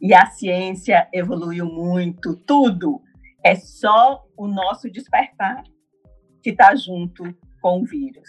E 0.01 0.15
a 0.15 0.27
ciência 0.27 1.09
evoluiu 1.13 1.67
muito, 1.67 2.35
tudo. 2.35 3.03
É 3.45 3.55
só 3.55 4.25
o 4.37 4.47
nosso 4.47 4.91
despertar 4.91 5.63
que 6.43 6.51
está 6.51 6.75
junto 6.75 7.25
com 7.61 7.83
o 7.83 7.85
vírus. 7.85 8.29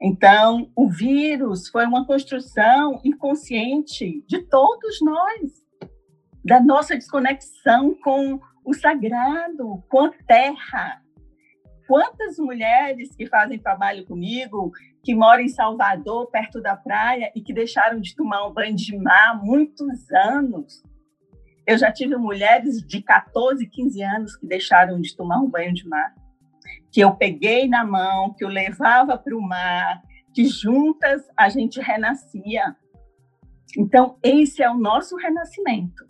Então, 0.00 0.70
o 0.76 0.90
vírus 0.90 1.68
foi 1.68 1.86
uma 1.86 2.06
construção 2.06 3.00
inconsciente 3.02 4.22
de 4.26 4.42
todos 4.42 5.00
nós, 5.00 5.64
da 6.44 6.60
nossa 6.60 6.94
desconexão 6.94 7.94
com 8.02 8.38
o 8.64 8.74
sagrado, 8.74 9.82
com 9.88 10.04
a 10.04 10.12
terra. 10.26 11.02
Quantas 11.86 12.38
mulheres 12.38 13.14
que 13.14 13.26
fazem 13.26 13.58
trabalho 13.58 14.04
comigo, 14.04 14.70
que 15.02 15.14
moram 15.14 15.42
em 15.42 15.48
Salvador, 15.48 16.28
perto 16.30 16.60
da 16.60 16.76
praia, 16.76 17.32
e 17.34 17.40
que 17.40 17.54
deixaram 17.54 18.00
de 18.00 18.14
tomar 18.14 18.46
um 18.46 18.52
banho 18.52 18.74
de 18.74 18.96
mar 18.98 19.30
há 19.30 19.34
muitos 19.34 20.10
anos. 20.10 20.82
Eu 21.66 21.76
já 21.76 21.90
tive 21.90 22.16
mulheres 22.16 22.80
de 22.86 23.02
14, 23.02 23.66
15 23.66 24.02
anos 24.02 24.36
que 24.36 24.46
deixaram 24.46 25.00
de 25.00 25.16
tomar 25.16 25.40
um 25.40 25.50
banho 25.50 25.74
de 25.74 25.86
mar 25.88 26.14
que 26.96 27.00
eu 27.00 27.14
peguei 27.14 27.68
na 27.68 27.84
mão, 27.84 28.32
que 28.32 28.42
eu 28.42 28.48
levava 28.48 29.18
para 29.18 29.36
o 29.36 29.40
mar, 29.40 30.02
que 30.32 30.46
juntas 30.46 31.22
a 31.36 31.48
gente 31.50 31.78
renascia. 31.78 32.74
Então, 33.76 34.18
esse 34.22 34.62
é 34.62 34.70
o 34.70 34.78
nosso 34.78 35.14
renascimento. 35.16 36.06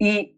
E 0.00 0.34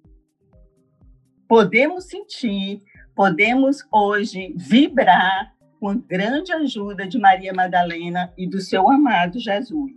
podemos 1.49 2.07
sentir, 2.07 2.83
podemos 3.15 3.87
hoje 3.93 4.53
vibrar 4.57 5.55
com 5.79 5.91
a 5.91 5.95
grande 5.95 6.53
ajuda 6.53 7.07
de 7.07 7.19
Maria 7.19 7.53
Madalena 7.53 8.33
e 8.37 8.45
do 8.45 8.61
seu 8.61 8.91
amado 8.91 9.39
Jesus. 9.39 9.93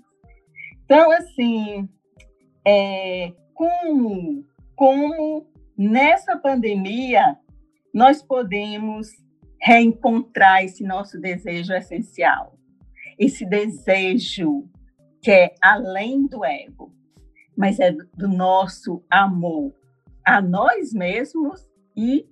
Então, 0.85 1.11
assim, 1.11 1.89
é, 2.67 3.33
como, 3.53 4.45
como 4.75 5.47
nessa 5.77 6.35
pandemia 6.37 7.39
nós 7.93 8.21
podemos 8.21 9.07
reencontrar 9.61 10.65
esse 10.65 10.83
nosso 10.83 11.17
desejo 11.17 11.71
essencial, 11.73 12.57
esse 13.17 13.45
desejo 13.45 14.67
que 15.21 15.31
é 15.31 15.55
além 15.61 16.27
do 16.27 16.43
ego, 16.43 16.93
mas 17.55 17.79
é 17.79 17.91
do 17.91 18.27
nosso 18.27 19.01
amor 19.09 19.73
a 20.25 20.41
nós 20.41 20.93
mesmos 20.93 21.65
e 21.95 22.27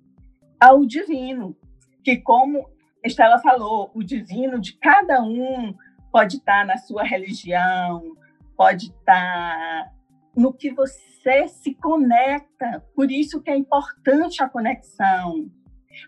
ao 0.60 0.84
divino, 0.84 1.56
que 2.04 2.18
como 2.18 2.68
Estela 3.02 3.38
falou, 3.38 3.90
o 3.94 4.02
divino 4.02 4.60
de 4.60 4.74
cada 4.74 5.22
um 5.22 5.74
pode 6.12 6.36
estar 6.36 6.66
na 6.66 6.76
sua 6.76 7.04
religião, 7.04 8.14
pode 8.54 8.86
estar 8.86 9.95
no 10.36 10.52
que 10.52 10.72
você 10.72 11.48
se 11.48 11.74
conecta. 11.74 12.84
Por 12.94 13.10
isso 13.10 13.40
que 13.40 13.50
é 13.50 13.56
importante 13.56 14.42
a 14.42 14.48
conexão. 14.48 15.50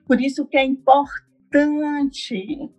Por 0.07 0.21
isso 0.21 0.47
que 0.47 0.57
é 0.57 0.65
importante 0.65 2.71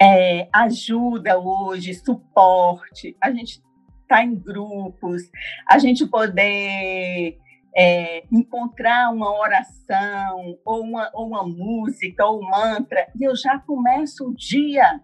é, 0.00 0.48
ajuda 0.52 1.38
hoje, 1.38 1.94
suporte. 1.94 3.16
A 3.20 3.32
gente 3.32 3.62
está 4.02 4.22
em 4.22 4.34
grupos, 4.34 5.22
a 5.66 5.78
gente 5.78 6.06
poder 6.06 7.38
é, 7.74 8.24
encontrar 8.30 9.10
uma 9.10 9.34
oração, 9.36 10.58
ou 10.64 10.82
uma, 10.82 11.10
ou 11.14 11.26
uma 11.26 11.42
música, 11.42 12.26
ou 12.26 12.40
um 12.40 12.50
mantra, 12.50 13.08
e 13.18 13.24
eu 13.24 13.34
já 13.34 13.58
começo 13.58 14.28
o 14.28 14.34
dia 14.34 15.00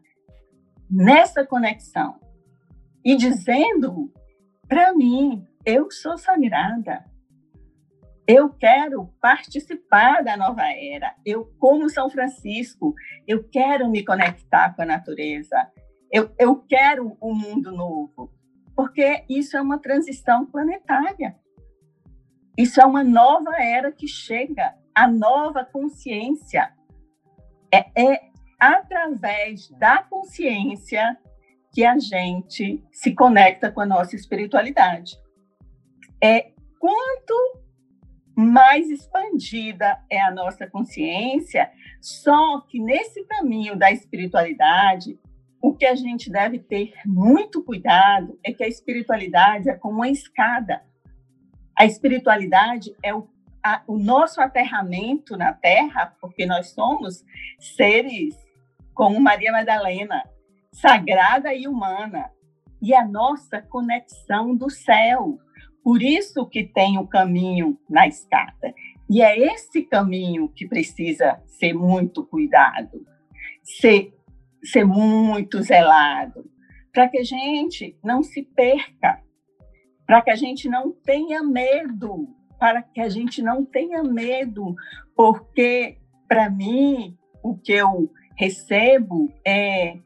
nessa 0.91 1.45
conexão. 1.45 2.21
E 3.03 3.17
dizendo 3.17 4.13
para 4.71 4.95
mim, 4.95 5.45
eu 5.71 5.91
sou 5.91 6.19
sagrada. 6.19 7.05
Eu 8.27 8.51
quero 8.51 9.07
participar 9.21 10.23
da 10.23 10.37
nova 10.37 10.63
era. 10.67 11.15
Eu, 11.25 11.47
como 11.59 11.89
São 11.89 12.11
Francisco, 12.11 12.95
eu 13.27 13.49
quero 13.49 13.89
me 13.89 14.05
conectar 14.05 14.75
com 14.75 14.83
a 14.83 14.87
natureza. 14.87 15.57
Eu, 16.11 16.33
eu 16.39 16.57
quero 16.57 17.17
um 17.23 17.35
mundo 17.35 17.71
novo. 17.73 18.33
Porque 18.75 19.25
isso 19.29 19.57
é 19.57 19.61
uma 19.61 19.79
transição 19.79 20.45
planetária. 20.47 21.37
Isso 22.59 22.81
é 22.81 22.85
uma 22.85 23.05
nova 23.05 23.57
era 23.57 23.93
que 23.93 24.09
chega, 24.09 24.75
a 24.95 25.09
nova 25.09 25.65
consciência. 25.65 26.73
É, 27.73 28.13
é 28.15 28.21
através 28.59 29.71
da 29.71 30.03
consciência 30.03 31.17
que 31.73 31.85
a 31.85 31.99
gente 31.99 32.85
se 32.91 33.15
conecta 33.15 33.71
com 33.71 33.81
a 33.81 33.87
nossa 33.87 34.17
espiritualidade 34.17 35.17
é 36.23 36.53
quanto 36.79 37.61
mais 38.37 38.89
expandida 38.89 39.99
é 40.09 40.21
a 40.21 40.31
nossa 40.31 40.67
consciência, 40.67 41.71
só 42.01 42.61
que 42.63 42.81
nesse 42.81 43.25
caminho 43.25 43.77
da 43.77 43.91
espiritualidade, 43.91 45.19
o 45.61 45.75
que 45.75 45.85
a 45.85 45.95
gente 45.95 46.31
deve 46.31 46.59
ter 46.59 46.95
muito 47.05 47.63
cuidado 47.63 48.39
é 48.43 48.53
que 48.53 48.65
a 48.65 48.69
espiritualidade 48.69 49.69
é 49.69 49.75
como 49.75 49.97
uma 49.97 50.09
escada. 50.09 50.83
A 51.77 51.85
espiritualidade 51.85 52.95
é 53.03 53.15
o, 53.15 53.29
a, 53.63 53.83
o 53.87 53.99
nosso 53.99 54.41
aterramento 54.41 55.37
na 55.37 55.53
Terra, 55.53 56.17
porque 56.21 56.47
nós 56.47 56.71
somos 56.71 57.25
seres 57.59 58.35
como 58.95 59.21
Maria 59.21 59.53
Madalena, 59.53 60.25
sagrada 60.73 61.55
e 61.55 61.69
humana, 61.69 62.31
e 62.81 62.95
a 62.95 63.07
nossa 63.07 63.61
conexão 63.61 64.57
do 64.57 64.71
céu, 64.71 65.39
por 65.83 66.03
isso 66.03 66.47
que 66.47 66.65
tem 66.65 66.99
o 66.99 67.07
caminho 67.07 67.79
na 67.89 68.07
escada. 68.07 68.75
E 69.09 69.23
é 69.23 69.39
esse 69.39 69.83
caminho 69.83 70.49
que 70.49 70.69
precisa 70.69 71.43
ser 71.47 71.73
muito 71.73 72.25
cuidado, 72.25 73.05
ser, 73.63 74.15
ser 74.63 74.85
muito 74.85 75.63
zelado, 75.63 76.49
para 76.93 77.09
que 77.09 77.19
a 77.19 77.25
gente 77.25 77.99
não 78.05 78.23
se 78.23 78.43
perca, 78.43 79.23
para 80.07 80.23
que 80.23 80.31
a 80.31 80.37
gente 80.37 80.69
não 80.69 80.93
tenha 80.93 81.43
medo, 81.43 82.29
para 82.59 82.83
que 82.83 83.01
a 83.01 83.09
gente 83.09 83.43
não 83.43 83.65
tenha 83.65 84.03
medo, 84.03 84.75
porque 85.17 85.99
para 86.29 86.49
mim 86.51 87.17
o 87.43 87.57
que 87.57 87.73
eu 87.73 88.13
recebo 88.37 89.33
é 89.45 89.99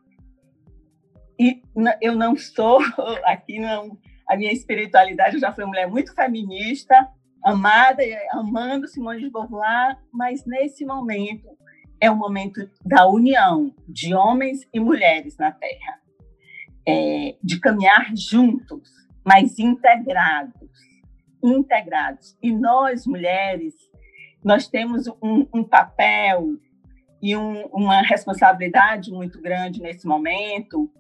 e 1.38 1.60
eu 2.00 2.14
não 2.14 2.36
sou 2.36 2.78
aqui 3.26 3.58
não 3.58 3.98
a 4.35 4.37
minha 4.37 4.53
espiritualidade, 4.53 5.35
eu 5.35 5.41
já 5.41 5.53
fui 5.53 5.64
uma 5.64 5.70
mulher 5.70 5.89
muito 5.89 6.12
feminista, 6.14 7.09
amada, 7.43 8.03
amando 8.32 8.89
Simone 8.89 9.20
de 9.20 9.30
Beauvoir, 9.30 9.97
mas 10.12 10.45
nesse 10.45 10.85
momento 10.85 11.49
é 12.01 12.11
o 12.11 12.16
momento 12.16 12.68
da 12.85 13.07
união 13.07 13.72
de 13.89 14.14
homens 14.14 14.68
e 14.72 14.80
mulheres 14.80 15.37
na 15.37 15.53
Terra, 15.53 16.01
é, 16.87 17.37
de 17.43 17.61
caminhar 17.61 18.12
juntos, 18.16 18.91
mas 19.24 19.59
integrados, 19.59 20.70
integrados. 21.43 22.37
E 22.43 22.53
nós, 22.53 23.07
mulheres, 23.07 23.74
nós 24.43 24.66
temos 24.66 25.07
um, 25.22 25.47
um 25.55 25.62
papel 25.62 26.59
e 27.22 27.37
um, 27.37 27.66
uma 27.66 28.03
responsabilidade 28.03 29.11
muito 29.12 29.41
grande 29.41 29.80
nesse 29.80 30.07
momento, 30.07 30.91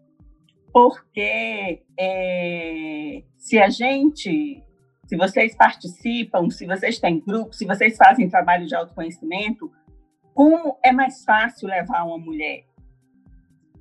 porque 0.74 1.84
é, 1.96 3.22
se 3.38 3.60
a 3.60 3.68
gente, 3.68 4.60
se 5.06 5.16
vocês 5.16 5.54
participam, 5.54 6.50
se 6.50 6.66
vocês 6.66 6.98
têm 6.98 7.20
grupo, 7.20 7.52
se 7.52 7.64
vocês 7.64 7.96
fazem 7.96 8.28
trabalho 8.28 8.66
de 8.66 8.74
autoconhecimento, 8.74 9.70
como 10.34 10.76
é 10.84 10.90
mais 10.90 11.22
fácil 11.22 11.68
levar 11.68 12.02
uma 12.02 12.18
mulher? 12.18 12.64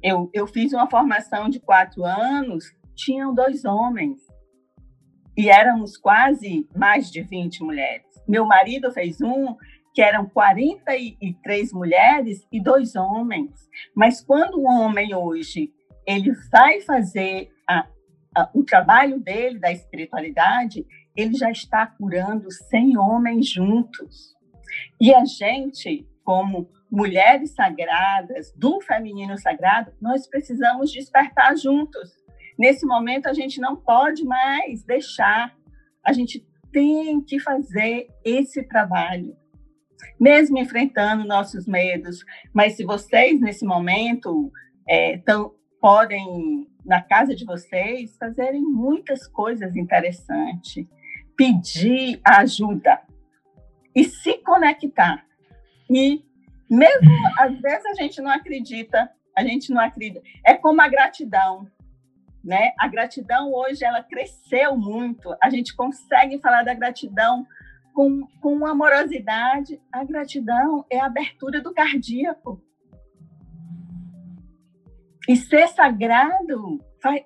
Eu, 0.03 0.29
eu 0.35 0.45
fiz 0.45 0.71
uma 0.71 0.87
formação 0.87 1.49
de 1.49 1.59
quatro 1.59 2.05
anos, 2.05 2.63
tinham 2.93 3.33
dois 3.33 3.65
homens, 3.65 4.19
e 5.35 5.49
éramos 5.49 5.97
quase 5.97 6.69
mais 6.75 7.09
de 7.09 7.23
20 7.23 7.63
mulheres. 7.63 8.05
Meu 8.27 8.45
marido 8.45 8.91
fez 8.91 9.19
um 9.19 9.55
que 9.95 10.01
eram 10.01 10.29
43 10.29 11.73
mulheres 11.73 12.47
e 12.51 12.61
dois 12.61 12.95
homens. 12.95 13.51
Mas 13.95 14.23
quando 14.23 14.59
o 14.59 14.65
homem 14.65 15.15
hoje 15.15 15.71
ele 16.05 16.31
vai 16.51 16.81
fazer 16.81 17.49
a, 17.67 17.87
a, 18.35 18.49
o 18.53 18.63
trabalho 18.63 19.19
dele, 19.19 19.59
da 19.59 19.71
espiritualidade, 19.71 20.85
ele 21.15 21.33
já 21.35 21.51
está 21.51 21.85
curando 21.85 22.51
100 22.51 22.97
homens 22.97 23.49
juntos. 23.49 24.33
E 24.99 25.13
a 25.13 25.23
gente, 25.25 26.07
como 26.23 26.69
mulheres 26.91 27.53
sagradas, 27.53 28.53
do 28.55 28.79
feminino 28.81 29.37
sagrado, 29.37 29.91
nós 30.01 30.27
precisamos 30.27 30.91
despertar 30.91 31.55
juntos. 31.57 32.11
Nesse 32.57 32.85
momento, 32.85 33.27
a 33.27 33.33
gente 33.33 33.59
não 33.59 33.75
pode 33.75 34.23
mais 34.23 34.83
deixar, 34.83 35.55
a 36.03 36.13
gente 36.13 36.45
tem 36.71 37.21
que 37.21 37.39
fazer 37.39 38.07
esse 38.23 38.63
trabalho. 38.63 39.35
mesmo 40.19 40.57
enfrentando 40.57 41.25
nossos 41.25 41.65
medos. 41.65 42.25
Mas 42.53 42.75
se 42.75 42.83
vocês, 42.83 43.39
nesse 43.39 43.65
momento, 43.65 44.51
é, 44.87 45.17
tão, 45.19 45.53
podem, 45.83 46.65
na 46.85 47.01
casa 47.01 47.35
de 47.35 47.43
vocês, 47.43 48.15
fazerem 48.17 48.61
muitas 48.61 49.27
coisas 49.27 49.75
interessantes, 49.75 50.87
pedir 51.35 52.21
ajuda 52.23 53.01
e 53.93 54.05
se 54.05 54.37
conectar. 54.37 55.25
E 55.89 56.23
mesmo 56.69 57.11
às 57.37 57.59
vezes 57.59 57.85
a 57.85 57.93
gente 57.95 58.21
não 58.21 58.31
acredita, 58.31 59.11
a 59.37 59.43
gente 59.43 59.73
não 59.73 59.81
acredita. 59.81 60.21
É 60.45 60.53
como 60.53 60.81
a 60.81 60.87
gratidão, 60.87 61.69
né? 62.41 62.71
A 62.79 62.87
gratidão 62.87 63.53
hoje 63.53 63.83
ela 63.83 64.01
cresceu 64.01 64.77
muito. 64.77 65.35
A 65.43 65.49
gente 65.49 65.75
consegue 65.75 66.39
falar 66.39 66.63
da 66.63 66.73
gratidão 66.73 67.45
com, 67.93 68.25
com 68.39 68.65
amorosidade. 68.65 69.81
A 69.91 70.05
gratidão 70.05 70.85
é 70.89 71.01
a 71.01 71.07
abertura 71.07 71.59
do 71.61 71.73
cardíaco. 71.73 72.63
E 75.27 75.35
ser 75.35 75.67
sagrado 75.69 76.79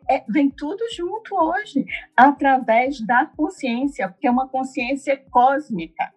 é, 0.10 0.24
vem 0.28 0.50
tudo 0.50 0.84
junto 0.96 1.36
hoje, 1.36 1.86
através 2.16 3.00
da 3.06 3.26
consciência, 3.26 4.10
porque 4.10 4.28
é 4.28 4.32
uma 4.32 4.48
consciência 4.48 5.18
cósmica. 5.32 6.14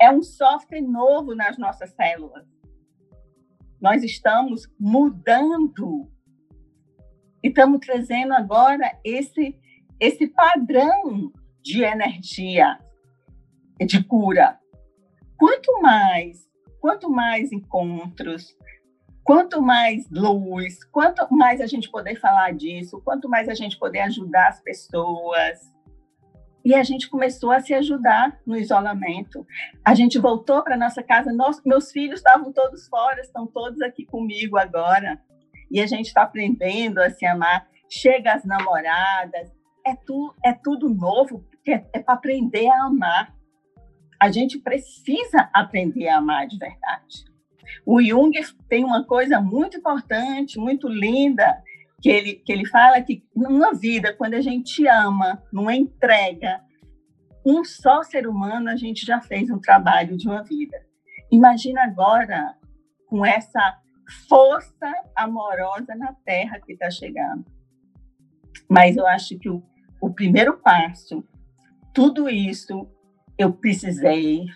É 0.00 0.10
um 0.10 0.22
software 0.22 0.82
novo 0.82 1.34
nas 1.34 1.58
nossas 1.58 1.90
células. 1.90 2.46
Nós 3.80 4.02
estamos 4.02 4.68
mudando 4.78 6.10
e 7.42 7.48
estamos 7.48 7.80
trazendo 7.80 8.34
agora 8.34 8.98
esse, 9.04 9.56
esse 10.00 10.26
padrão 10.28 11.32
de 11.62 11.82
energia, 11.82 12.78
de 13.80 14.02
cura. 14.02 14.58
Quanto 15.36 15.80
mais, 15.80 16.48
quanto 16.80 17.08
mais 17.08 17.52
encontros, 17.52 18.56
quanto 19.28 19.60
mais 19.60 20.08
luz, 20.10 20.82
quanto 20.84 21.28
mais 21.30 21.60
a 21.60 21.66
gente 21.66 21.90
poder 21.90 22.16
falar 22.18 22.50
disso, 22.54 22.98
quanto 23.04 23.28
mais 23.28 23.46
a 23.46 23.52
gente 23.52 23.78
poder 23.78 24.00
ajudar 24.00 24.48
as 24.48 24.62
pessoas. 24.62 25.70
E 26.64 26.74
a 26.74 26.82
gente 26.82 27.10
começou 27.10 27.50
a 27.50 27.60
se 27.60 27.74
ajudar 27.74 28.40
no 28.46 28.56
isolamento. 28.56 29.46
A 29.84 29.94
gente 29.94 30.18
voltou 30.18 30.62
para 30.62 30.78
nossa 30.78 31.02
casa, 31.02 31.30
Nossa, 31.30 31.60
meus 31.66 31.92
filhos 31.92 32.20
estavam 32.20 32.54
todos 32.54 32.88
fora, 32.88 33.20
estão 33.20 33.46
todos 33.46 33.82
aqui 33.82 34.06
comigo 34.06 34.56
agora. 34.56 35.20
E 35.70 35.78
a 35.78 35.86
gente 35.86 36.06
está 36.06 36.22
aprendendo 36.22 36.98
a 36.98 37.10
se 37.10 37.26
amar. 37.26 37.68
Chega 37.86 38.32
as 38.32 38.46
namoradas, 38.46 39.52
é, 39.86 39.94
tu, 39.94 40.34
é 40.42 40.54
tudo 40.54 40.88
novo, 40.88 41.44
é, 41.66 41.84
é 41.92 42.00
para 42.00 42.14
aprender 42.14 42.70
a 42.70 42.84
amar. 42.84 43.34
A 44.18 44.30
gente 44.30 44.58
precisa 44.58 45.50
aprender 45.52 46.08
a 46.08 46.16
amar 46.16 46.46
de 46.46 46.56
verdade. 46.56 47.28
O 47.84 48.02
Jung 48.02 48.32
tem 48.68 48.84
uma 48.84 49.04
coisa 49.04 49.40
muito 49.40 49.78
importante, 49.78 50.58
muito 50.58 50.88
linda, 50.88 51.62
que 52.00 52.08
ele, 52.08 52.34
que 52.34 52.52
ele 52.52 52.66
fala 52.66 53.00
que 53.02 53.24
numa 53.34 53.74
vida, 53.74 54.14
quando 54.14 54.34
a 54.34 54.40
gente 54.40 54.86
ama, 54.86 55.42
numa 55.52 55.74
entrega, 55.74 56.60
um 57.44 57.64
só 57.64 58.02
ser 58.02 58.26
humano, 58.26 58.68
a 58.68 58.76
gente 58.76 59.04
já 59.04 59.20
fez 59.20 59.50
um 59.50 59.58
trabalho 59.58 60.16
de 60.16 60.28
uma 60.28 60.42
vida. 60.42 60.76
Imagina 61.30 61.84
agora 61.84 62.54
com 63.06 63.24
essa 63.24 63.78
força 64.28 64.92
amorosa 65.16 65.94
na 65.94 66.12
Terra 66.24 66.60
que 66.60 66.72
está 66.72 66.90
chegando. 66.90 67.44
Mas 68.68 68.96
eu 68.96 69.06
acho 69.06 69.38
que 69.38 69.48
o, 69.48 69.62
o 70.00 70.12
primeiro 70.12 70.58
passo, 70.58 71.24
tudo 71.94 72.28
isso 72.28 72.88
eu 73.38 73.52
precisei 73.52 74.46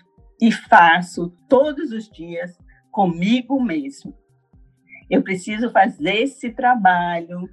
e 0.41 0.51
faço 0.51 1.29
todos 1.47 1.91
os 1.91 2.09
dias 2.09 2.57
comigo 2.93 3.61
mesmo. 3.61 4.15
Eu 5.09 5.23
preciso 5.23 5.71
fazer 5.71 6.21
esse 6.21 6.51
trabalho 6.51 7.49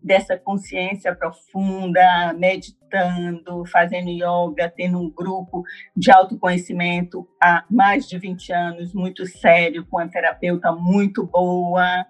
dessa 0.00 0.38
consciência 0.38 1.14
profunda, 1.14 2.32
meditando, 2.34 3.64
fazendo 3.66 4.10
yoga, 4.10 4.72
tendo 4.74 4.98
um 5.00 5.10
grupo 5.10 5.64
de 5.96 6.10
autoconhecimento 6.10 7.26
há 7.42 7.64
mais 7.68 8.06
de 8.06 8.16
20 8.16 8.52
anos, 8.52 8.94
muito 8.94 9.26
sério, 9.26 9.84
com 9.86 9.96
uma 9.96 10.08
terapeuta 10.08 10.70
muito 10.70 11.26
boa, 11.26 12.06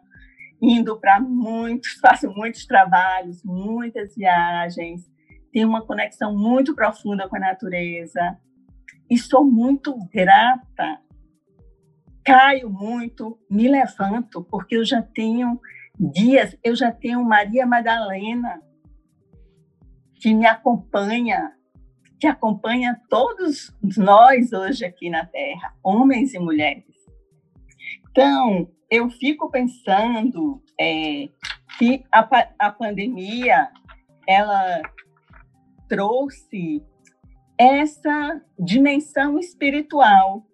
indo 0.60 1.00
para 1.00 1.18
muitos, 1.18 1.92
faço 2.02 2.30
muitos 2.30 2.66
trabalhos, 2.66 3.42
muitas 3.42 4.14
viagens, 4.14 5.10
tenho 5.50 5.68
uma 5.68 5.86
conexão 5.86 6.36
muito 6.36 6.74
profunda 6.74 7.26
com 7.28 7.36
a 7.36 7.40
natureza 7.40 8.36
e 9.10 9.16
sou 9.16 9.44
muito 9.44 9.96
grata 10.12 11.00
caio 12.28 12.68
muito, 12.68 13.38
me 13.50 13.66
levanto, 13.68 14.44
porque 14.44 14.76
eu 14.76 14.84
já 14.84 15.00
tenho 15.00 15.58
dias, 15.98 16.54
eu 16.62 16.76
já 16.76 16.92
tenho 16.92 17.24
Maria 17.24 17.66
Madalena, 17.66 18.60
que 20.16 20.34
me 20.34 20.46
acompanha, 20.46 21.52
que 22.20 22.26
acompanha 22.26 23.00
todos 23.08 23.74
nós 23.96 24.52
hoje 24.52 24.84
aqui 24.84 25.08
na 25.08 25.24
Terra, 25.24 25.74
homens 25.82 26.34
e 26.34 26.38
mulheres. 26.38 26.84
Então, 28.10 28.68
eu 28.90 29.08
fico 29.08 29.50
pensando 29.50 30.62
é, 30.78 31.28
que 31.78 32.04
a, 32.12 32.28
a 32.58 32.70
pandemia, 32.70 33.70
ela 34.26 34.82
trouxe 35.88 36.84
essa 37.56 38.42
dimensão 38.58 39.38
espiritual 39.38 40.47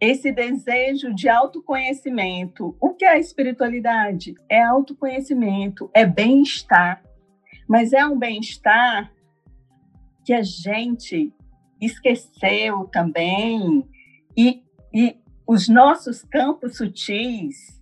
esse 0.00 0.30
desejo 0.30 1.14
de 1.14 1.28
autoconhecimento. 1.28 2.76
O 2.80 2.94
que 2.94 3.04
é 3.04 3.12
a 3.12 3.18
espiritualidade? 3.18 4.34
É 4.48 4.62
autoconhecimento, 4.62 5.90
é 5.94 6.04
bem-estar. 6.04 7.02
Mas 7.68 7.92
é 7.92 8.06
um 8.06 8.18
bem-estar 8.18 9.12
que 10.24 10.32
a 10.32 10.42
gente 10.42 11.32
esqueceu 11.80 12.84
também. 12.92 13.88
E, 14.36 14.62
e 14.92 15.16
os 15.46 15.68
nossos 15.68 16.22
campos 16.22 16.76
sutis, 16.76 17.80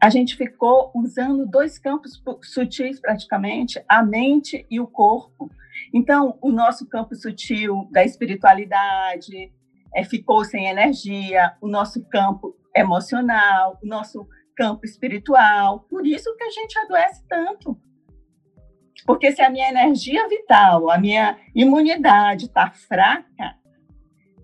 a 0.00 0.10
gente 0.10 0.36
ficou 0.36 0.90
usando 0.94 1.46
dois 1.46 1.78
campos 1.78 2.22
sutis 2.42 3.00
praticamente, 3.00 3.82
a 3.88 4.02
mente 4.02 4.66
e 4.70 4.78
o 4.78 4.86
corpo. 4.86 5.50
Então, 5.92 6.38
o 6.42 6.50
nosso 6.50 6.86
campo 6.86 7.14
sutil 7.14 7.88
da 7.90 8.04
espiritualidade, 8.04 9.52
é, 9.94 10.04
ficou 10.04 10.44
sem 10.44 10.66
energia, 10.66 11.54
o 11.60 11.68
nosso 11.68 12.04
campo 12.08 12.56
emocional, 12.74 13.78
o 13.82 13.86
nosso 13.86 14.26
campo 14.54 14.84
espiritual. 14.84 15.80
Por 15.80 16.06
isso 16.06 16.34
que 16.36 16.44
a 16.44 16.50
gente 16.50 16.78
adoece 16.78 17.24
tanto. 17.28 17.78
Porque 19.06 19.30
se 19.32 19.42
a 19.42 19.50
minha 19.50 19.68
energia 19.68 20.26
vital, 20.28 20.90
a 20.90 20.98
minha 20.98 21.38
imunidade 21.54 22.46
está 22.46 22.70
fraca, 22.70 23.56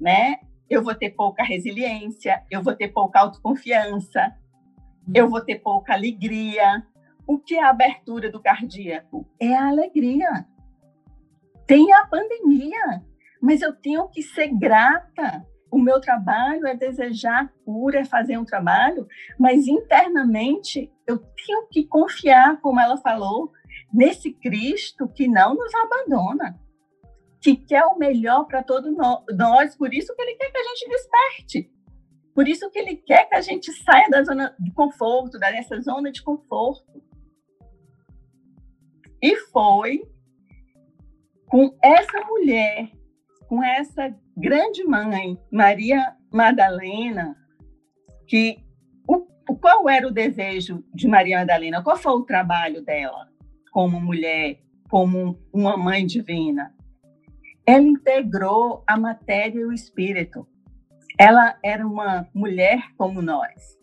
né? 0.01 0.37
Eu 0.69 0.83
vou 0.83 0.95
ter 0.95 1.11
pouca 1.11 1.43
resiliência, 1.43 2.45
eu 2.51 2.63
vou 2.63 2.75
ter 2.75 2.89
pouca 2.89 3.21
autoconfiança, 3.21 4.35
eu 5.15 5.29
vou 5.29 5.41
ter 5.41 5.59
pouca 5.59 5.93
alegria. 5.93 6.87
O 7.27 7.39
que 7.39 7.55
é 7.55 7.63
a 7.63 7.71
abertura 7.71 8.31
do 8.31 8.41
cardíaco? 8.41 9.27
É 9.41 9.55
a 9.55 9.69
alegria. 9.69 10.47
Tem 11.67 11.93
a 11.93 12.07
pandemia, 12.07 13.03
mas 13.43 13.61
eu 13.61 13.75
tenho 13.75 14.09
que 14.09 14.23
ser 14.23 14.47
grata. 14.57 15.45
O 15.69 15.79
meu 15.79 16.01
trabalho 16.01 16.67
é 16.67 16.77
desejar 16.77 17.53
cura, 17.65 18.01
é 18.01 18.05
fazer 18.05 18.39
um 18.39 18.45
trabalho, 18.45 19.09
mas 19.39 19.67
internamente 19.67 20.93
eu 21.07 21.19
tenho 21.19 21.67
que 21.69 21.85
confiar, 21.85 22.61
como 22.61 22.79
ela 22.79 22.97
falou, 22.99 23.51
nesse 23.93 24.33
Cristo 24.33 25.09
que 25.09 25.27
não 25.27 25.55
nos 25.55 25.73
abandona, 25.75 26.61
que 27.41 27.57
quer 27.57 27.85
o 27.87 27.99
melhor 27.99 28.45
para 28.45 28.63
todos 28.63 28.95
nós, 28.95 29.75
por 29.77 29.93
isso 29.93 30.15
que 30.15 30.23
ele 30.23 30.37
quer 30.37 30.53
que 30.53 30.59
a 30.59 30.65
gente 30.65 30.89
desperte. 30.89 31.73
Por 32.35 32.47
isso 32.47 32.71
que 32.71 32.79
ele 32.79 32.97
quer 32.97 33.29
que 33.29 33.35
a 33.35 33.41
gente 33.41 33.73
saia 33.73 34.09
da 34.09 34.23
zona 34.23 34.55
de 34.61 34.73
conforto, 34.73 35.39
dessa 35.39 35.81
zona 35.81 36.13
de 36.13 36.23
conforto. 36.23 37.03
E 39.21 39.37
foi 39.37 40.03
com 41.47 41.77
essa 41.83 42.21
mulher 42.25 42.91
com 43.53 43.63
essa 43.63 44.11
grande 44.35 44.83
mãe, 44.83 45.39
Maria 45.53 46.17
Madalena, 46.33 47.37
que 48.27 48.57
o, 49.07 49.27
qual 49.61 49.91
era 49.91 50.09
o 50.09 50.11
desejo 50.11 50.83
de 50.95 51.07
Maria 51.07 51.41
Madalena? 51.41 51.83
Qual 51.83 51.99
foi 51.99 52.13
o 52.13 52.25
trabalho 52.25 52.83
dela 52.83 53.29
como 53.71 54.01
mulher, 54.01 54.59
como 54.89 55.39
uma 55.53 55.77
mãe 55.77 56.07
divina? 56.07 56.75
Ela 57.67 57.83
integrou 57.83 58.83
a 58.87 58.97
matéria 58.97 59.61
e 59.61 59.67
o 59.67 59.73
espírito. 59.75 60.49
Ela 61.21 61.59
era 61.63 61.87
uma 61.87 62.27
mulher 62.35 62.81
como 62.97 63.21
nós. 63.21 63.79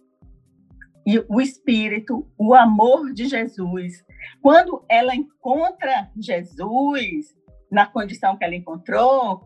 E 1.05 1.23
o 1.29 1.39
espírito, 1.39 2.27
o 2.39 2.55
amor 2.55 3.13
de 3.13 3.27
Jesus, 3.27 4.03
quando 4.41 4.83
ela 4.89 5.15
encontra 5.15 6.09
Jesus 6.17 7.37
na 7.71 7.85
condição 7.85 8.35
que 8.35 8.43
ela 8.43 8.55
encontrou, 8.55 9.43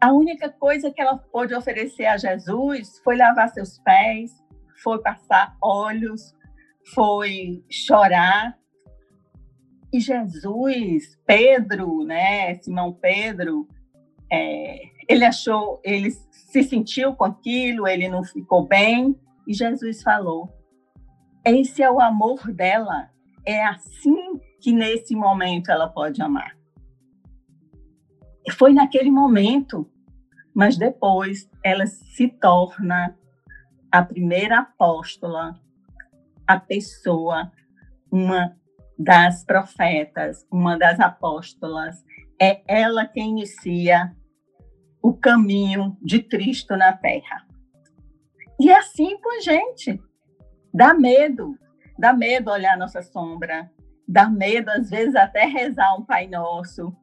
a 0.00 0.12
única 0.12 0.48
coisa 0.48 0.90
que 0.90 1.00
ela 1.00 1.16
pôde 1.16 1.54
oferecer 1.54 2.06
a 2.06 2.16
Jesus 2.16 2.98
foi 3.02 3.16
lavar 3.16 3.48
seus 3.48 3.78
pés, 3.78 4.32
foi 4.82 5.00
passar 5.00 5.56
olhos, 5.62 6.34
foi 6.94 7.64
chorar. 7.70 8.58
E 9.92 10.00
Jesus, 10.00 11.18
Pedro, 11.24 12.04
né, 12.04 12.54
Simão 12.56 12.92
Pedro, 12.92 13.66
é, 14.30 14.80
ele 15.08 15.24
achou, 15.24 15.80
ele 15.84 16.10
se 16.10 16.62
sentiu 16.62 17.14
com 17.14 17.24
aquilo, 17.24 17.86
ele 17.86 18.08
não 18.08 18.22
ficou 18.22 18.66
bem, 18.66 19.18
e 19.46 19.54
Jesus 19.54 20.02
falou: 20.02 20.52
esse 21.44 21.80
é 21.80 21.88
o 21.88 22.00
amor 22.00 22.52
dela, 22.52 23.08
é 23.44 23.64
assim 23.64 24.40
que 24.60 24.72
nesse 24.72 25.14
momento 25.14 25.70
ela 25.70 25.88
pode 25.88 26.20
amar. 26.20 26.55
Foi 28.52 28.72
naquele 28.72 29.10
momento, 29.10 29.90
mas 30.54 30.76
depois 30.76 31.50
ela 31.62 31.86
se 31.86 32.28
torna 32.28 33.16
a 33.90 34.02
primeira 34.02 34.60
apóstola, 34.60 35.58
a 36.46 36.58
pessoa, 36.58 37.50
uma 38.10 38.56
das 38.98 39.44
profetas, 39.44 40.46
uma 40.50 40.78
das 40.78 41.00
apóstolas, 41.00 42.04
é 42.40 42.62
ela 42.66 43.06
quem 43.06 43.30
inicia 43.30 44.14
o 45.02 45.12
caminho 45.12 45.96
de 46.02 46.22
Cristo 46.22 46.76
na 46.76 46.92
terra. 46.92 47.46
E 48.58 48.70
é 48.70 48.78
assim 48.78 49.20
com 49.20 49.36
a 49.36 49.40
gente. 49.40 50.00
Dá 50.72 50.94
medo, 50.94 51.58
dá 51.98 52.12
medo 52.12 52.50
olhar 52.50 52.76
nossa 52.76 53.02
sombra, 53.02 53.70
dá 54.06 54.28
medo 54.28 54.70
às 54.70 54.90
vezes 54.90 55.14
até 55.14 55.44
rezar 55.44 55.94
um 55.94 56.04
Pai 56.04 56.26
Nosso. 56.26 56.94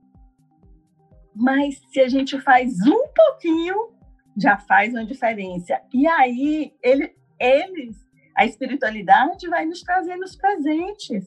Mas 1.35 1.81
se 1.91 1.99
a 1.99 2.07
gente 2.07 2.39
faz 2.39 2.73
um 2.85 3.07
pouquinho, 3.13 3.93
já 4.37 4.57
faz 4.57 4.93
uma 4.93 5.05
diferença. 5.05 5.79
E 5.93 6.07
aí 6.07 6.73
ele, 6.81 7.15
eles, 7.39 7.97
a 8.35 8.45
espiritualidade 8.45 9.47
vai 9.47 9.65
nos 9.65 9.81
trazendo 9.81 10.23
os 10.23 10.35
presentes, 10.35 11.25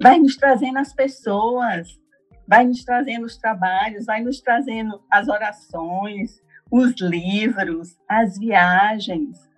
vai 0.00 0.18
nos 0.18 0.36
trazendo 0.36 0.78
as 0.78 0.92
pessoas, 0.92 1.98
vai 2.46 2.64
nos 2.64 2.84
trazendo 2.84 3.26
os 3.26 3.36
trabalhos, 3.36 4.06
vai 4.06 4.22
nos 4.22 4.40
trazendo 4.40 5.02
as 5.10 5.28
orações, 5.28 6.40
os 6.70 6.94
livros, 7.00 7.96
as 8.08 8.38
viagens. 8.38 9.48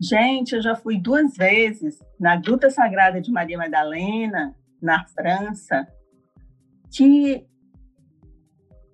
Gente, 0.00 0.54
eu 0.54 0.62
já 0.62 0.74
fui 0.74 0.98
duas 0.98 1.36
vezes 1.36 2.02
na 2.18 2.36
Gruta 2.36 2.70
Sagrada 2.70 3.20
de 3.20 3.30
Maria 3.30 3.58
Madalena, 3.58 4.56
na 4.80 5.04
França. 5.08 5.86
Que, 6.90 7.46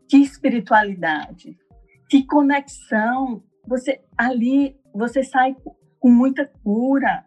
que 0.08 0.18
espiritualidade, 0.18 1.58
que 2.08 2.24
conexão. 2.24 3.42
Você 3.66 4.02
ali, 4.16 4.78
você 4.94 5.22
sai 5.22 5.56
com 5.98 6.10
muita 6.10 6.46
cura, 6.62 7.24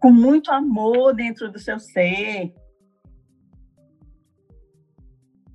com 0.00 0.10
muito 0.12 0.50
amor 0.50 1.14
dentro 1.14 1.50
do 1.50 1.58
seu 1.58 1.78
ser, 1.78 2.52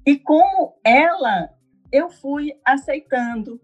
e 0.10 0.18
como 0.18 0.74
ela, 0.84 1.54
eu 1.92 2.10
fui 2.10 2.60
aceitando, 2.66 3.62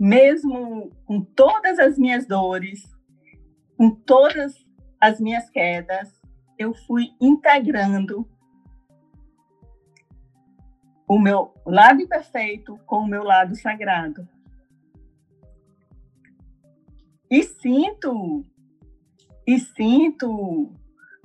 mesmo 0.00 0.90
com 1.04 1.20
todas 1.20 1.78
as 1.78 1.98
minhas 1.98 2.26
dores, 2.26 2.82
com 3.76 3.90
todas 3.90 4.54
as 4.98 5.20
minhas 5.20 5.50
quedas, 5.50 6.18
eu 6.58 6.72
fui 6.72 7.10
integrando 7.20 8.26
o 11.08 11.18
meu 11.18 11.54
lado 11.64 12.02
imperfeito 12.02 12.78
com 12.86 12.98
o 12.98 13.06
meu 13.08 13.22
lado 13.22 13.56
sagrado. 13.56 14.28
E 17.30 17.42
sinto, 17.42 18.44
e 19.46 19.58
sinto 19.58 20.72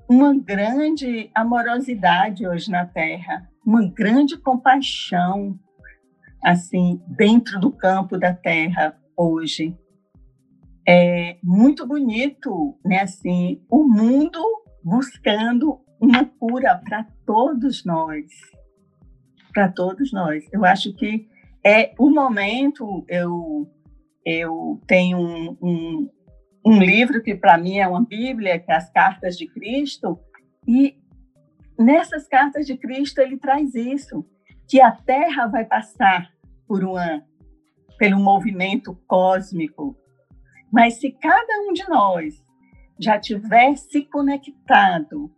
uma 0.09 0.37
grande 0.37 1.29
amorosidade 1.33 2.47
hoje 2.47 2.69
na 2.69 2.85
Terra 2.85 3.49
uma 3.65 3.85
grande 3.87 4.37
compaixão 4.37 5.57
assim 6.43 7.01
dentro 7.07 7.59
do 7.59 7.71
campo 7.71 8.17
da 8.17 8.33
terra 8.33 8.99
hoje 9.15 9.77
é 10.87 11.37
muito 11.41 11.87
bonito 11.87 12.77
né 12.85 13.01
assim 13.01 13.63
o 13.69 13.85
mundo 13.85 14.41
buscando 14.83 15.79
uma 15.99 16.25
cura 16.25 16.81
para 16.83 17.07
todos 17.25 17.85
nós 17.85 18.25
para 19.53 19.71
todos 19.71 20.11
nós. 20.11 20.43
Eu 20.51 20.65
acho 20.65 20.93
que 20.95 21.27
é 21.65 21.93
o 21.97 22.09
momento 22.09 23.05
eu 23.07 23.69
eu 24.25 24.81
tenho 24.87 25.17
um, 25.17 25.57
um, 25.61 26.09
um 26.65 26.79
livro 26.79 27.21
que 27.21 27.35
para 27.35 27.57
mim 27.57 27.77
é 27.77 27.87
uma 27.87 28.05
bíblia 28.05 28.57
que 28.57 28.71
é 28.71 28.75
as 28.75 28.89
cartas 28.89 29.37
de 29.37 29.47
Cristo 29.47 30.17
e 30.65 30.95
Nessas 31.77 32.27
cartas 32.27 32.67
de 32.67 32.77
Cristo, 32.77 33.19
ele 33.19 33.37
traz 33.37 33.73
isso, 33.73 34.25
que 34.67 34.79
a 34.79 34.91
Terra 34.91 35.47
vai 35.47 35.65
passar 35.65 36.31
por 36.67 36.83
uma, 36.83 37.23
pelo 37.97 38.19
movimento 38.19 38.95
cósmico, 39.07 39.97
mas 40.71 40.99
se 40.99 41.11
cada 41.11 41.61
um 41.67 41.73
de 41.73 41.87
nós 41.89 42.43
já 42.99 43.19
tiver 43.19 43.75
se 43.75 44.03
conectado 44.05 45.31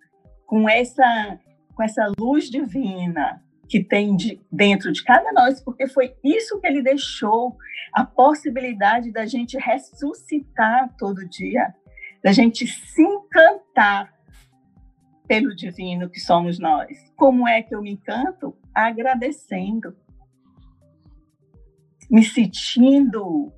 com 0.46 0.70
essa, 0.70 1.40
com 1.74 1.82
essa 1.82 2.12
luz 2.20 2.50
divina 2.50 3.42
que 3.68 3.84
tem 3.84 4.16
de, 4.16 4.40
dentro 4.52 4.92
de 4.92 5.04
cada 5.04 5.32
nós, 5.32 5.62
porque 5.62 5.88
foi 5.88 6.16
isso 6.24 6.60
que 6.60 6.68
ele 6.68 6.82
deixou, 6.82 7.58
a 7.94 8.06
possibilidade 8.06 9.12
da 9.12 9.26
gente 9.26 9.58
ressuscitar 9.58 10.94
todo 10.98 11.28
dia, 11.28 11.74
da 12.24 12.32
gente 12.32 12.68
se 12.68 13.02
encantar 13.02 14.14
pelo 15.28 15.56
divino 15.56 16.10
que 16.10 16.20
somos 16.20 16.60
nós. 16.60 16.98
Como 17.16 17.48
é 17.48 17.62
que 17.62 17.74
eu 17.74 17.82
me 17.82 17.92
encanto? 17.92 18.56
Agradecendo, 18.74 19.96
me 22.10 22.24
sentindo 22.24 23.52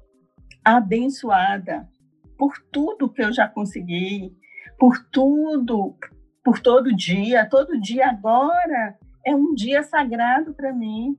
abençoada 0.63 1.89
por 2.37 2.53
tudo 2.71 3.11
que 3.11 3.21
eu 3.21 3.33
já 3.33 3.47
consegui, 3.47 4.33
por 4.79 4.97
tudo, 5.11 5.97
por 6.43 6.59
todo 6.59 6.95
dia. 6.95 7.47
Todo 7.49 7.79
dia 7.81 8.07
agora 8.09 8.97
é 9.27 9.35
um 9.35 9.53
dia 9.53 9.83
sagrado 9.83 10.53
para 10.53 10.71
mim, 10.73 11.17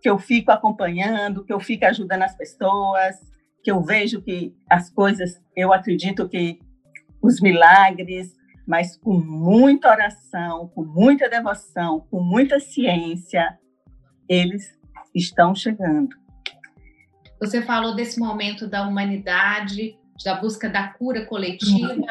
que 0.00 0.08
eu 0.08 0.20
fico 0.20 0.52
acompanhando, 0.52 1.44
que 1.44 1.52
eu 1.52 1.58
fico 1.58 1.84
ajudando 1.84 2.22
as 2.22 2.36
pessoas, 2.36 3.16
que 3.60 3.72
eu 3.72 3.82
vejo 3.82 4.22
que 4.22 4.54
as 4.70 4.88
coisas, 4.88 5.42
eu 5.56 5.72
acredito 5.72 6.28
que 6.28 6.60
os 7.20 7.40
milagres, 7.40 8.32
mas 8.64 8.96
com 8.96 9.18
muita 9.18 9.90
oração, 9.90 10.68
com 10.68 10.84
muita 10.84 11.28
devoção, 11.28 12.06
com 12.08 12.22
muita 12.22 12.60
ciência, 12.60 13.58
eles 14.28 14.78
estão 15.12 15.56
chegando. 15.56 16.14
Você 17.40 17.62
falou 17.62 17.96
desse 17.96 18.20
momento 18.20 18.68
da 18.68 18.86
humanidade, 18.86 19.98
da 20.24 20.36
busca 20.36 20.68
da 20.68 20.86
cura 20.86 21.26
coletiva, 21.26 21.94
uhum. 21.94 22.06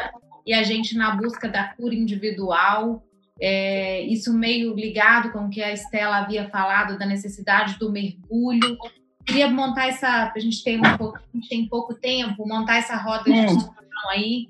e 0.46 0.54
a 0.54 0.64
gente 0.64 0.98
na 0.98 1.16
busca 1.16 1.48
da 1.48 1.70
cura 1.76 1.96
individual. 1.96 3.02
É, 3.42 4.02
isso 4.02 4.34
meio 4.34 4.74
ligado 4.74 5.32
com 5.32 5.46
o 5.46 5.50
que 5.50 5.62
a 5.62 5.72
Estela 5.72 6.18
havia 6.18 6.50
falado 6.50 6.98
da 6.98 7.06
necessidade 7.06 7.78
do 7.80 7.92
mergulho. 7.92 8.78
Queria 9.26 9.50
montar 9.50 9.88
essa, 9.88 10.32
a 10.36 10.40
gente 10.40 10.64
tem 10.64 10.80
um 10.80 10.98
pouco, 10.98 11.18
a 11.18 11.38
gente 11.38 11.50
tem 11.50 11.68
pouco 11.68 11.94
tempo, 11.94 12.48
montar 12.48 12.78
essa 12.78 12.96
roda 12.96 13.26
de 13.26 13.46
discussão 13.46 14.10
aí 14.12 14.50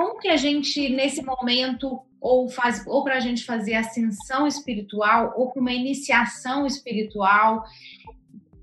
como 0.00 0.18
que 0.18 0.28
a 0.28 0.36
gente, 0.38 0.88
nesse 0.88 1.22
momento, 1.22 2.00
ou, 2.18 2.48
faz, 2.48 2.86
ou 2.86 3.04
para 3.04 3.16
a 3.16 3.20
gente 3.20 3.44
fazer 3.44 3.74
ascensão 3.74 4.46
espiritual, 4.46 5.34
ou 5.36 5.50
para 5.50 5.60
uma 5.60 5.74
iniciação 5.74 6.66
espiritual, 6.66 7.62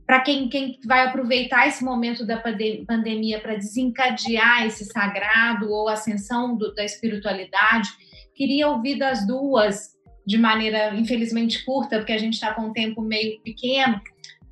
para 0.04 0.22
quem, 0.22 0.50
quem 0.50 0.80
vai 0.84 1.06
aproveitar 1.06 1.68
esse 1.68 1.84
momento 1.84 2.26
da 2.26 2.38
pandemia 2.38 3.40
para 3.40 3.54
desencadear 3.54 4.66
esse 4.66 4.86
sagrado 4.86 5.70
ou 5.70 5.88
ascensão 5.88 6.58
do, 6.58 6.74
da 6.74 6.84
espiritualidade, 6.84 7.90
queria 8.38 8.70
ouvir 8.70 9.00
das 9.00 9.26
duas 9.26 9.98
de 10.26 10.38
maneira 10.38 10.96
infelizmente 10.96 11.66
curta, 11.66 11.98
porque 11.98 12.14
a 12.14 12.18
gente 12.18 12.34
está 12.34 12.54
com 12.54 12.68
um 12.68 12.74
tempo 12.74 13.02
meio 13.02 13.42
pequeno, 13.42 14.00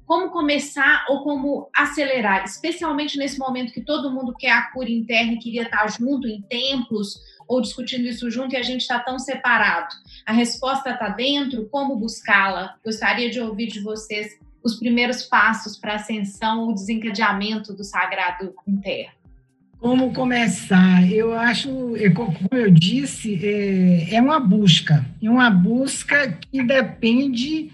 como 0.05 0.29
começar 0.29 1.05
ou 1.09 1.23
como 1.23 1.69
acelerar, 1.75 2.43
especialmente 2.43 3.17
nesse 3.17 3.37
momento 3.39 3.73
que 3.73 3.81
todo 3.81 4.11
mundo 4.11 4.33
quer 4.37 4.51
a 4.51 4.71
cura 4.71 4.89
interna 4.89 5.33
e 5.33 5.39
queria 5.39 5.63
estar 5.63 5.87
junto 5.87 6.27
em 6.27 6.41
templos 6.43 7.19
ou 7.47 7.61
discutindo 7.61 8.07
isso 8.07 8.29
junto 8.29 8.53
e 8.53 8.57
a 8.57 8.63
gente 8.63 8.81
está 8.81 8.99
tão 8.99 9.19
separado. 9.19 9.93
A 10.25 10.31
resposta 10.31 10.91
está 10.91 11.09
dentro, 11.09 11.67
como 11.69 11.95
buscá-la? 11.95 12.75
Gostaria 12.83 13.29
de 13.29 13.39
ouvir 13.39 13.67
de 13.67 13.81
vocês 13.81 14.39
os 14.63 14.75
primeiros 14.75 15.23
passos 15.23 15.77
para 15.77 15.93
a 15.93 15.95
ascensão 15.97 16.65
ou 16.65 16.73
desencadeamento 16.73 17.73
do 17.73 17.83
sagrado 17.83 18.53
interno. 18.67 19.24
Como 19.79 20.13
começar? 20.13 21.11
Eu 21.11 21.33
acho, 21.33 21.69
como 22.15 22.49
eu 22.51 22.71
disse, 22.71 23.39
é, 23.45 24.15
é 24.15 24.21
uma 24.21 24.39
busca, 24.39 25.05
é 25.21 25.29
uma 25.29 25.49
busca 25.49 26.31
que 26.31 26.63
depende 26.63 27.71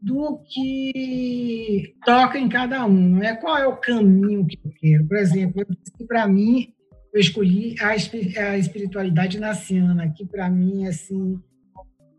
do 0.00 0.40
que 0.48 1.94
toca 2.04 2.38
em 2.38 2.48
cada 2.48 2.84
um, 2.84 3.10
não 3.10 3.22
é? 3.22 3.36
Qual 3.36 3.56
é 3.56 3.66
o 3.66 3.76
caminho 3.76 4.44
que 4.44 4.58
eu 4.64 4.72
quero? 4.72 5.06
Por 5.06 5.16
exemplo, 5.16 5.64
para 6.08 6.26
mim, 6.26 6.72
eu 7.14 7.20
escolhi 7.20 7.76
a, 7.80 7.88
a 7.90 8.58
espiritualidade 8.58 9.38
naciana, 9.38 10.12
que 10.16 10.26
para 10.26 10.50
mim 10.50 10.86
assim 10.86 11.38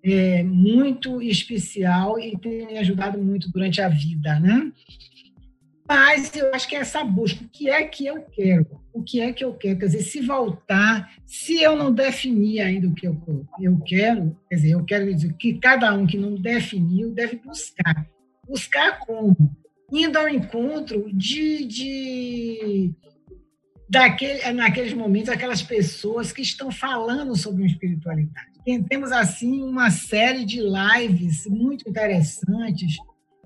é 0.04 0.44
muito 0.44 1.22
especial 1.22 2.20
e 2.20 2.38
tem 2.38 2.68
me 2.68 2.78
ajudado 2.78 3.18
muito 3.18 3.50
durante 3.52 3.82
a 3.82 3.88
vida, 3.88 4.40
né? 4.40 4.72
Mas 5.88 6.34
eu 6.36 6.54
acho 6.54 6.68
que 6.68 6.76
é 6.76 6.80
essa 6.80 7.04
busca, 7.04 7.44
o 7.44 7.50
que 7.50 7.70
é 7.70 7.84
que 7.84 8.06
eu 8.06 8.22
quero? 8.22 8.66
O 8.94 9.04
que 9.04 9.20
é 9.20 9.34
que 9.34 9.44
eu 9.44 9.54
quero? 9.54 9.80
Quer 9.80 9.86
dizer, 9.88 10.04
se 10.04 10.22
voltar, 10.22 11.12
se 11.26 11.62
eu 11.62 11.76
não 11.76 11.92
definir 11.92 12.62
ainda 12.62 12.88
o 12.88 12.94
que 12.94 13.08
eu, 13.08 13.18
eu 13.60 13.78
quero, 13.86 14.38
quer 14.50 14.56
dizer, 14.56 14.72
eu 14.72 14.86
quero 14.86 15.14
dizer 15.14 15.34
que 15.34 15.60
cada 15.60 15.94
um 15.94 16.06
que 16.06 16.18
não 16.18 16.36
definiu 16.36 17.12
deve 17.12 17.38
buscar. 17.38 18.08
Buscar 18.48 19.00
como? 19.00 19.36
Indo 19.92 20.18
ao 20.18 20.30
encontro 20.30 21.12
de, 21.14 21.66
de 21.66 22.92
daquele, 23.90 24.52
naqueles 24.54 24.94
momentos, 24.94 25.30
aquelas 25.30 25.62
pessoas 25.62 26.32
que 26.32 26.42
estão 26.42 26.72
falando 26.72 27.36
sobre 27.36 27.66
espiritualidade. 27.66 28.54
Temos, 28.90 29.12
assim, 29.12 29.62
uma 29.62 29.92
série 29.92 30.46
de 30.46 30.62
lives 30.62 31.46
muito 31.48 31.88
interessantes, 31.88 32.98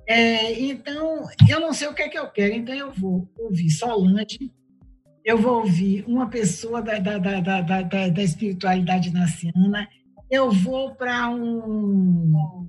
é, 0.07 0.57
então, 0.61 1.27
eu 1.49 1.59
não 1.59 1.73
sei 1.73 1.89
o 1.89 1.93
que 1.93 2.03
é 2.03 2.07
que 2.07 2.17
eu 2.17 2.29
quero, 2.29 2.53
então 2.53 2.73
eu 2.73 2.91
vou 2.93 3.29
ouvir 3.37 3.69
Solange, 3.69 4.51
eu 5.25 5.37
vou 5.37 5.57
ouvir 5.57 6.05
uma 6.07 6.29
pessoa 6.29 6.81
da, 6.81 6.97
da, 6.97 7.17
da, 7.17 7.41
da, 7.41 7.81
da, 7.81 8.07
da 8.07 8.23
espiritualidade 8.23 9.11
naciana, 9.11 9.85
eu 10.31 10.49
vou 10.49 10.95
para 10.95 11.29
um, 11.29 12.67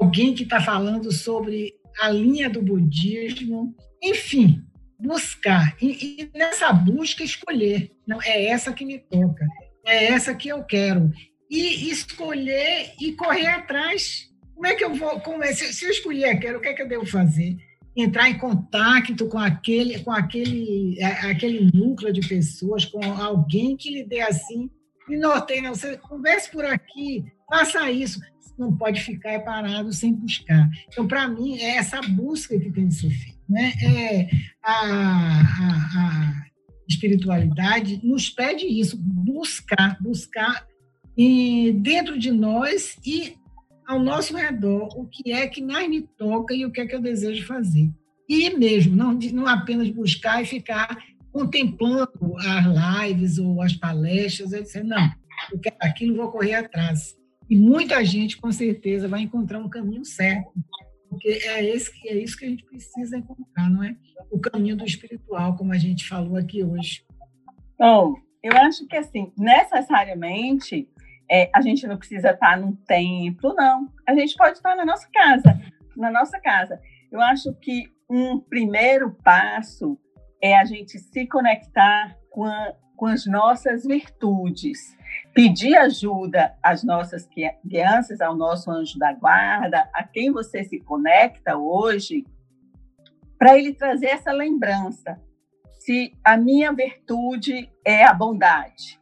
alguém 0.00 0.34
que 0.34 0.42
está 0.42 0.60
falando 0.60 1.12
sobre 1.12 1.74
a 2.00 2.10
linha 2.10 2.50
do 2.50 2.60
budismo, 2.60 3.72
enfim, 4.02 4.60
buscar. 4.98 5.76
E, 5.80 6.22
e, 6.22 6.38
nessa 6.38 6.72
busca, 6.72 7.22
escolher. 7.22 7.92
Não, 8.06 8.20
é 8.22 8.46
essa 8.46 8.72
que 8.72 8.84
me 8.84 8.98
toca, 8.98 9.46
é 9.86 10.06
essa 10.06 10.34
que 10.34 10.48
eu 10.48 10.64
quero. 10.64 11.12
E 11.48 11.88
escolher 11.90 12.94
e 13.00 13.12
correr 13.12 13.46
atrás 13.46 14.29
como 14.60 14.66
é 14.66 14.74
que 14.74 14.84
eu 14.84 14.94
vou. 14.94 15.18
Como 15.20 15.42
é, 15.42 15.54
se, 15.54 15.72
se 15.72 15.86
eu 15.86 15.90
escolher 15.90 16.26
aquilo, 16.26 16.58
o 16.58 16.60
que 16.60 16.68
é 16.68 16.74
que 16.74 16.82
eu 16.82 16.88
devo 16.88 17.06
fazer? 17.06 17.56
Entrar 17.96 18.28
em 18.28 18.36
contato 18.36 19.26
com 19.26 19.38
aquele, 19.38 20.00
com 20.00 20.12
aquele, 20.12 21.00
é, 21.00 21.06
aquele 21.30 21.70
núcleo 21.72 22.12
de 22.12 22.20
pessoas, 22.20 22.84
com 22.84 23.02
alguém 23.02 23.74
que 23.74 23.90
lhe 23.90 24.04
dê 24.04 24.20
assim, 24.20 24.70
e 25.08 25.16
norteie, 25.16 25.62
não, 25.62 25.74
você 25.74 25.96
converse 25.96 26.50
por 26.50 26.66
aqui, 26.66 27.24
faça 27.48 27.90
isso. 27.90 28.20
Não 28.58 28.76
pode 28.76 29.00
ficar 29.00 29.40
parado 29.40 29.90
sem 29.94 30.12
buscar. 30.12 30.68
Então, 30.88 31.08
para 31.08 31.26
mim, 31.26 31.56
é 31.56 31.76
essa 31.76 31.98
busca 32.02 32.60
que 32.60 32.70
tem 32.70 32.88
que 32.88 32.94
ser 32.94 33.08
feita. 33.08 33.40
Né? 33.48 33.72
É, 33.82 34.28
a, 34.62 35.40
a, 35.40 35.72
a 35.96 36.46
espiritualidade 36.86 37.98
nos 38.04 38.28
pede 38.28 38.66
isso, 38.66 38.98
buscar, 39.00 39.96
buscar 40.02 40.66
e 41.16 41.72
dentro 41.80 42.18
de 42.18 42.30
nós 42.30 42.98
e 43.04 43.39
ao 43.90 43.98
nosso 43.98 44.36
redor 44.36 44.88
o 44.96 45.04
que 45.04 45.32
é 45.32 45.48
que 45.48 45.60
mais 45.60 45.88
me 45.88 46.02
toca 46.02 46.54
e 46.54 46.64
o 46.64 46.70
que 46.70 46.80
é 46.80 46.86
que 46.86 46.94
eu 46.94 47.00
desejo 47.00 47.44
fazer. 47.44 47.90
E 48.28 48.56
mesmo, 48.56 48.94
não, 48.94 49.12
não 49.32 49.48
apenas 49.48 49.90
buscar 49.90 50.40
e 50.40 50.46
ficar 50.46 50.96
contemplando 51.32 52.36
as 52.38 53.08
lives 53.08 53.38
ou 53.38 53.60
as 53.60 53.72
palestras, 53.72 54.52
etc. 54.52 54.84
Não, 54.84 55.10
eu 55.52 55.58
quero 55.58 55.76
aquilo, 55.80 56.16
vou 56.16 56.30
correr 56.30 56.54
atrás. 56.54 57.16
E 57.48 57.56
muita 57.56 58.04
gente, 58.04 58.36
com 58.36 58.52
certeza, 58.52 59.08
vai 59.08 59.22
encontrar 59.22 59.58
um 59.58 59.68
caminho 59.68 60.04
certo, 60.04 60.52
porque 61.08 61.28
é, 61.28 61.64
esse, 61.74 61.90
é 62.06 62.16
isso 62.16 62.38
que 62.38 62.44
a 62.44 62.48
gente 62.48 62.64
precisa 62.64 63.18
encontrar, 63.18 63.68
não 63.68 63.82
é? 63.82 63.96
O 64.30 64.38
caminho 64.38 64.76
do 64.76 64.84
espiritual, 64.84 65.56
como 65.56 65.72
a 65.72 65.78
gente 65.78 66.08
falou 66.08 66.36
aqui 66.36 66.62
hoje. 66.62 67.02
Bom, 67.76 68.14
eu 68.40 68.56
acho 68.56 68.86
que, 68.86 68.96
assim, 68.96 69.32
necessariamente, 69.36 70.88
é, 71.30 71.48
a 71.54 71.60
gente 71.60 71.86
não 71.86 71.96
precisa 71.96 72.30
estar 72.30 72.58
num 72.58 72.74
templo, 72.74 73.54
não. 73.54 73.88
A 74.06 74.12
gente 74.14 74.34
pode 74.36 74.56
estar 74.56 74.74
na 74.74 74.84
nossa 74.84 75.08
casa, 75.12 75.60
na 75.96 76.10
nossa 76.10 76.40
casa. 76.40 76.80
Eu 77.12 77.20
acho 77.20 77.54
que 77.54 77.84
um 78.10 78.40
primeiro 78.40 79.12
passo 79.22 79.96
é 80.42 80.58
a 80.58 80.64
gente 80.64 80.98
se 80.98 81.26
conectar 81.28 82.16
com, 82.30 82.44
a, 82.44 82.74
com 82.96 83.06
as 83.06 83.26
nossas 83.26 83.84
virtudes, 83.86 84.96
pedir 85.32 85.76
ajuda 85.76 86.56
às 86.60 86.82
nossas 86.82 87.28
crianças, 87.62 88.20
ao 88.20 88.34
nosso 88.34 88.68
anjo 88.68 88.98
da 88.98 89.12
guarda, 89.12 89.88
a 89.94 90.02
quem 90.02 90.32
você 90.32 90.64
se 90.64 90.80
conecta 90.80 91.56
hoje, 91.56 92.26
para 93.38 93.56
ele 93.56 93.72
trazer 93.72 94.08
essa 94.08 94.32
lembrança. 94.32 95.20
Se 95.78 96.12
a 96.24 96.36
minha 96.36 96.72
virtude 96.72 97.70
é 97.84 98.04
a 98.04 98.12
bondade, 98.12 98.99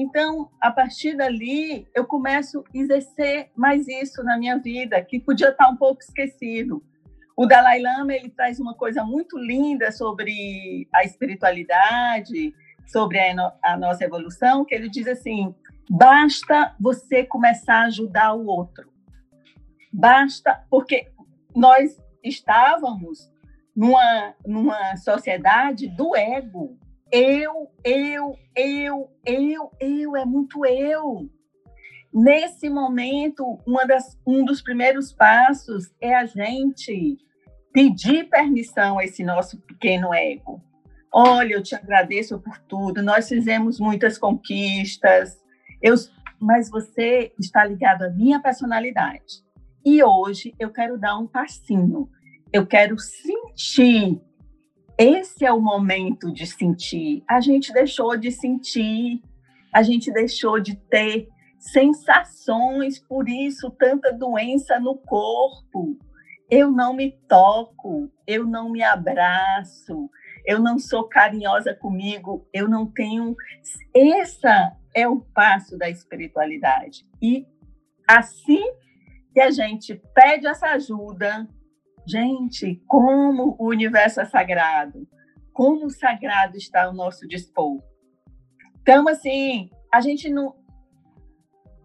então, 0.00 0.48
a 0.60 0.70
partir 0.70 1.16
dali, 1.16 1.88
eu 1.92 2.04
começo 2.04 2.60
a 2.60 2.78
exercer 2.78 3.50
mais 3.56 3.88
isso 3.88 4.22
na 4.22 4.38
minha 4.38 4.56
vida, 4.56 5.02
que 5.02 5.18
podia 5.18 5.48
estar 5.48 5.68
um 5.68 5.76
pouco 5.76 6.00
esquecido. 6.00 6.80
O 7.36 7.46
Dalai 7.46 7.80
Lama 7.82 8.14
ele 8.14 8.30
traz 8.30 8.60
uma 8.60 8.74
coisa 8.74 9.02
muito 9.02 9.36
linda 9.36 9.90
sobre 9.90 10.86
a 10.94 11.02
espiritualidade, 11.02 12.54
sobre 12.86 13.18
a, 13.18 13.52
a 13.64 13.76
nossa 13.76 14.04
evolução, 14.04 14.64
que 14.64 14.72
ele 14.72 14.88
diz 14.88 15.08
assim: 15.08 15.52
basta 15.90 16.76
você 16.78 17.24
começar 17.24 17.82
a 17.82 17.86
ajudar 17.86 18.34
o 18.34 18.46
outro. 18.46 18.88
Basta, 19.92 20.64
porque 20.70 21.10
nós 21.56 22.00
estávamos 22.22 23.32
numa, 23.74 24.32
numa 24.46 24.96
sociedade 24.96 25.88
do 25.88 26.14
ego. 26.14 26.78
Eu, 27.10 27.70
eu, 27.82 28.38
eu, 28.54 29.10
eu, 29.24 29.70
eu, 29.80 30.16
é 30.16 30.24
muito 30.26 30.64
eu. 30.66 31.28
Nesse 32.12 32.68
momento, 32.68 33.58
uma 33.66 33.86
das, 33.86 34.18
um 34.26 34.44
dos 34.44 34.60
primeiros 34.60 35.12
passos 35.12 35.90
é 36.00 36.14
a 36.14 36.26
gente 36.26 37.18
pedir 37.72 38.28
permissão 38.28 38.98
a 38.98 39.04
esse 39.04 39.24
nosso 39.24 39.58
pequeno 39.60 40.12
ego. 40.12 40.62
Olha, 41.12 41.54
eu 41.54 41.62
te 41.62 41.74
agradeço 41.74 42.38
por 42.38 42.58
tudo, 42.58 43.02
nós 43.02 43.28
fizemos 43.28 43.80
muitas 43.80 44.18
conquistas, 44.18 45.40
eu, 45.80 45.94
mas 46.38 46.68
você 46.70 47.32
está 47.38 47.64
ligado 47.64 48.02
à 48.02 48.10
minha 48.10 48.40
personalidade. 48.40 49.42
E 49.84 50.02
hoje 50.04 50.54
eu 50.58 50.70
quero 50.70 50.98
dar 50.98 51.16
um 51.16 51.26
passinho, 51.26 52.10
eu 52.52 52.66
quero 52.66 52.98
sentir 52.98 54.20
esse 54.98 55.44
é 55.44 55.52
o 55.52 55.60
momento 55.60 56.32
de 56.32 56.44
sentir. 56.44 57.22
A 57.28 57.40
gente 57.40 57.72
deixou 57.72 58.16
de 58.16 58.32
sentir, 58.32 59.22
a 59.72 59.80
gente 59.80 60.10
deixou 60.12 60.58
de 60.58 60.74
ter 60.74 61.28
sensações, 61.58 62.98
por 62.98 63.28
isso 63.28 63.70
tanta 63.70 64.12
doença 64.12 64.80
no 64.80 64.96
corpo. 64.96 65.96
Eu 66.50 66.72
não 66.72 66.94
me 66.94 67.12
toco, 67.28 68.10
eu 68.26 68.44
não 68.44 68.70
me 68.70 68.82
abraço, 68.82 70.10
eu 70.44 70.58
não 70.58 70.78
sou 70.78 71.04
carinhosa 71.04 71.74
comigo, 71.74 72.48
eu 72.52 72.68
não 72.68 72.86
tenho. 72.86 73.36
Essa 73.94 74.76
é 74.94 75.06
o 75.06 75.20
passo 75.20 75.78
da 75.78 75.88
espiritualidade. 75.88 77.06
E 77.22 77.46
assim 78.06 78.64
que 79.32 79.40
a 79.40 79.50
gente 79.50 79.94
pede 80.14 80.46
essa 80.46 80.68
ajuda, 80.70 81.46
Gente, 82.08 82.82
como 82.86 83.54
o 83.58 83.68
universo 83.68 84.22
é 84.22 84.24
sagrado, 84.24 85.06
como 85.52 85.84
o 85.84 85.90
sagrado 85.90 86.56
está 86.56 86.84
ao 86.84 86.94
nosso 86.94 87.28
dispor. 87.28 87.82
Então, 88.80 89.06
assim, 89.06 89.68
a 89.92 90.00
gente 90.00 90.30
não, 90.30 90.56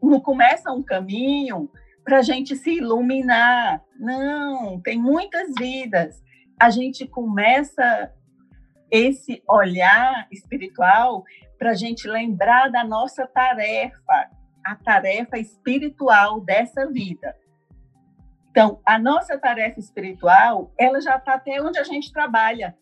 não 0.01 0.21
começa 0.21 0.71
um 0.71 0.81
caminho 0.81 1.69
para 2.05 2.19
a 2.19 2.21
gente 2.21 2.55
se 2.55 2.77
iluminar. 2.77 3.83
Não, 3.99 4.79
tem 4.79 4.97
muitas 4.97 5.53
vidas. 5.59 6.23
A 6.57 6.69
gente 6.69 7.05
começa 7.05 8.09
esse 8.89 9.43
olhar 9.45 10.25
espiritual 10.31 11.25
para 11.57 11.71
a 11.71 11.75
gente 11.75 12.07
lembrar 12.07 12.71
da 12.71 12.85
nossa 12.85 13.27
tarefa, 13.27 14.29
a 14.65 14.75
tarefa 14.75 15.37
espiritual 15.37 16.39
dessa 16.39 16.89
vida. 16.89 17.35
Então, 18.53 18.79
a 18.85 18.99
nossa 18.99 19.35
tarefa 19.35 19.79
espiritual, 19.79 20.71
ela 20.77 21.01
já 21.01 21.15
está 21.15 21.33
até 21.33 21.59
onde 21.59 21.79
a 21.79 21.83
gente 21.83 22.13
trabalha. 22.13 22.77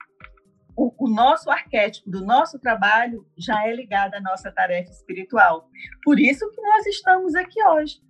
O, 0.75 0.93
o, 1.05 1.09
nosso 1.09 1.49
arquétipo 1.49 2.11
do 2.11 2.25
nosso 2.25 2.59
trabalho 2.59 3.25
já 3.37 3.65
é 3.65 3.73
ligado 3.73 4.15
à 4.15 4.19
nossa 4.19 4.51
tarefa 4.51 4.91
espiritual. 4.91 5.69
Por 6.03 6.19
isso 6.19 6.49
que 6.51 6.61
nós 6.61 6.85
estamos 6.87 7.35
aqui 7.35 7.63
hoje, 7.63 8.01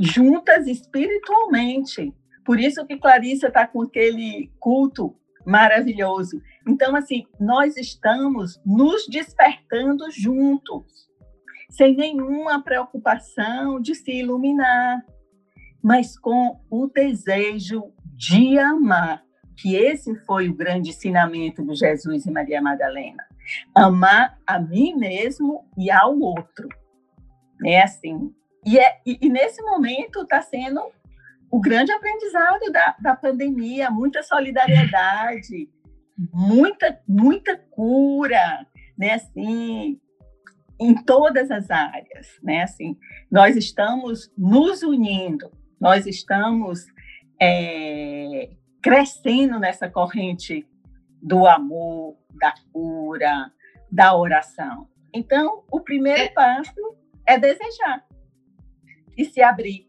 juntas 0.00 0.66
espiritualmente. 0.66 2.10
Por 2.42 2.58
isso 2.58 2.86
que 2.86 2.96
Clarissa 2.96 3.48
está 3.48 3.66
com 3.66 3.82
aquele 3.82 4.50
culto 4.58 5.14
maravilhoso. 5.44 6.40
Então, 6.66 6.96
assim, 6.96 7.26
nós 7.38 7.76
estamos 7.76 8.58
nos 8.64 9.06
despertando 9.06 10.10
juntos, 10.10 11.06
sem 11.68 11.94
nenhuma 11.94 12.62
preocupação 12.62 13.78
de 13.78 13.94
se 13.94 14.10
iluminar, 14.10 15.04
mas 15.86 16.18
com 16.18 16.58
o 16.68 16.88
desejo 16.88 17.92
de 18.12 18.58
amar, 18.58 19.22
que 19.56 19.76
esse 19.76 20.16
foi 20.26 20.48
o 20.48 20.52
grande 20.52 20.90
ensinamento 20.90 21.64
de 21.64 21.76
Jesus 21.76 22.26
e 22.26 22.30
Maria 22.32 22.60
Madalena. 22.60 23.24
Amar 23.72 24.36
a 24.44 24.58
mim 24.58 24.96
mesmo 24.96 25.64
e 25.78 25.88
ao 25.88 26.18
outro. 26.18 26.68
É 27.64 27.82
assim. 27.82 28.34
E, 28.66 28.80
é, 28.80 29.00
e 29.06 29.28
nesse 29.28 29.62
momento 29.62 30.22
está 30.22 30.42
sendo 30.42 30.80
o 31.48 31.60
grande 31.60 31.92
aprendizado 31.92 32.72
da, 32.72 32.96
da 33.00 33.14
pandemia, 33.14 33.88
muita 33.88 34.24
solidariedade, 34.24 35.70
muita, 36.18 37.00
muita 37.06 37.56
cura, 37.56 38.66
né? 38.98 39.12
Assim, 39.12 40.00
em 40.80 40.94
todas 41.04 41.48
as 41.48 41.70
áreas, 41.70 42.26
né? 42.42 42.64
Assim, 42.64 42.98
nós 43.30 43.54
estamos 43.54 44.32
nos 44.36 44.82
unindo, 44.82 45.48
nós 45.80 46.06
estamos 46.06 46.86
é, 47.40 48.50
crescendo 48.82 49.58
nessa 49.58 49.88
corrente 49.88 50.66
do 51.22 51.46
amor, 51.46 52.16
da 52.34 52.54
cura, 52.72 53.50
da 53.90 54.16
oração. 54.16 54.88
Então, 55.12 55.64
o 55.70 55.80
primeiro 55.80 56.22
é. 56.22 56.28
passo 56.28 56.96
é 57.26 57.38
desejar 57.38 58.04
e 59.16 59.24
se 59.24 59.42
abrir. 59.42 59.86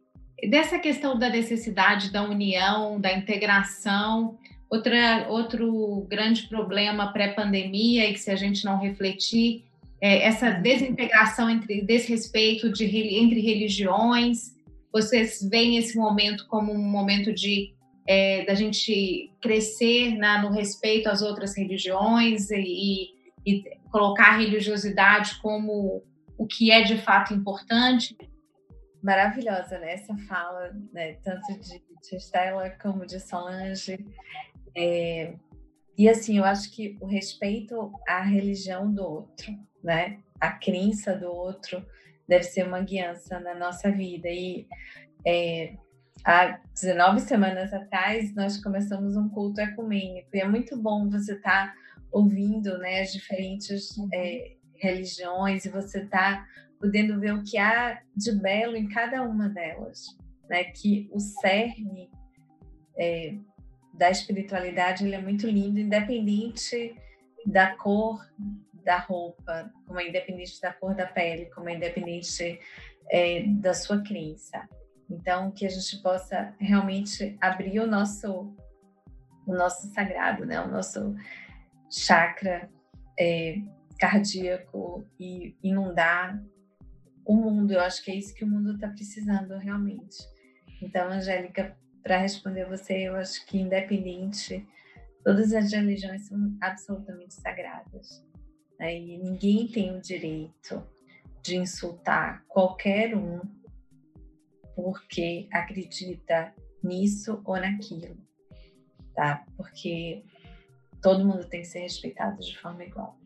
Dessa 0.49 0.79
questão 0.79 1.17
da 1.17 1.29
necessidade 1.29 2.11
da 2.11 2.23
união, 2.23 2.99
da 2.99 3.11
integração, 3.11 4.38
outra, 4.69 5.27
outro 5.29 6.05
grande 6.09 6.47
problema 6.47 7.11
pré-pandemia 7.11 8.09
e 8.09 8.13
que 8.13 8.19
se 8.19 8.31
a 8.31 8.35
gente 8.35 8.63
não 8.63 8.79
refletir 8.79 9.65
é 9.99 10.23
essa 10.23 10.51
desintegração 10.51 11.49
entre 11.49 11.81
desrespeito 11.81 12.71
de, 12.71 12.85
entre 12.85 13.41
religiões. 13.41 14.55
Vocês 14.91 15.39
veem 15.49 15.77
esse 15.77 15.97
momento 15.97 16.47
como 16.47 16.71
um 16.71 16.77
momento 16.77 17.33
de 17.33 17.75
é, 18.07 18.45
da 18.45 18.53
gente 18.53 19.33
crescer 19.41 20.15
na, 20.17 20.41
no 20.41 20.49
respeito 20.49 21.09
às 21.09 21.21
outras 21.21 21.57
religiões 21.57 22.49
e, 22.49 23.13
e 23.45 23.63
colocar 23.91 24.29
a 24.29 24.38
religiosidade 24.38 25.38
como 25.41 26.01
o 26.38 26.47
que 26.47 26.71
é 26.71 26.83
de 26.83 26.97
fato 26.99 27.33
importante 27.33 28.15
maravilhosa, 29.03 29.77
né? 29.79 29.93
Essa 29.93 30.15
fala, 30.27 30.75
né? 30.91 31.13
tanto 31.23 31.57
de, 31.59 31.81
de 32.01 32.15
Estela 32.15 32.69
como 32.81 33.05
de 33.05 33.19
Solange. 33.19 33.97
É, 34.75 35.33
e 35.97 36.09
assim, 36.09 36.38
eu 36.38 36.43
acho 36.43 36.71
que 36.71 36.97
o 36.99 37.05
respeito 37.05 37.91
à 38.07 38.21
religião 38.21 38.91
do 38.91 39.03
outro, 39.03 39.51
né? 39.83 40.19
A 40.39 40.51
crença 40.51 41.15
do 41.15 41.31
outro 41.31 41.85
deve 42.28 42.43
ser 42.43 42.67
uma 42.67 42.82
guiança 42.82 43.39
na 43.39 43.55
nossa 43.55 43.91
vida. 43.91 44.28
E 44.30 44.67
é, 45.25 45.75
há 46.23 46.59
19 46.73 47.21
semanas 47.21 47.73
atrás, 47.73 48.34
nós 48.36 48.61
começamos 48.61 49.15
um 49.15 49.30
culto 49.30 49.61
ecumênico. 49.61 50.30
E 50.34 50.39
é 50.39 50.47
muito 50.47 50.78
bom 50.78 51.09
você 51.09 51.34
estar 51.34 51.67
tá 51.67 51.73
ouvindo 52.11 52.78
né, 52.80 53.01
as 53.01 53.11
diferentes 53.11 53.95
é, 54.13 54.55
religiões 54.75 55.65
e 55.65 55.69
você 55.69 56.03
estar 56.03 56.45
tá 56.45 56.47
podendo 56.80 57.19
ver 57.19 57.34
o 57.34 57.43
que 57.43 57.57
há 57.57 58.01
de 58.15 58.32
belo 58.32 58.75
em 58.75 58.88
cada 58.88 59.23
uma 59.23 59.49
delas, 59.49 60.05
né? 60.49 60.65
Que 60.65 61.09
o 61.11 61.19
cerne 61.19 62.09
é, 62.97 63.36
da 63.93 64.11
espiritualidade 64.11 65.05
ele 65.05 65.15
é 65.15 65.21
muito 65.21 65.47
lindo, 65.47 65.80
independente 65.80 66.95
da 67.45 67.75
cor 67.75 68.19
da 68.88 68.99
roupa, 68.99 69.69
como 69.85 69.99
é 69.99 70.07
independente 70.07 70.61
da 70.61 70.71
cor 70.71 70.95
da 70.95 71.05
pele, 71.05 71.47
como 71.47 71.67
é 71.67 71.75
independente 71.75 72.57
é, 73.11 73.43
da 73.43 73.73
sua 73.73 74.01
crença. 74.01 74.65
Então, 75.09 75.51
que 75.51 75.65
a 75.65 75.69
gente 75.69 76.01
possa 76.01 76.55
realmente 76.57 77.38
abrir 77.41 77.81
o 77.81 77.88
nosso 77.88 78.55
o 79.45 79.53
nosso 79.53 79.88
sagrado, 79.93 80.45
né? 80.45 80.59
O 80.61 80.69
nosso 80.69 81.15
chakra 81.89 82.69
é, 83.19 83.57
cardíaco 83.99 85.05
e 85.19 85.55
inundar 85.61 86.41
o 87.25 87.35
mundo. 87.35 87.73
Eu 87.73 87.81
acho 87.81 88.03
que 88.03 88.11
é 88.11 88.15
isso 88.15 88.33
que 88.33 88.45
o 88.45 88.47
mundo 88.47 88.75
está 88.75 88.88
precisando 88.88 89.57
realmente. 89.57 90.17
Então, 90.81 91.09
Angélica, 91.09 91.77
para 92.03 92.17
responder 92.17 92.65
você, 92.65 93.07
eu 93.07 93.15
acho 93.15 93.45
que 93.45 93.57
independente, 93.57 94.65
todas 95.23 95.53
as 95.53 95.71
religiões 95.71 96.27
são 96.27 96.57
absolutamente 96.61 97.33
sagradas. 97.33 98.26
Né? 98.80 98.97
E 98.99 99.17
ninguém 99.17 99.67
tem 99.67 99.95
o 99.95 100.01
direito 100.01 100.84
de 101.41 101.57
insultar 101.57 102.43
qualquer 102.47 103.15
um 103.15 103.39
porque 104.75 105.47
acredita 105.51 106.53
nisso 106.84 107.41
ou 107.43 107.59
naquilo, 107.59 108.15
tá? 109.15 109.43
Porque 109.55 110.23
todo 111.01 111.25
mundo 111.25 111.45
tem 111.45 111.61
que 111.61 111.67
ser 111.67 111.80
respeitado 111.80 112.39
de 112.39 112.55
forma 112.59 112.84
igual. 112.84 113.17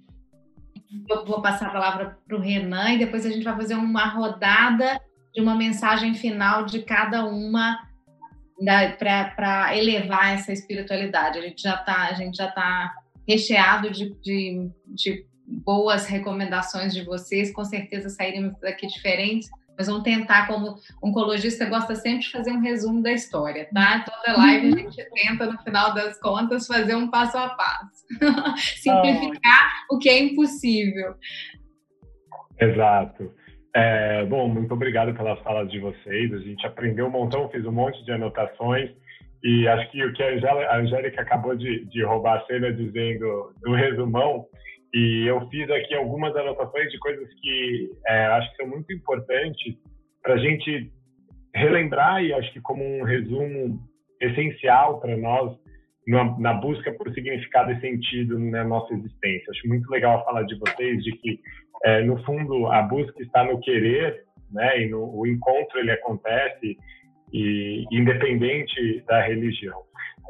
Eu 1.09 1.25
vou 1.25 1.41
passar 1.41 1.67
a 1.67 1.71
palavra 1.71 2.17
para 2.25 2.37
o 2.37 2.39
Renan 2.39 2.91
e 2.91 2.99
depois 2.99 3.25
a 3.25 3.29
gente 3.29 3.43
vai 3.43 3.55
fazer 3.55 3.75
uma 3.75 4.07
rodada 4.07 4.99
de 5.33 5.41
uma 5.41 5.55
mensagem 5.55 6.13
final 6.13 6.65
de 6.65 6.83
cada 6.83 7.25
uma 7.25 7.77
para 8.97 9.75
elevar 9.75 10.33
essa 10.33 10.53
espiritualidade. 10.53 11.39
A 11.39 11.41
gente 11.41 11.63
já 11.63 11.75
está 11.75 12.53
tá 12.53 12.95
recheado 13.27 13.89
de, 13.89 14.13
de, 14.21 14.71
de 14.87 15.25
boas 15.51 16.07
recomendações 16.07 16.93
de 16.93 17.03
vocês, 17.03 17.51
com 17.51 17.63
certeza 17.63 18.09
sairemos 18.09 18.57
daqui 18.59 18.87
diferentes, 18.87 19.49
mas 19.77 19.87
vamos 19.87 20.03
tentar, 20.03 20.47
como 20.47 20.75
oncologista 21.01 21.65
gosta 21.65 21.95
sempre 21.95 22.19
de 22.19 22.31
fazer 22.31 22.51
um 22.51 22.61
resumo 22.61 23.01
da 23.01 23.11
história, 23.11 23.67
tá? 23.73 24.05
Toda 24.05 24.37
live 24.37 24.67
a 24.67 24.77
gente 24.77 25.09
tenta, 25.13 25.45
no 25.45 25.57
final 25.59 25.93
das 25.93 26.19
contas, 26.19 26.67
fazer 26.67 26.95
um 26.95 27.09
passo 27.09 27.37
a 27.37 27.49
passo. 27.49 28.05
Simplificar 28.77 29.69
oh. 29.89 29.95
o 29.95 29.99
que 29.99 30.09
é 30.09 30.19
impossível. 30.19 31.15
Exato. 32.59 33.33
É, 33.75 34.25
bom, 34.25 34.49
muito 34.49 34.73
obrigado 34.73 35.13
pelas 35.15 35.39
falas 35.39 35.71
de 35.71 35.79
vocês. 35.79 36.33
A 36.33 36.37
gente 36.39 36.65
aprendeu 36.67 37.07
um 37.07 37.11
montão, 37.11 37.49
fiz 37.49 37.65
um 37.65 37.71
monte 37.71 38.03
de 38.03 38.11
anotações. 38.11 38.91
E 39.43 39.67
acho 39.67 39.89
que 39.89 40.03
o 40.03 40.13
que 40.13 40.21
a 40.21 40.77
Angélica 40.77 41.21
acabou 41.21 41.55
de, 41.55 41.85
de 41.85 42.03
roubar 42.03 42.37
a 42.37 42.45
cena 42.45 42.71
dizendo 42.71 43.51
do 43.61 43.73
resumão 43.73 44.45
e 44.93 45.25
eu 45.27 45.47
fiz 45.49 45.69
aqui 45.69 45.95
algumas 45.95 46.35
anotações 46.35 46.91
de 46.91 46.99
coisas 46.99 47.27
que 47.41 47.89
é, 48.07 48.25
acho 48.25 48.51
que 48.51 48.57
são 48.57 48.67
muito 48.67 48.91
importantes 48.93 49.75
para 50.21 50.33
a 50.33 50.37
gente 50.37 50.91
relembrar 51.55 52.23
e 52.23 52.33
acho 52.33 52.51
que 52.53 52.61
como 52.61 52.83
um 52.83 53.03
resumo 53.03 53.79
essencial 54.19 54.99
para 54.99 55.15
nós 55.17 55.57
na, 56.07 56.37
na, 56.39 56.53
busca 56.53 56.91
por 56.93 57.11
significado 57.13 57.71
e 57.71 57.79
sentido 57.79 58.37
na 58.37 58.63
nossa 58.63 58.93
existência. 58.93 59.51
Acho 59.51 59.67
muito 59.67 59.89
legal 59.89 60.19
a 60.19 60.25
fala 60.25 60.43
de 60.43 60.57
vocês 60.57 61.03
de 61.03 61.11
que 61.13 61.39
é, 61.83 62.01
no 62.01 62.21
fundo 62.23 62.67
a 62.67 62.81
busca 62.81 63.21
está 63.21 63.43
no 63.43 63.59
querer, 63.59 64.23
né? 64.51 64.81
E 64.81 64.89
no, 64.89 65.15
o 65.15 65.25
encontro 65.25 65.79
ele 65.79 65.91
acontece 65.91 66.77
e 67.33 67.85
independente 67.91 69.01
da 69.07 69.21
religião. 69.21 69.81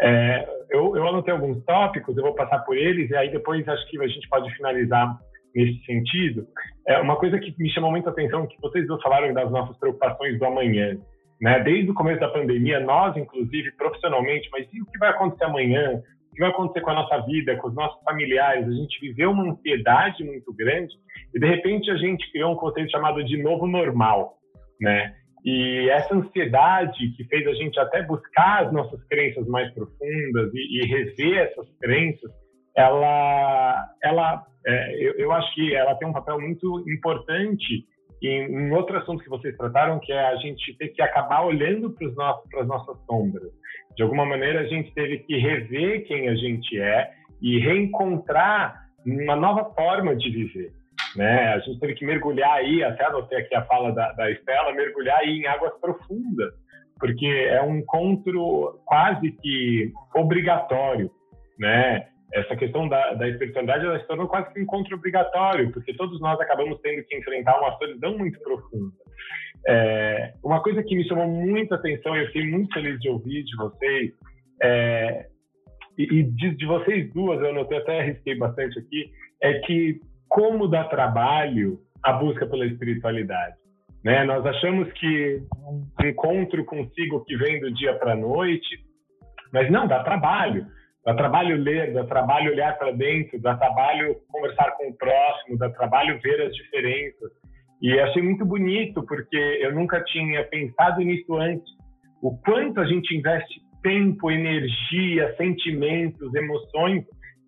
É, 0.02 0.48
eu, 0.70 0.96
eu 0.96 1.08
anotei 1.08 1.34
alguns 1.34 1.64
tópicos, 1.66 2.16
eu 2.16 2.24
vou 2.24 2.34
passar 2.34 2.60
por 2.60 2.78
eles 2.78 3.10
e 3.10 3.16
aí 3.16 3.30
depois 3.30 3.68
acho 3.68 3.88
que 3.90 4.02
a 4.02 4.08
gente 4.08 4.28
pode 4.30 4.54
finalizar 4.56 5.18
nesse 5.54 5.84
sentido. 5.86 6.48
É 6.88 7.00
uma 7.00 7.16
coisa 7.18 7.38
que 7.40 7.54
me 7.60 7.70
chamou 7.70 7.92
muita 7.92 8.10
atenção 8.10 8.48
que 8.48 8.60
vocês 8.62 8.88
dois 8.88 9.02
falaram 9.02 9.34
das 9.34 9.52
nossas 9.52 9.78
preocupações 9.78 10.40
do 10.40 10.46
amanhã. 10.46 10.98
Né? 11.42 11.60
Desde 11.62 11.90
o 11.90 11.94
começo 11.94 12.20
da 12.20 12.30
pandemia, 12.30 12.80
nós, 12.80 13.18
inclusive, 13.18 13.72
profissionalmente, 13.72 14.48
mas 14.52 14.68
e 14.72 14.82
o 14.82 14.86
que 14.86 14.98
vai 15.00 15.10
acontecer 15.10 15.44
amanhã? 15.44 16.02
O 16.30 16.36
que 16.36 16.40
vai 16.40 16.50
acontecer 16.50 16.82
com 16.82 16.92
a 16.92 16.96
nossa 16.96 17.20
vida, 17.26 17.56
com 17.58 17.68
os 17.68 17.76
nossos 17.76 18.02
familiares? 18.04 18.68
A 18.68 18.72
gente 18.72 19.00
viveu 19.02 19.32
uma 19.32 19.52
ansiedade 19.52 20.24
muito 20.24 20.54
grande 20.54 20.94
e, 21.34 21.40
de 21.40 21.48
repente, 21.48 21.90
a 21.90 21.98
gente 21.98 22.32
criou 22.32 22.54
um 22.54 22.56
conceito 22.56 22.92
chamado 22.92 23.24
de 23.24 23.42
novo 23.42 23.68
normal, 23.68 24.38
né? 24.80 25.16
E 25.44 25.90
essa 25.90 26.16
ansiedade 26.16 27.14
que 27.18 27.24
fez 27.26 27.48
a 27.48 27.54
gente 27.54 27.80
até 27.80 28.04
buscar 28.04 28.66
as 28.66 28.74
nossas 28.74 29.04
crenças 29.06 29.48
mais 29.48 29.74
profundas 29.74 30.52
e, 30.54 30.80
e 30.80 30.86
rever 30.86 31.38
essas 31.40 31.68
crenças, 31.80 32.32
ela, 32.76 33.90
ela 34.04 34.46
é, 34.66 34.96
eu, 35.04 35.14
eu, 35.18 35.32
acho 35.32 35.54
que 35.56 35.74
ela 35.76 35.96
tem 35.96 36.08
um 36.08 36.14
papel 36.14 36.40
muito 36.40 36.84
importante 36.88 37.86
em, 38.22 38.44
em, 38.44 38.72
outro 38.72 38.98
assunto 38.98 39.24
que 39.24 39.30
vocês 39.30 39.58
trataram, 39.58 40.00
que 40.00 40.14
é 40.14 40.28
a 40.28 40.36
gente 40.36 40.78
ter 40.78 40.90
que 40.90 41.02
acabar 41.02 41.44
olhando 41.44 41.92
para 41.92 42.62
as 42.62 42.68
nossas 42.68 42.98
sombras. 43.06 43.52
De 43.96 44.04
alguma 44.04 44.26
maneira, 44.26 44.62
a 44.62 44.68
gente 44.68 44.94
teve 44.94 45.20
que 45.20 45.38
rever 45.38 46.06
quem 46.06 46.30
a 46.30 46.36
gente 46.36 46.80
é 46.80 47.12
e 47.42 47.60
reencontrar 47.60 48.80
uma 49.04 49.36
nova 49.36 49.74
forma 49.74 50.16
de 50.16 50.30
viver. 50.30 50.72
Né? 51.16 51.54
A 51.54 51.60
gente 51.60 51.80
teve 51.80 51.94
que 51.96 52.06
mergulhar 52.06 52.54
aí, 52.54 52.84
até 52.84 53.06
anotei 53.06 53.40
aqui 53.40 53.54
a 53.56 53.66
fala 53.66 53.92
da, 53.92 54.12
da 54.14 54.32
Estela, 54.32 54.74
mergulhar 54.74 55.20
aí 55.20 55.40
em 55.40 55.48
águas 55.48 55.74
profundas, 55.80 56.54
porque 57.00 57.26
é 57.26 57.62
um 57.62 57.78
encontro 57.78 58.80
quase 58.86 59.32
que 59.42 59.92
obrigatório, 60.16 61.12
né? 61.60 62.08
Essa 62.34 62.56
questão 62.56 62.88
da, 62.88 63.14
da 63.16 63.28
espiritualidade 63.28 63.86
ela 63.86 64.00
se 64.00 64.08
tornou 64.08 64.28
quase 64.28 64.54
que 64.54 64.60
um 64.60 64.64
encontro 64.64 64.96
obrigatório, 64.96 65.70
porque 65.74 65.94
todos 65.96 66.20
nós 66.22 66.40
acabamos 66.40 66.80
tendo 66.82 67.04
que 67.04 67.18
enfrentar 67.18 67.60
uma 67.60 67.78
solidão 67.78 68.18
muito 68.18 68.40
profunda. 68.40 68.94
É, 69.68 70.34
uma 70.42 70.64
coisa 70.64 70.82
que 70.82 70.96
me 70.96 71.06
chamou 71.08 71.28
muita 71.28 71.76
atenção 71.76 72.16
e 72.16 72.22
eu 72.22 72.28
fiquei 72.28 72.48
muito 72.48 72.74
feliz 72.74 72.98
de 73.00 73.10
ouvir 73.10 73.44
de 73.44 73.56
vocês, 73.58 74.12
é, 74.64 75.26
e, 75.98 76.04
e 76.04 76.24
de, 76.24 76.56
de, 76.56 76.66
vocês 76.66 77.12
duas, 77.14 77.42
eu 77.42 77.54
notei, 77.54 77.78
até 77.78 78.00
arrisquei 78.00 78.36
bastante 78.36 78.80
aqui, 78.80 79.12
é 79.42 79.60
que 79.60 80.00
como 80.32 80.66
dá 80.70 80.86
trabalho 80.86 81.78
a 82.02 82.14
busca 82.14 82.48
pela 82.48 82.66
espiritualidade. 82.66 83.56
Né? 84.04 84.24
Nós 84.24 84.46
achamos 84.46 84.92
que 84.94 85.44
um 85.68 85.86
encontro 86.08 86.64
consigo 86.64 87.24
que 87.26 87.36
vem 87.36 87.60
do 87.60 87.72
dia 87.74 87.94
para 87.96 88.14
a 88.14 88.16
noite, 88.16 88.80
mas 89.52 89.70
não, 89.70 89.86
dá 89.88 90.04
trabalho. 90.04 90.66
Dá 91.06 91.14
trabalho 91.16 91.58
ler, 91.58 91.94
dá 91.94 92.06
trabalho 92.06 92.52
olhar 92.52 92.78
para 92.78 92.92
dentro, 92.92 93.42
dá 93.42 93.58
trabalho 93.58 94.16
conversar 94.30 94.72
com 94.78 94.90
o 94.90 94.98
próximo, 94.98 95.58
dá 95.58 95.70
trabalho 95.70 96.20
ver 96.22 96.42
as 96.42 96.54
diferenças. 96.54 97.32
E 97.82 98.00
achei 98.00 98.22
muito 98.22 98.46
bonito, 98.46 99.04
porque 99.06 99.60
eu 99.62 99.74
nunca 99.74 100.02
tinha 100.04 100.44
pensado 100.46 101.02
nisso 101.02 101.36
antes. 101.36 101.68
O 102.22 102.38
quanto 102.38 102.80
a 102.80 102.86
gente 102.86 103.18
investe 103.18 103.62
tempo, 103.84 104.32
energia, 104.32 105.36
sentimentos, 105.36 106.34
emoções 106.34 107.04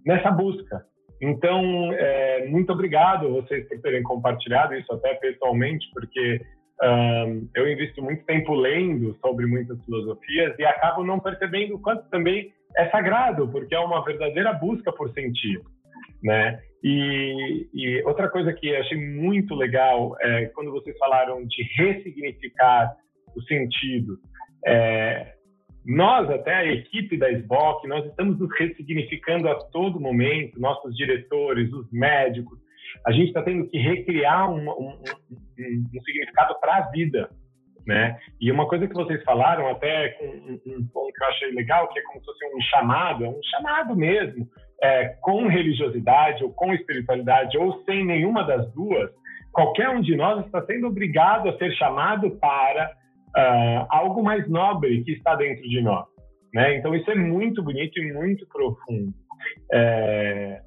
nessa 0.06 0.32
busca. 0.32 0.84
Então, 1.24 1.94
é, 1.94 2.46
muito 2.48 2.74
obrigado 2.74 3.32
vocês 3.32 3.66
por 3.70 3.80
terem 3.82 4.04
compartilhado 4.04 4.76
isso 4.76 4.92
até 4.92 5.14
pessoalmente, 5.14 5.90
porque 5.94 6.42
um, 6.84 7.48
eu 7.56 7.72
invisto 7.72 8.04
muito 8.04 8.26
tempo 8.26 8.54
lendo 8.54 9.16
sobre 9.22 9.46
muitas 9.46 9.82
filosofias 9.86 10.54
e 10.60 10.66
acabo 10.66 11.02
não 11.02 11.22
percebendo 11.22 11.76
o 11.76 11.80
quanto 11.80 12.10
também 12.10 12.52
é 12.76 12.90
sagrado, 12.90 13.48
porque 13.48 13.74
é 13.74 13.80
uma 13.80 14.04
verdadeira 14.04 14.52
busca 14.52 14.92
por 14.92 15.14
sentido, 15.14 15.64
né? 16.22 16.60
E, 16.84 17.70
e, 17.74 18.04
outra 18.04 18.28
coisa 18.28 18.52
que 18.52 18.76
achei 18.76 18.98
muito 18.98 19.56
legal 19.56 20.18
é 20.20 20.48
quando 20.48 20.72
vocês 20.72 20.98
falaram 20.98 21.46
de 21.46 21.64
ressignificar 21.78 22.94
o 23.34 23.42
sentido. 23.44 24.20
É, 24.66 25.36
nós, 25.86 26.30
até 26.30 26.56
a 26.56 26.66
equipe 26.66 27.18
da 27.18 27.30
SBOC, 27.32 27.88
nós 27.88 28.06
estamos 28.06 28.40
nos 28.40 28.50
ressignificando 28.58 29.50
a 29.50 29.56
todo 29.56 30.00
momento, 30.00 30.60
nossos 30.60 30.96
diretores, 30.96 31.72
os 31.74 31.92
médicos. 31.92 32.58
A 33.06 33.12
gente 33.12 33.28
está 33.28 33.42
tendo 33.42 33.68
que 33.70 33.78
recriar 33.78 34.50
um, 34.50 34.70
um, 34.70 34.90
um, 34.90 35.86
um 35.96 36.02
significado 36.06 36.56
para 36.62 36.78
a 36.78 36.92
vida, 36.92 37.30
né? 37.86 38.18
E 38.40 38.50
uma 38.50 38.68
coisa 38.68 38.88
que 38.88 38.94
vocês 38.94 39.22
falaram, 39.24 39.68
até 39.68 40.10
com 40.10 40.26
um, 40.26 40.88
ponto 40.94 41.14
que 41.14 41.24
eu 41.24 41.28
achei 41.28 41.52
legal, 41.52 41.90
que 41.90 42.00
é 42.00 42.04
como 42.04 42.20
se 42.20 42.26
fosse 42.26 42.56
um 42.56 42.62
chamado, 42.62 43.26
é 43.26 43.30
um 43.30 43.44
chamado 43.44 43.96
mesmo, 43.96 44.48
é, 44.82 45.16
com 45.22 45.48
religiosidade 45.48 46.44
ou 46.44 46.54
com 46.54 46.74
espiritualidade 46.74 47.58
ou 47.58 47.84
sem 47.84 48.06
nenhuma 48.06 48.44
das 48.44 48.72
duas, 48.74 49.10
qualquer 49.52 49.90
um 49.90 50.02
de 50.02 50.16
nós 50.16 50.46
está 50.46 50.66
sendo 50.66 50.88
obrigado 50.88 51.50
a 51.50 51.58
ser 51.58 51.72
chamado 51.74 52.32
para 52.38 52.90
uh, 53.38 53.86
algo 53.90 54.24
mais 54.24 54.48
nobre 54.50 55.04
que 55.04 55.12
está 55.14 55.36
dentro 55.36 55.64
de 55.64 55.82
nós. 55.82 56.06
Né? 56.54 56.78
Então, 56.78 56.94
isso 56.96 57.10
é 57.10 57.16
muito 57.16 57.64
bonito 57.64 58.00
e 58.00 58.14
muito 58.14 58.48
profundo. 58.48 59.14
É, 59.72 60.62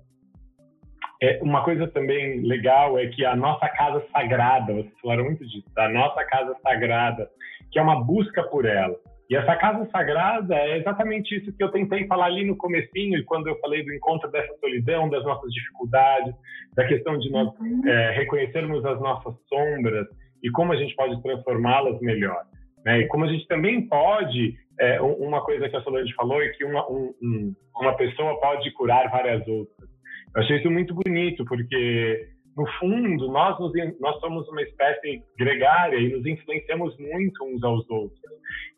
é, 1.23 1.39
uma 1.43 1.65
coisa 1.65 1.87
também 1.89 2.43
legal 2.43 2.99
é 2.99 3.07
que 3.07 3.25
a 3.25 3.35
nossa 3.35 3.69
casa 3.69 4.05
sagrada, 4.13 4.75
vocês 4.75 5.01
falaram 5.01 5.25
muito 5.25 5.47
disso, 5.47 5.67
da 5.75 5.89
nossa 5.89 6.25
casa 6.25 6.55
sagrada, 6.63 7.29
que 7.71 7.79
é 7.79 7.83
uma 7.83 8.05
busca 8.05 8.43
por 8.45 8.67
ela. 8.67 8.97
E 9.29 9.35
essa 9.35 9.57
casa 9.57 9.89
sagrada 9.91 10.55
é 10.55 10.79
exatamente 10.79 11.37
isso 11.37 11.57
que 11.57 11.63
eu 11.63 11.71
tentei 11.71 12.07
falar 12.07 12.27
ali 12.27 12.45
no 12.45 12.57
comecinho, 12.57 13.25
quando 13.25 13.49
eu 13.49 13.59
falei 13.61 13.85
do 13.85 13.93
encontro 13.93 14.31
dessa 14.31 14.55
solidão, 14.59 15.09
das 15.09 15.25
nossas 15.25 15.51
dificuldades, 15.53 16.35
da 16.77 16.87
questão 16.87 17.19
de 17.19 17.31
nós 17.31 17.49
uhum. 17.59 17.83
é, 17.89 18.13
reconhecermos 18.13 18.85
as 18.85 19.01
nossas 19.01 19.35
sombras 19.49 20.07
e 20.47 20.51
como 20.53 20.73
a 20.73 20.77
gente 20.77 20.95
pode 20.95 21.21
transformá-las 21.23 22.01
melhor. 22.01 22.41
Né? 22.85 23.01
E 23.01 23.09
como 23.09 23.25
a 23.25 23.29
gente 23.29 23.45
também 23.49 23.89
pode, 23.89 24.55
é, 24.79 25.01
uma 25.01 25.43
coisa 25.43 25.69
que 25.69 25.77
a 25.77 25.83
Solange 25.83 26.15
falou 26.15 26.41
é 26.41 26.49
que 26.51 26.65
uma, 26.65 26.89
um, 26.89 27.53
uma 27.81 27.97
pessoa 27.97 28.41
pode 28.41 28.71
curar 28.71 29.11
várias 29.11 29.47
outras. 29.49 29.89
Eu 30.37 30.43
achei 30.43 30.59
isso 30.59 30.71
muito 30.71 30.95
bonito, 30.95 31.45
porque 31.47 32.29
no 32.57 32.65
fundo, 32.79 33.27
nós, 33.27 33.59
nos, 33.59 33.73
nós 33.99 34.21
somos 34.21 34.49
uma 34.49 34.63
espécie 34.63 35.21
gregária 35.37 35.97
e 35.99 36.13
nos 36.13 36.25
influenciamos 36.25 36.97
muito 36.97 37.45
uns 37.45 37.63
aos 37.65 37.91
outros. 37.91 38.21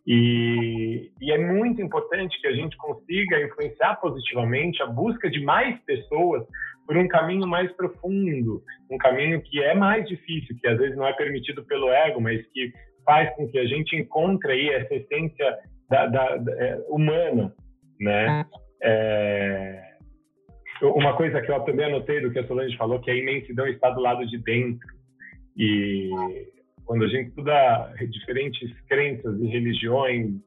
E, 0.07 1.11
e, 1.21 1.31
é 1.31 1.37
muito 1.37 1.83
importante 1.83 2.41
que 2.41 2.47
a 2.47 2.53
gente 2.53 2.75
consiga 2.79 3.43
influenciar 3.43 3.97
positivamente 3.97 4.83
a 4.83 4.87
busca 4.87 5.29
de 5.29 5.45
mais 5.45 5.79
pessoas 5.85 6.45
por 6.89 6.97
um 6.97 7.07
caminho 7.07 7.47
mais 7.47 7.71
profundo, 7.73 8.63
um 8.91 8.97
caminho 8.97 9.43
que 9.43 9.63
é 9.63 9.75
mais 9.75 10.09
difícil, 10.09 10.57
que 10.59 10.67
às 10.67 10.79
vezes 10.79 10.97
não 10.97 11.07
é 11.07 11.13
permitido 11.13 11.63
pelo 11.67 11.91
ego, 11.91 12.19
mas 12.19 12.41
que 12.47 12.73
faz 13.05 13.31
com 13.37 13.47
que 13.47 13.59
a 13.59 13.67
gente 13.67 13.95
encontre 13.95 14.51
aí 14.51 14.71
essa 14.71 14.95
essência 14.95 15.59
da, 15.91 16.07
da, 16.07 16.37
da, 16.39 16.53
é, 16.53 16.79
humana, 16.89 17.53
né? 18.01 18.47
É, 18.83 19.83
uma 20.81 21.15
coisa 21.15 21.43
que 21.43 21.53
eu 21.53 21.61
também 21.61 21.85
anotei 21.85 22.23
do 22.23 22.31
que 22.31 22.39
a 22.39 22.47
Solange 22.47 22.75
falou, 22.79 23.01
que 23.01 23.11
a 23.11 23.17
imensidão 23.17 23.67
está 23.67 23.91
do 23.91 24.01
lado 24.01 24.27
de 24.27 24.39
dentro. 24.39 24.89
E 25.55 26.11
quando 26.87 27.05
a 27.05 27.09
gente 27.09 27.29
estuda 27.29 27.93
diferentes 28.09 28.81
crenças 28.89 29.39
e 29.43 29.47
religiões 29.47 30.41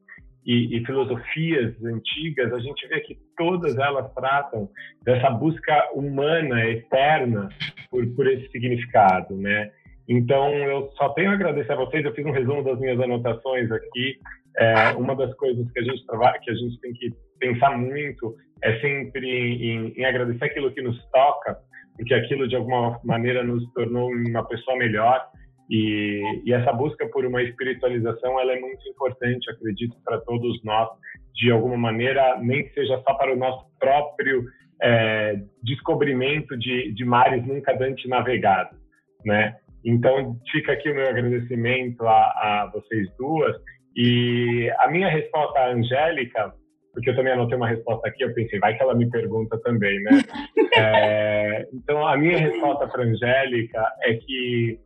e, 0.46 0.78
e, 0.78 0.86
filosofias 0.86 1.76
antigas, 1.84 2.52
a 2.52 2.60
gente 2.60 2.88
vê 2.88 3.00
que 3.02 3.18
todas 3.38 3.78
elas 3.78 4.12
tratam 4.14 4.70
dessa 5.04 5.30
busca 5.30 5.92
humana, 5.94 6.66
eterna, 6.66 7.50
por, 7.90 8.06
por 8.16 8.28
esse 8.28 8.50
significado, 8.50 9.36
né? 9.38 9.72
Então, 10.10 10.54
eu 10.56 10.92
só 10.98 11.10
tenho 11.10 11.32
a 11.32 11.34
agradecer 11.34 11.72
a 11.72 11.76
vocês. 11.78 12.04
Eu 12.04 12.14
fiz 12.14 12.26
um 12.26 12.32
resumo 12.32 12.64
das 12.64 12.80
minhas 12.80 13.00
anotações 13.00 13.72
aqui. 13.72 14.18
É, 14.58 14.92
uma 14.98 15.16
das 15.16 15.34
coisas 15.36 15.72
que 15.72 15.80
a 15.80 15.84
gente 15.84 16.06
trabalha, 16.06 16.40
que 16.40 16.52
a 16.52 16.56
gente 16.56 16.80
tem 16.82 16.92
que 16.94 17.14
pensar 17.40 17.78
muito 17.78 18.36
é 18.62 18.80
sempre 18.80 19.26
em, 19.26 19.94
em, 19.98 20.06
agradecer 20.06 20.46
aquilo 20.46 20.72
que 20.74 20.82
nos 20.82 21.02
toca, 21.12 21.58
porque 21.96 22.14
aquilo 22.14 22.48
de 22.48 22.56
alguma 22.56 23.00
maneira 23.04 23.44
nos 23.44 23.64
tornou 23.74 24.12
uma 24.12 24.46
pessoa 24.48 24.78
melhor. 24.78 25.26
E, 25.70 26.42
e 26.46 26.54
essa 26.54 26.74
busca 26.74 27.08
por 27.08 27.26
uma 27.26 27.42
espiritualização 27.42 28.40
ela 28.40 28.54
é 28.54 28.60
muito 28.60 28.88
importante, 28.90 29.50
acredito, 29.50 29.96
para 30.04 30.20
todos 30.20 30.62
nós, 30.64 30.90
de 31.34 31.52
alguma 31.52 31.78
maneira, 31.78 32.38
nem 32.42 32.64
que 32.64 32.74
seja 32.74 33.02
só 33.08 33.14
para 33.14 33.34
o 33.34 33.38
nosso 33.38 33.66
próprio 33.80 34.44
é, 34.82 35.40
descobrimento 35.64 36.58
de, 36.58 36.94
de 36.94 37.06
mares 37.06 37.46
nunca 37.46 37.78
antes 37.82 38.08
navegados, 38.10 38.78
né? 39.26 39.56
Então, 39.84 40.38
fica 40.52 40.74
aqui 40.74 40.92
o 40.92 40.96
meu 40.96 41.08
agradecimento 41.08 42.06
a, 42.06 42.12
a 42.14 42.72
vocês 42.72 43.08
duas. 43.18 43.56
E 43.96 44.72
a 44.78 44.90
minha 44.90 45.10
resposta 45.10 45.60
à 45.60 45.72
Angélica 45.72 46.54
porque 46.94 47.10
eu 47.10 47.16
também 47.16 47.34
anotei 47.34 47.56
uma 47.56 47.68
resposta 47.68 48.08
aqui, 48.08 48.24
eu 48.24 48.34
pensei, 48.34 48.60
vai 48.60 48.76
que 48.76 48.84
ela 48.84 48.96
me 48.96 49.10
pergunta 49.10 49.58
também, 49.62 50.02
né? 50.04 50.12
é, 50.76 51.68
então, 51.74 52.06
a 52.06 52.18
minha 52.18 52.38
resposta 52.38 52.88
para 52.88 53.04
a 53.04 53.06
Angélica 53.06 53.82
é 54.04 54.16
que, 54.16 54.80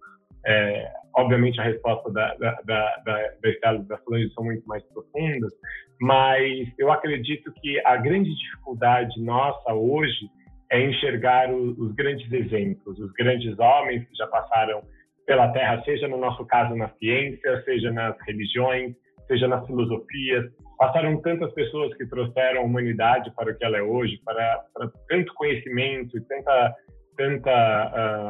é, 0.45 0.91
obviamente, 1.15 1.59
a 1.59 1.63
resposta 1.63 2.11
da, 2.11 2.35
da, 2.35 2.61
da, 2.63 2.97
da, 3.05 3.49
Estela 3.49 3.79
e 3.79 3.83
da 3.83 3.97
Solange 3.99 4.33
são 4.33 4.43
muito 4.43 4.65
mais 4.67 4.83
profundas, 4.93 5.51
mas 5.99 6.67
eu 6.77 6.91
acredito 6.91 7.51
que 7.61 7.81
a 7.85 7.97
grande 7.97 8.33
dificuldade 8.35 9.19
nossa 9.21 9.73
hoje 9.73 10.29
é 10.71 10.81
enxergar 10.81 11.51
o, 11.51 11.71
os 11.79 11.93
grandes 11.95 12.31
exemplos, 12.31 12.99
os 12.99 13.11
grandes 13.13 13.57
homens 13.59 14.07
que 14.07 14.15
já 14.15 14.27
passaram 14.27 14.81
pela 15.25 15.51
Terra, 15.51 15.81
seja 15.83 16.07
no 16.07 16.17
nosso 16.17 16.45
caso 16.45 16.75
na 16.75 16.89
ciência, 16.99 17.63
seja 17.63 17.91
nas 17.91 18.15
religiões, 18.27 18.95
seja 19.27 19.47
nas 19.47 19.65
filosofias, 19.65 20.45
passaram 20.77 21.19
tantas 21.21 21.51
pessoas 21.53 21.95
que 21.97 22.05
trouxeram 22.05 22.61
a 22.61 22.63
humanidade 22.63 23.31
para 23.35 23.51
o 23.51 23.57
que 23.57 23.65
ela 23.65 23.77
é 23.77 23.81
hoje, 23.81 24.19
para, 24.23 24.63
para 24.73 24.91
tanto 25.09 25.33
conhecimento 25.33 26.17
e 26.17 26.21
tanta 26.21 26.75
tanta 27.15 27.51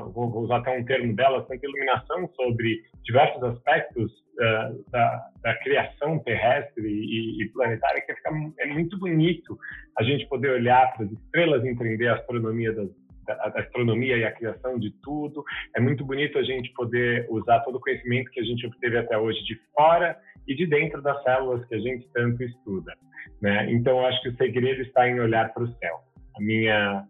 uh, 0.06 0.12
vou, 0.12 0.44
usar 0.44 0.58
até 0.58 0.78
um 0.78 0.84
termo 0.86 1.16
dela 1.16 1.44
tanta 1.44 1.66
iluminação 1.66 2.28
sobre 2.36 2.84
diversos 3.04 3.44
aspectos 3.44 4.12
uh, 4.12 4.92
da, 4.92 5.30
da, 5.42 5.56
criação 5.60 6.20
terrestre 6.20 6.88
e, 6.88 7.44
e, 7.44 7.50
planetária 7.50 8.02
que 8.02 8.14
fica, 8.14 8.32
é 8.60 8.66
muito 8.68 8.98
bonito 8.98 9.58
a 9.98 10.04
gente 10.04 10.26
poder 10.28 10.52
olhar 10.52 10.94
para 10.94 11.06
as 11.06 11.12
estrelas 11.12 11.64
e 11.64 11.70
entender 11.70 12.08
a 12.08 12.16
astronomia 12.16 12.72
das, 12.74 12.90
da, 13.26 13.54
astronomia 13.60 14.18
e 14.18 14.24
a 14.24 14.32
criação 14.32 14.80
de 14.80 14.92
tudo 15.02 15.44
é 15.76 15.80
muito 15.80 16.06
bonito 16.06 16.38
a 16.38 16.44
gente 16.44 16.72
poder 16.74 17.26
usar 17.30 17.60
todo 17.62 17.76
o 17.76 17.82
conhecimento 17.82 18.32
que 18.32 18.40
a 18.40 18.44
gente 18.44 18.66
obteve 18.66 18.98
até 18.98 19.18
hoje 19.18 19.44
de 19.44 19.60
fora 19.76 20.18
e 20.48 20.56
de 20.56 20.68
dentro 20.68 21.02
das 21.02 21.22
células 21.24 21.66
que 21.66 21.76
a 21.76 21.80
gente 21.80 22.08
tanto 22.14 22.44
estuda. 22.44 22.94
Né? 23.42 23.72
Então, 23.72 24.06
acho 24.06 24.22
que 24.22 24.30
o 24.30 24.38
segredo 24.38 24.82
está 24.82 25.10
em 25.10 25.20
olhar 25.20 25.54
para 25.54 25.64
o 25.64 25.68
céu. 25.68 26.00
A 26.38 26.42
minha 26.42 27.08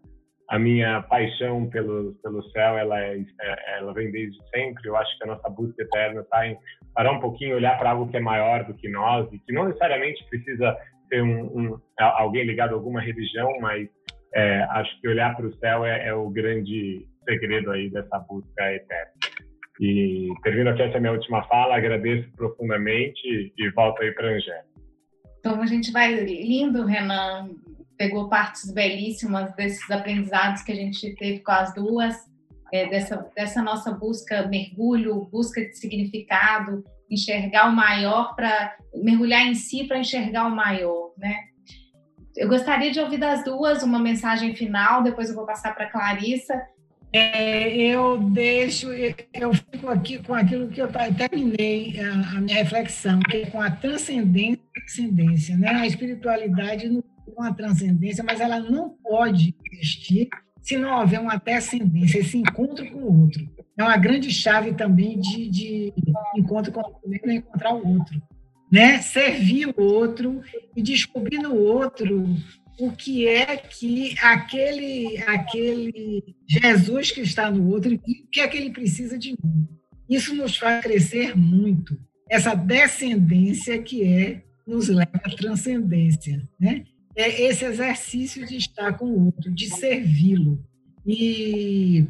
a 0.48 0.58
minha 0.58 1.02
paixão 1.02 1.68
pelo 1.68 2.14
pelo 2.22 2.42
céu 2.50 2.78
ela 2.78 3.00
é, 3.00 3.18
é, 3.18 3.78
ela 3.78 3.92
vem 3.92 4.10
desde 4.10 4.38
sempre. 4.50 4.88
Eu 4.88 4.96
acho 4.96 5.16
que 5.18 5.24
a 5.24 5.26
nossa 5.26 5.48
busca 5.48 5.82
eterna 5.82 6.20
está 6.20 6.46
em 6.46 6.56
parar 6.94 7.12
um 7.12 7.20
pouquinho, 7.20 7.56
olhar 7.56 7.76
para 7.78 7.90
algo 7.90 8.08
que 8.08 8.16
é 8.16 8.20
maior 8.20 8.64
do 8.64 8.74
que 8.74 8.88
nós 8.88 9.30
e 9.32 9.38
que 9.40 9.52
não 9.52 9.64
necessariamente 9.64 10.24
precisa 10.28 10.76
ser 11.08 11.22
um, 11.22 11.44
um 11.46 11.80
alguém 11.98 12.44
ligado 12.44 12.72
a 12.72 12.74
alguma 12.74 13.00
religião, 13.00 13.48
mas 13.60 13.88
é, 14.34 14.62
acho 14.70 15.00
que 15.00 15.08
olhar 15.08 15.34
para 15.36 15.46
o 15.46 15.54
céu 15.56 15.84
é, 15.84 16.08
é 16.08 16.14
o 16.14 16.28
grande 16.30 17.06
segredo 17.24 17.72
aí 17.72 17.90
dessa 17.90 18.18
busca 18.20 18.72
eterna. 18.72 19.12
E 19.80 20.28
termino 20.42 20.70
aqui 20.70 20.82
essa 20.82 20.98
minha 20.98 21.12
última 21.12 21.42
fala, 21.48 21.76
agradeço 21.76 22.30
profundamente 22.36 23.52
e 23.58 23.70
volto 23.70 24.02
aí 24.02 24.12
para 24.12 24.28
Angélica. 24.28 24.76
Então 25.38 25.60
a 25.60 25.66
gente 25.66 25.92
vai 25.92 26.12
lindo, 26.14 26.84
Renan, 26.84 27.50
pegou 27.96 28.28
partes 28.28 28.70
belíssimas 28.72 29.54
desses 29.54 29.90
aprendizados 29.90 30.62
que 30.62 30.72
a 30.72 30.74
gente 30.74 31.14
teve 31.16 31.40
com 31.40 31.52
as 31.52 31.74
duas, 31.74 32.14
é, 32.72 32.86
dessa, 32.88 33.30
dessa 33.34 33.62
nossa 33.62 33.92
busca, 33.92 34.46
mergulho, 34.48 35.28
busca 35.30 35.60
de 35.60 35.76
significado, 35.76 36.84
enxergar 37.10 37.68
o 37.68 37.72
maior 37.74 38.34
para 38.34 38.76
mergulhar 38.94 39.46
em 39.46 39.54
si 39.54 39.84
para 39.84 39.98
enxergar 39.98 40.46
o 40.46 40.54
maior, 40.54 41.12
né? 41.16 41.36
Eu 42.36 42.48
gostaria 42.48 42.90
de 42.90 43.00
ouvir 43.00 43.18
das 43.18 43.44
duas 43.44 43.82
uma 43.82 43.98
mensagem 43.98 44.54
final, 44.54 45.02
depois 45.02 45.30
eu 45.30 45.34
vou 45.34 45.46
passar 45.46 45.74
para 45.74 45.88
Clarissa. 45.88 46.54
É, 47.12 47.74
eu 47.74 48.18
deixo, 48.18 48.88
eu 48.92 49.54
fico 49.54 49.88
aqui 49.88 50.18
com 50.22 50.34
aquilo 50.34 50.68
que 50.68 50.82
eu 50.82 50.88
terminei 51.16 51.98
a, 51.98 52.36
a 52.36 52.40
minha 52.40 52.56
reflexão, 52.56 53.20
que 53.20 53.38
é 53.38 53.46
com 53.46 53.60
a 53.60 53.70
transcendência 53.70 54.66
transcendência, 54.86 55.56
né? 55.56 55.70
A 55.70 55.86
espiritualidade 55.86 56.88
não 56.88 57.02
com 57.36 57.42
a 57.42 57.52
transcendência, 57.52 58.24
mas 58.24 58.40
ela 58.40 58.58
não 58.58 58.96
pode 59.04 59.54
existir 59.72 60.28
se 60.62 60.76
não 60.76 60.98
houver 60.98 61.20
uma 61.20 61.36
descendência, 61.36 62.18
esse 62.18 62.36
encontro 62.36 62.90
com 62.90 62.98
o 62.98 63.20
outro. 63.20 63.48
É 63.78 63.84
uma 63.84 63.96
grande 63.96 64.32
chave 64.32 64.72
também 64.74 65.20
de, 65.20 65.48
de 65.48 65.92
encontro 66.36 66.72
com 66.72 66.80
o 66.80 66.84
outro, 66.84 67.30
encontrar 67.30 67.74
o 67.74 67.86
outro 67.86 68.20
né? 68.70 69.00
Servir 69.00 69.68
o 69.68 69.82
outro 69.82 70.42
e 70.74 70.82
descobrir 70.82 71.38
no 71.38 71.54
outro 71.54 72.26
o 72.78 72.92
que 72.92 73.26
é 73.26 73.56
que 73.56 74.14
aquele 74.20 75.18
aquele 75.22 76.36
Jesus 76.46 77.10
que 77.10 77.22
está 77.22 77.50
no 77.50 77.68
outro 77.68 77.92
e 77.92 77.96
o 77.96 78.28
que 78.30 78.40
é 78.40 78.48
que 78.48 78.56
ele 78.56 78.70
precisa 78.70 79.16
de 79.16 79.30
mim. 79.30 79.66
Isso 80.08 80.34
nos 80.34 80.56
faz 80.56 80.82
crescer 80.82 81.36
muito. 81.36 81.98
Essa 82.28 82.54
descendência 82.54 83.80
que 83.82 84.04
é 84.04 84.42
nos 84.66 84.88
leva 84.88 85.10
à 85.14 85.30
transcendência, 85.30 86.46
né? 86.58 86.84
É 87.16 87.42
esse 87.42 87.64
exercício 87.64 88.46
de 88.46 88.56
estar 88.56 88.92
com 88.98 89.06
o 89.06 89.26
outro, 89.26 89.50
de 89.50 89.70
servi-lo. 89.70 90.62
E 91.06 92.06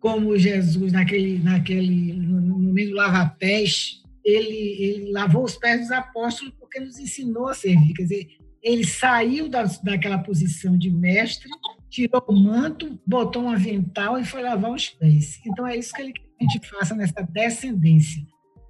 como 0.00 0.36
Jesus 0.36 0.92
naquele 0.92 1.38
naquele 1.38 2.14
no 2.14 2.58
meio 2.72 2.90
do 2.90 2.96
lava-pés 2.96 4.02
ele, 4.24 4.82
ele 4.82 5.12
lavou 5.12 5.44
os 5.44 5.56
pés 5.56 5.80
dos 5.80 5.90
apóstolos 5.90 6.54
porque 6.58 6.80
nos 6.80 6.98
ensinou 6.98 7.48
a 7.48 7.54
servir. 7.54 7.92
Quer 7.94 8.02
dizer, 8.02 8.28
ele 8.62 8.86
saiu 8.86 9.48
da, 9.48 9.64
daquela 9.82 10.18
posição 10.18 10.78
de 10.78 10.90
mestre, 10.90 11.48
tirou 11.90 12.24
o 12.28 12.32
manto, 12.32 12.98
botou 13.06 13.42
um 13.42 13.50
avental 13.50 14.18
e 14.18 14.24
foi 14.24 14.42
lavar 14.42 14.70
os 14.70 14.88
pés. 14.88 15.40
Então, 15.44 15.66
é 15.66 15.76
isso 15.76 15.92
que 15.92 16.02
ele 16.02 16.12
quer 16.12 16.22
que 16.22 16.46
a 16.46 16.52
gente 16.52 16.68
faça 16.68 16.94
nessa 16.94 17.22
descendência. 17.22 18.22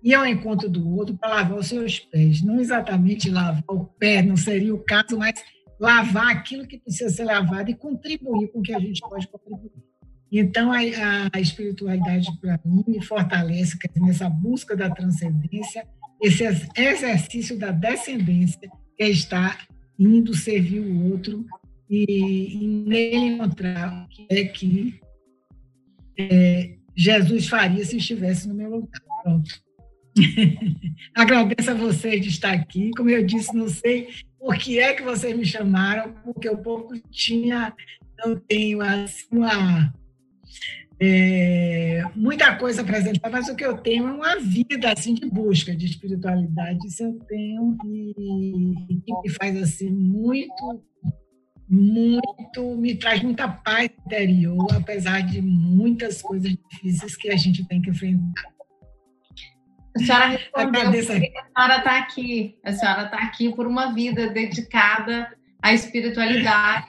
Ir 0.03 0.15
ao 0.15 0.27
encontro 0.27 0.69
do 0.69 0.89
outro 0.97 1.16
para 1.16 1.36
lavar 1.36 1.59
os 1.59 1.66
seus 1.66 2.01
pés. 2.01 2.43
Não 2.43 2.59
exatamente 2.59 3.31
lavar 3.31 3.62
o 3.69 3.85
pé, 3.85 4.23
não 4.23 4.36
seria 4.36 4.74
o 4.74 4.82
caso, 4.82 5.16
mas 5.16 5.35
lavar 5.83 6.29
aquilo 6.29 6.65
que 6.65 6.79
precisa 6.79 7.11
ser 7.11 7.25
lavado 7.25 7.69
e 7.69 7.75
contribuir 7.75 8.47
com 8.53 8.61
o 8.61 8.63
que 8.63 8.73
a 8.73 8.79
gente 8.79 9.01
pode 9.01 9.27
contribuir. 9.27 9.73
Então, 10.31 10.71
a, 10.73 10.79
a 11.33 11.41
espiritualidade, 11.41 12.29
para 12.41 12.59
mim, 12.65 12.85
me 12.87 13.03
fortalece 13.03 13.77
nessa 13.97 14.31
busca 14.31 14.77
da 14.77 14.89
transcendência, 14.89 15.85
esse 16.23 16.45
exercício 16.77 17.59
da 17.59 17.73
descendência, 17.73 18.71
que 18.97 19.03
é 19.03 19.11
estar 19.11 19.67
indo 19.99 20.33
servir 20.35 20.79
o 20.79 21.11
outro 21.11 21.45
e, 21.91 22.63
e 22.63 22.67
nele 22.87 23.35
encontrar 23.35 24.05
o 24.05 24.09
que 24.09 24.27
é 24.31 24.45
que 24.45 25.01
é, 26.17 26.77
Jesus 26.95 27.49
faria 27.49 27.85
se 27.85 27.97
estivesse 27.97 28.47
no 28.47 28.55
meu 28.55 28.71
lugar. 28.71 29.03
Pronto. 29.25 29.51
Agradeço 31.15 31.71
a 31.71 31.75
vocês 31.75 32.21
de 32.21 32.29
estar 32.29 32.53
aqui. 32.53 32.91
Como 32.97 33.11
eu 33.11 33.25
disse, 33.25 33.55
não 33.55 33.69
sei 33.69 34.09
por 34.39 34.57
que 34.57 34.79
é 34.79 34.93
que 34.93 35.03
vocês 35.03 35.37
me 35.37 35.45
chamaram, 35.45 36.15
porque 36.25 36.49
eu 36.49 36.59
pouco 36.59 36.99
tinha, 37.11 37.73
não 38.19 38.37
tenho 38.37 38.81
assim, 38.81 39.27
uma 39.31 39.93
é, 41.05 42.05
muita 42.15 42.55
coisa 42.55 42.83
apresentar, 42.83 43.29
mas 43.29 43.49
o 43.49 43.57
que 43.57 43.65
eu 43.65 43.77
tenho 43.77 44.07
é 44.07 44.13
uma 44.13 44.39
vida 44.39 44.93
assim 44.93 45.15
de 45.15 45.29
busca 45.29 45.75
de 45.75 45.87
espiritualidade. 45.87 46.87
Isso 46.87 47.03
eu 47.03 47.19
tenho 47.29 47.77
e, 47.87 48.73
e 48.89 49.23
me 49.23 49.31
faz 49.31 49.61
assim 49.61 49.91
muito, 49.91 50.81
muito, 51.69 52.77
me 52.77 52.95
traz 52.95 53.21
muita 53.21 53.49
paz 53.49 53.91
interior, 54.07 54.69
apesar 54.77 55.23
de 55.23 55.43
muitas 55.43 56.23
coisas 56.23 56.57
difíceis 56.71 57.17
que 57.17 57.31
a 57.31 57.37
gente 57.37 57.67
tem 57.67 57.83
que 57.83 57.91
enfrentar. 57.91 58.52
A 59.94 59.98
senhora 59.98 60.27
respondeu, 60.27 60.89
a 60.89 60.93
senhora 60.93 61.78
está 61.78 61.98
aqui, 61.98 62.59
a 62.64 62.73
senhora 62.73 63.05
está 63.05 63.19
aqui 63.19 63.55
por 63.55 63.66
uma 63.66 63.93
vida 63.93 64.28
dedicada 64.31 65.31
a 65.62 65.73
espiritualidade 65.73 66.89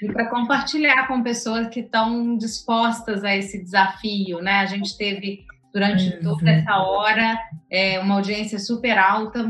e 0.00 0.10
para 0.10 0.30
compartilhar 0.30 1.06
com 1.06 1.22
pessoas 1.22 1.68
que 1.68 1.80
estão 1.80 2.36
dispostas 2.38 3.22
a 3.22 3.36
esse 3.36 3.62
desafio, 3.62 4.40
né? 4.40 4.60
A 4.60 4.66
gente 4.66 4.96
teve 4.96 5.44
durante 5.72 6.18
toda 6.22 6.50
essa 6.50 6.78
hora 6.78 7.38
é, 7.70 8.00
uma 8.00 8.14
audiência 8.14 8.58
super 8.58 8.96
alta, 8.96 9.46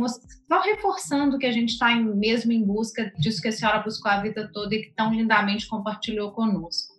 só 0.48 0.60
reforçando 0.60 1.39
que 1.39 1.47
a 1.47 1.52
gente 1.52 1.70
está 1.70 1.94
mesmo 1.94 2.51
em 2.51 2.64
busca 2.64 3.12
disso 3.16 3.40
que 3.40 3.47
a 3.47 3.52
senhora 3.52 3.78
buscou 3.78 4.10
a 4.10 4.20
vida 4.20 4.51
toda 4.52 4.74
e 4.74 4.82
que 4.82 4.94
tão 4.97 5.14
lindamente 5.14 5.68
compartilhou 5.68 6.32
conosco. 6.32 6.97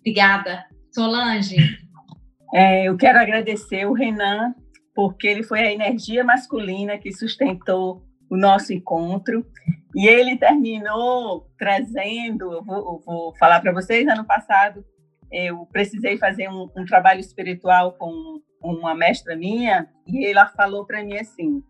Obrigada. 0.00 0.64
Solange. 0.92 1.56
É, 2.52 2.88
eu 2.88 2.96
quero 2.96 3.20
agradecer 3.20 3.86
o 3.86 3.92
Renan, 3.92 4.52
porque 4.94 5.26
ele 5.26 5.42
foi 5.42 5.60
a 5.60 5.72
energia 5.72 6.24
masculina 6.24 6.98
que 6.98 7.12
sustentou 7.12 8.02
o 8.28 8.36
nosso 8.36 8.72
encontro. 8.72 9.46
E 9.94 10.06
ele 10.06 10.36
terminou 10.36 11.48
trazendo, 11.58 12.52
eu 12.52 12.64
vou, 12.64 12.76
eu 12.76 13.02
vou 13.04 13.36
falar 13.36 13.60
para 13.60 13.72
vocês, 13.72 14.06
ano 14.06 14.24
passado 14.24 14.84
eu 15.30 15.64
precisei 15.66 16.18
fazer 16.18 16.48
um, 16.48 16.68
um, 16.76 16.84
trabalho 16.84 17.20
espiritual 17.20 17.92
com 17.92 18.40
uma 18.60 18.94
mestra 18.94 19.36
minha 19.36 19.88
e 20.06 20.26
ela 20.26 20.46
falou 20.46 20.84
para 20.84 21.04
mim 21.04 21.16
assim: 21.16 21.62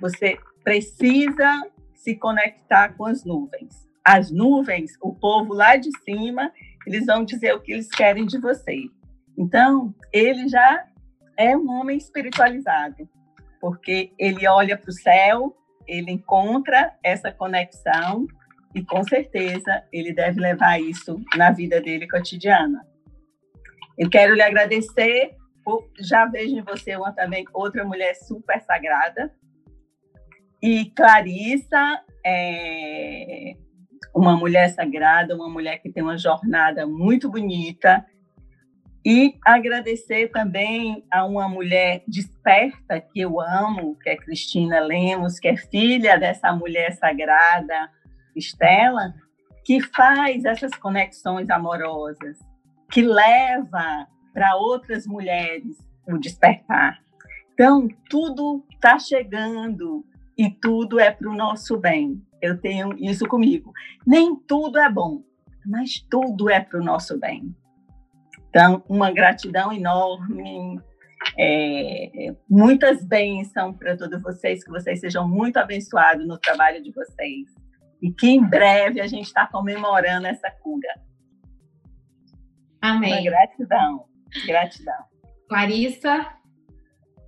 você 0.00 0.36
precisa 0.64 1.70
se 1.94 2.16
conectar 2.16 2.94
com 2.96 3.06
as 3.06 3.24
nuvens. 3.24 3.84
As 4.04 4.30
nuvens, 4.30 4.92
o 5.00 5.14
povo 5.14 5.54
lá 5.54 5.76
de 5.76 5.90
cima, 6.00 6.52
eles 6.86 7.06
vão 7.06 7.24
dizer 7.24 7.54
o 7.54 7.60
que 7.60 7.72
eles 7.72 7.88
querem 7.88 8.26
de 8.26 8.38
você. 8.38 8.76
Então, 9.38 9.94
ele 10.12 10.48
já 10.48 10.84
é 11.36 11.56
um 11.56 11.70
homem 11.70 11.96
espiritualizado, 11.96 13.08
porque 13.60 14.12
ele 14.18 14.46
olha 14.46 14.76
para 14.76 14.90
o 14.90 14.92
céu, 14.92 15.56
ele 15.86 16.10
encontra 16.10 16.94
essa 17.02 17.32
conexão 17.32 18.26
e 18.74 18.84
com 18.84 19.02
certeza 19.04 19.84
ele 19.92 20.12
deve 20.12 20.40
levar 20.40 20.80
isso 20.80 21.20
na 21.36 21.50
vida 21.50 21.80
dele 21.80 22.08
cotidiana. 22.08 22.86
Eu 23.96 24.10
quero 24.10 24.34
lhe 24.34 24.42
agradecer, 24.42 25.36
por, 25.64 25.88
já 25.98 26.26
vejo 26.26 26.56
em 26.56 26.62
você 26.62 26.96
uma 26.96 27.12
também 27.12 27.44
outra 27.52 27.84
mulher 27.84 28.14
super 28.14 28.60
sagrada. 28.62 29.32
E 30.60 30.86
Clarissa 30.90 32.02
é 32.24 33.54
uma 34.14 34.36
mulher 34.36 34.68
sagrada, 34.70 35.34
uma 35.34 35.48
mulher 35.48 35.78
que 35.78 35.90
tem 35.90 36.02
uma 36.02 36.18
jornada 36.18 36.86
muito 36.86 37.30
bonita, 37.30 38.04
e 39.04 39.36
agradecer 39.44 40.30
também 40.30 41.04
a 41.10 41.26
uma 41.26 41.46
mulher 41.46 42.02
desperta 42.08 43.00
que 43.00 43.20
eu 43.20 43.38
amo, 43.38 43.96
que 43.96 44.08
é 44.08 44.16
Cristina 44.16 44.80
Lemos, 44.80 45.38
que 45.38 45.48
é 45.48 45.56
filha 45.56 46.18
dessa 46.18 46.52
mulher 46.54 46.92
sagrada, 46.94 47.90
Estela, 48.34 49.14
que 49.62 49.80
faz 49.80 50.46
essas 50.46 50.74
conexões 50.74 51.50
amorosas, 51.50 52.38
que 52.90 53.02
leva 53.02 54.06
para 54.32 54.56
outras 54.56 55.06
mulheres 55.06 55.76
o 56.06 56.16
despertar. 56.16 56.98
Então, 57.52 57.86
tudo 58.08 58.64
está 58.72 58.98
chegando 58.98 60.04
e 60.36 60.50
tudo 60.50 60.98
é 60.98 61.10
para 61.10 61.28
o 61.28 61.36
nosso 61.36 61.76
bem. 61.76 62.22
Eu 62.40 62.58
tenho 62.58 62.94
isso 62.98 63.26
comigo. 63.26 63.72
Nem 64.06 64.34
tudo 64.34 64.78
é 64.78 64.90
bom, 64.90 65.22
mas 65.64 66.00
tudo 66.10 66.50
é 66.50 66.60
para 66.60 66.80
o 66.80 66.84
nosso 66.84 67.18
bem. 67.18 67.54
Então, 68.54 68.84
uma 68.88 69.10
gratidão 69.10 69.72
enorme, 69.72 70.80
é, 71.36 72.32
muitas 72.48 73.04
bênçãos 73.04 73.76
para 73.76 73.96
todos 73.96 74.22
vocês, 74.22 74.62
que 74.62 74.70
vocês 74.70 75.00
sejam 75.00 75.28
muito 75.28 75.56
abençoados 75.56 76.24
no 76.24 76.38
trabalho 76.38 76.80
de 76.80 76.92
vocês. 76.92 77.52
E 78.00 78.12
que 78.12 78.28
em 78.28 78.48
breve 78.48 79.00
a 79.00 79.08
gente 79.08 79.26
está 79.26 79.44
comemorando 79.48 80.28
essa 80.28 80.48
cura. 80.62 80.88
Amém. 82.80 83.12
Uma 83.12 83.22
gratidão, 83.24 84.04
gratidão. 84.46 85.04
Clarissa? 85.48 86.36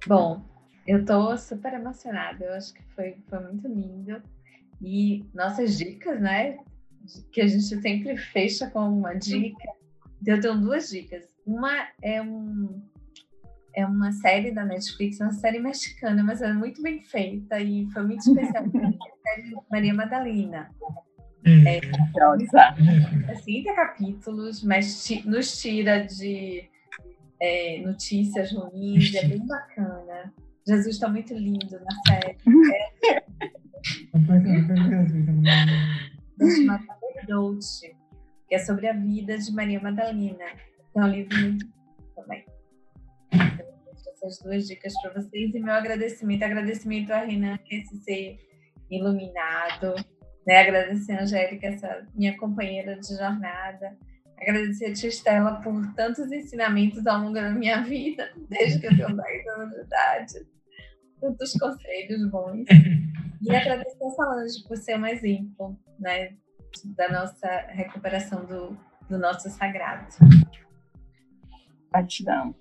Bom, 0.06 0.44
eu 0.86 1.00
estou 1.00 1.36
super 1.36 1.72
emocionada, 1.72 2.44
eu 2.44 2.54
acho 2.54 2.72
que 2.72 2.84
foi, 2.94 3.16
foi 3.28 3.40
muito 3.40 3.66
lindo. 3.66 4.22
E 4.80 5.28
nossas 5.34 5.76
dicas, 5.76 6.20
né? 6.20 6.56
Que 7.32 7.40
a 7.40 7.48
gente 7.48 7.80
sempre 7.80 8.16
fecha 8.16 8.70
com 8.70 8.88
uma 8.88 9.14
dica 9.14 9.75
eu 10.24 10.40
tenho 10.40 10.60
duas 10.60 10.88
dicas. 10.88 11.24
Uma 11.46 11.88
é 12.02 12.22
um 12.22 12.82
é 13.74 13.84
uma 13.84 14.10
série 14.10 14.50
da 14.50 14.64
Netflix, 14.64 15.20
uma 15.20 15.32
série 15.32 15.58
mexicana, 15.58 16.24
mas 16.24 16.40
é 16.40 16.50
muito 16.50 16.82
bem 16.82 17.02
feita 17.02 17.60
e 17.60 17.86
foi 17.92 18.04
muito 18.04 18.20
especial. 18.20 18.64
a 18.64 18.70
série 18.70 19.54
Maria 19.70 19.92
Madalena. 19.92 20.70
É, 21.44 21.76
é, 21.76 21.80
30 23.44 23.74
capítulos, 23.74 24.64
mas 24.64 25.08
nos 25.24 25.60
tira 25.60 26.04
de 26.04 26.68
é, 27.40 27.82
notícias 27.82 28.52
ruins, 28.52 29.14
é 29.14 29.28
bem 29.28 29.46
bacana. 29.46 30.32
Jesus 30.66 30.96
está 30.96 31.08
muito 31.08 31.34
lindo 31.34 31.78
na 31.78 32.02
série. 32.08 32.36
É, 36.40 36.50
chamada 36.50 36.84
Dolce, 37.28 37.95
que 38.48 38.54
é 38.54 38.58
sobre 38.58 38.88
a 38.88 38.92
vida 38.92 39.36
de 39.36 39.52
Maria 39.52 39.80
Madalena. 39.80 40.44
É 40.94 41.00
um 41.00 41.08
livro 41.08 41.36
muito 41.38 41.66
também. 42.14 42.44
Essas 44.12 44.38
duas 44.42 44.66
dicas 44.66 44.94
para 45.02 45.14
vocês 45.14 45.54
e 45.54 45.60
meu 45.60 45.74
agradecimento, 45.74 46.42
agradecimento 46.42 47.10
a 47.12 47.20
Renan, 47.20 47.58
que 47.58 47.76
é 47.76 47.78
esse 47.80 47.96
ser 47.98 48.38
iluminado, 48.90 49.94
né? 50.46 50.60
Agradecer 50.60 51.12
a 51.12 51.22
Angélica, 51.22 51.66
essa 51.66 52.06
minha 52.14 52.36
companheira 52.36 52.98
de 52.98 53.08
jornada. 53.08 53.96
Agradecer 54.40 54.86
a 54.86 54.92
tia 54.92 55.08
Estela 55.08 55.60
por 55.62 55.94
tantos 55.94 56.30
ensinamentos 56.30 57.06
ao 57.06 57.20
longo 57.20 57.34
da 57.34 57.50
minha 57.50 57.82
vida, 57.82 58.30
desde 58.48 58.80
que 58.80 58.86
eu 58.86 58.96
tenho 58.96 59.16
10 59.16 59.46
anos 59.48 59.74
de 59.74 59.80
idade. 59.80 60.34
Tantos 61.20 61.52
conselhos 61.54 62.30
bons. 62.30 62.64
E 63.42 63.54
agradecer 63.54 64.02
a 64.02 64.10
Solange 64.10 64.66
por 64.66 64.76
ser 64.78 64.98
um 64.98 65.06
exemplo 65.06 65.78
né, 66.00 66.34
da 66.84 67.08
nossa 67.10 67.48
recuperação 67.68 68.44
do, 68.44 68.76
do 69.08 69.18
nosso 69.18 69.48
sagrado. 69.50 70.06
Gratidão. 71.90 72.54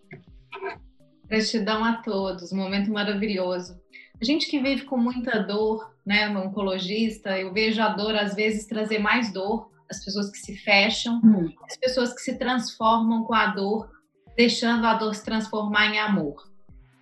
Gratidão 1.28 1.84
a 1.84 2.02
todos, 2.02 2.52
um 2.52 2.58
momento 2.58 2.92
maravilhoso. 2.92 3.80
A 4.22 4.24
gente 4.24 4.48
que 4.48 4.60
vive 4.60 4.84
com 4.84 4.98
muita 4.98 5.40
dor, 5.40 5.94
né, 6.06 6.30
um 6.30 6.48
oncologista, 6.48 7.38
eu 7.38 7.52
vejo 7.52 7.82
a 7.82 7.90
dor 7.90 8.16
às 8.16 8.34
vezes 8.34 8.66
trazer 8.66 9.00
mais 9.00 9.34
dor, 9.34 9.70
as 9.90 10.04
pessoas 10.04 10.32
que 10.32 10.38
se 10.38 10.56
fecham, 10.56 11.20
hum. 11.24 11.54
as 11.64 11.78
pessoas 11.78 12.14
que 12.14 12.22
se 12.22 12.38
transformam 12.38 13.24
com 13.24 13.34
a 13.34 13.48
dor, 13.48 13.90
deixando 14.36 14.86
a 14.86 14.94
dor 14.94 15.14
se 15.14 15.24
transformar 15.24 15.88
em 15.88 16.00
amor. 16.00 16.36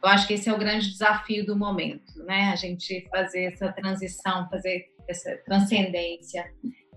Eu 0.04 0.10
acho 0.10 0.28
que 0.28 0.34
esse 0.34 0.50
é 0.50 0.54
o 0.54 0.58
grande 0.58 0.90
desafio 0.92 1.46
do 1.46 1.56
momento, 1.56 2.12
né? 2.26 2.50
A 2.52 2.56
gente 2.56 3.08
fazer 3.10 3.54
essa 3.54 3.72
transição, 3.72 4.50
fazer 4.50 4.86
essa 5.08 5.38
transcendência. 5.46 6.46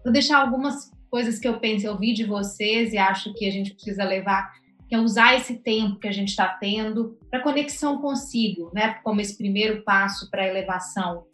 Vou 0.07 0.13
deixar 0.13 0.39
algumas 0.39 0.93
coisas 1.11 1.37
que 1.37 1.49
eu 1.49 1.59
penso, 1.59 1.85
eu 1.85 1.99
vi 1.99 2.13
de 2.13 2.23
vocês 2.23 2.93
e 2.93 2.97
acho 2.97 3.35
que 3.35 3.45
a 3.45 3.51
gente 3.51 3.75
precisa 3.75 4.05
levar 4.05 4.53
que 4.89 4.95
é 4.95 5.01
usar 5.01 5.35
esse 5.35 5.57
tempo 5.57 5.99
que 5.99 6.07
a 6.07 6.13
gente 6.13 6.29
está 6.29 6.47
tendo 6.47 7.19
para 7.29 7.43
conexão 7.43 8.01
consigo, 8.01 8.71
né? 8.73 9.01
Como 9.03 9.21
esse 9.21 9.37
primeiro 9.37 9.83
passo 9.83 10.31
para 10.31 10.43
a 10.43 10.47
elevação 10.47 11.25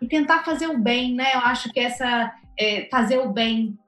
e 0.00 0.08
tentar 0.08 0.42
fazer 0.42 0.66
o 0.66 0.80
bem, 0.80 1.14
né? 1.14 1.32
Eu 1.32 1.38
acho 1.42 1.72
que 1.72 1.78
essa 1.78 2.34
é, 2.58 2.88
fazer 2.90 3.18
o 3.20 3.32
bem 3.32 3.78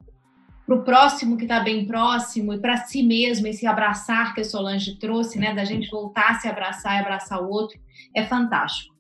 para 0.65 0.77
o 0.77 0.85
próximo 0.85 1.37
que 1.37 1.43
está 1.43 1.59
bem 1.59 1.85
próximo 1.85 2.55
e 2.55 2.61
para 2.61 2.77
si 2.77 3.03
mesmo 3.03 3.49
esse 3.49 3.67
abraçar 3.67 4.33
que 4.33 4.43
a 4.43 4.45
Solange 4.45 4.97
trouxe, 4.97 5.41
né? 5.41 5.53
Da 5.53 5.65
gente 5.65 5.91
voltar 5.91 6.31
a 6.31 6.35
se 6.35 6.47
abraçar 6.47 6.99
e 6.99 7.01
abraçar 7.01 7.43
o 7.43 7.51
outro 7.51 7.77
é 8.15 8.25
fantástico. 8.25 8.95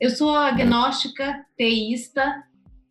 Eu 0.00 0.10
sou 0.10 0.32
agnóstica, 0.32 1.44
teísta, 1.56 2.44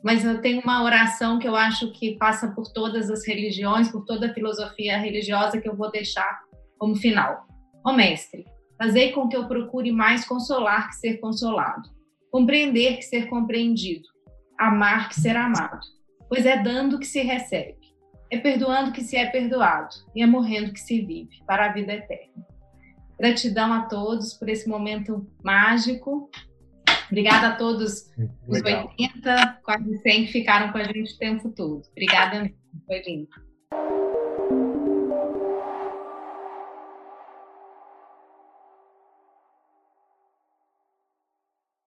mas 0.03 0.23
eu 0.23 0.41
tenho 0.41 0.61
uma 0.61 0.83
oração 0.83 1.39
que 1.39 1.47
eu 1.47 1.55
acho 1.55 1.91
que 1.91 2.17
passa 2.17 2.49
por 2.51 2.71
todas 2.71 3.09
as 3.09 3.25
religiões, 3.27 3.91
por 3.91 4.05
toda 4.05 4.27
a 4.27 4.33
filosofia 4.33 4.97
religiosa 4.97 5.59
que 5.59 5.67
eu 5.67 5.75
vou 5.75 5.91
deixar 5.91 6.41
como 6.77 6.95
final. 6.95 7.45
Ó 7.85 7.93
mestre, 7.93 8.45
fazei 8.77 9.11
com 9.11 9.27
que 9.27 9.35
eu 9.35 9.47
procure 9.47 9.91
mais 9.91 10.25
consolar 10.25 10.89
que 10.89 10.95
ser 10.95 11.17
consolado, 11.17 11.89
compreender 12.31 12.97
que 12.97 13.03
ser 13.03 13.27
compreendido, 13.27 14.07
amar 14.57 15.09
que 15.09 15.19
ser 15.19 15.35
amado, 15.35 15.85
pois 16.27 16.45
é 16.45 16.61
dando 16.61 16.99
que 16.99 17.05
se 17.05 17.21
recebe, 17.21 17.77
é 18.31 18.37
perdoando 18.37 18.91
que 18.91 19.03
se 19.03 19.17
é 19.17 19.25
perdoado 19.25 19.95
e 20.15 20.21
é 20.21 20.25
morrendo 20.25 20.71
que 20.71 20.79
se 20.79 21.01
vive 21.01 21.43
para 21.45 21.65
a 21.65 21.73
vida 21.73 21.93
eterna. 21.93 22.47
Gratidão 23.19 23.73
a 23.73 23.81
todos 23.81 24.33
por 24.33 24.47
esse 24.47 24.69
momento 24.69 25.27
mágico. 25.43 26.29
Obrigada 27.09 27.49
a 27.49 27.55
todos 27.55 28.11
os 28.47 28.61
80, 28.61 29.59
quase 29.63 29.97
100 29.97 30.25
que 30.25 30.31
ficaram 30.31 30.71
com 30.71 30.77
a 30.77 30.83
gente 30.83 31.13
o 31.13 31.17
tempo 31.17 31.49
todo. 31.49 31.81
Obrigada, 31.91 32.51
foi 32.85 33.01
lindo. 33.01 33.29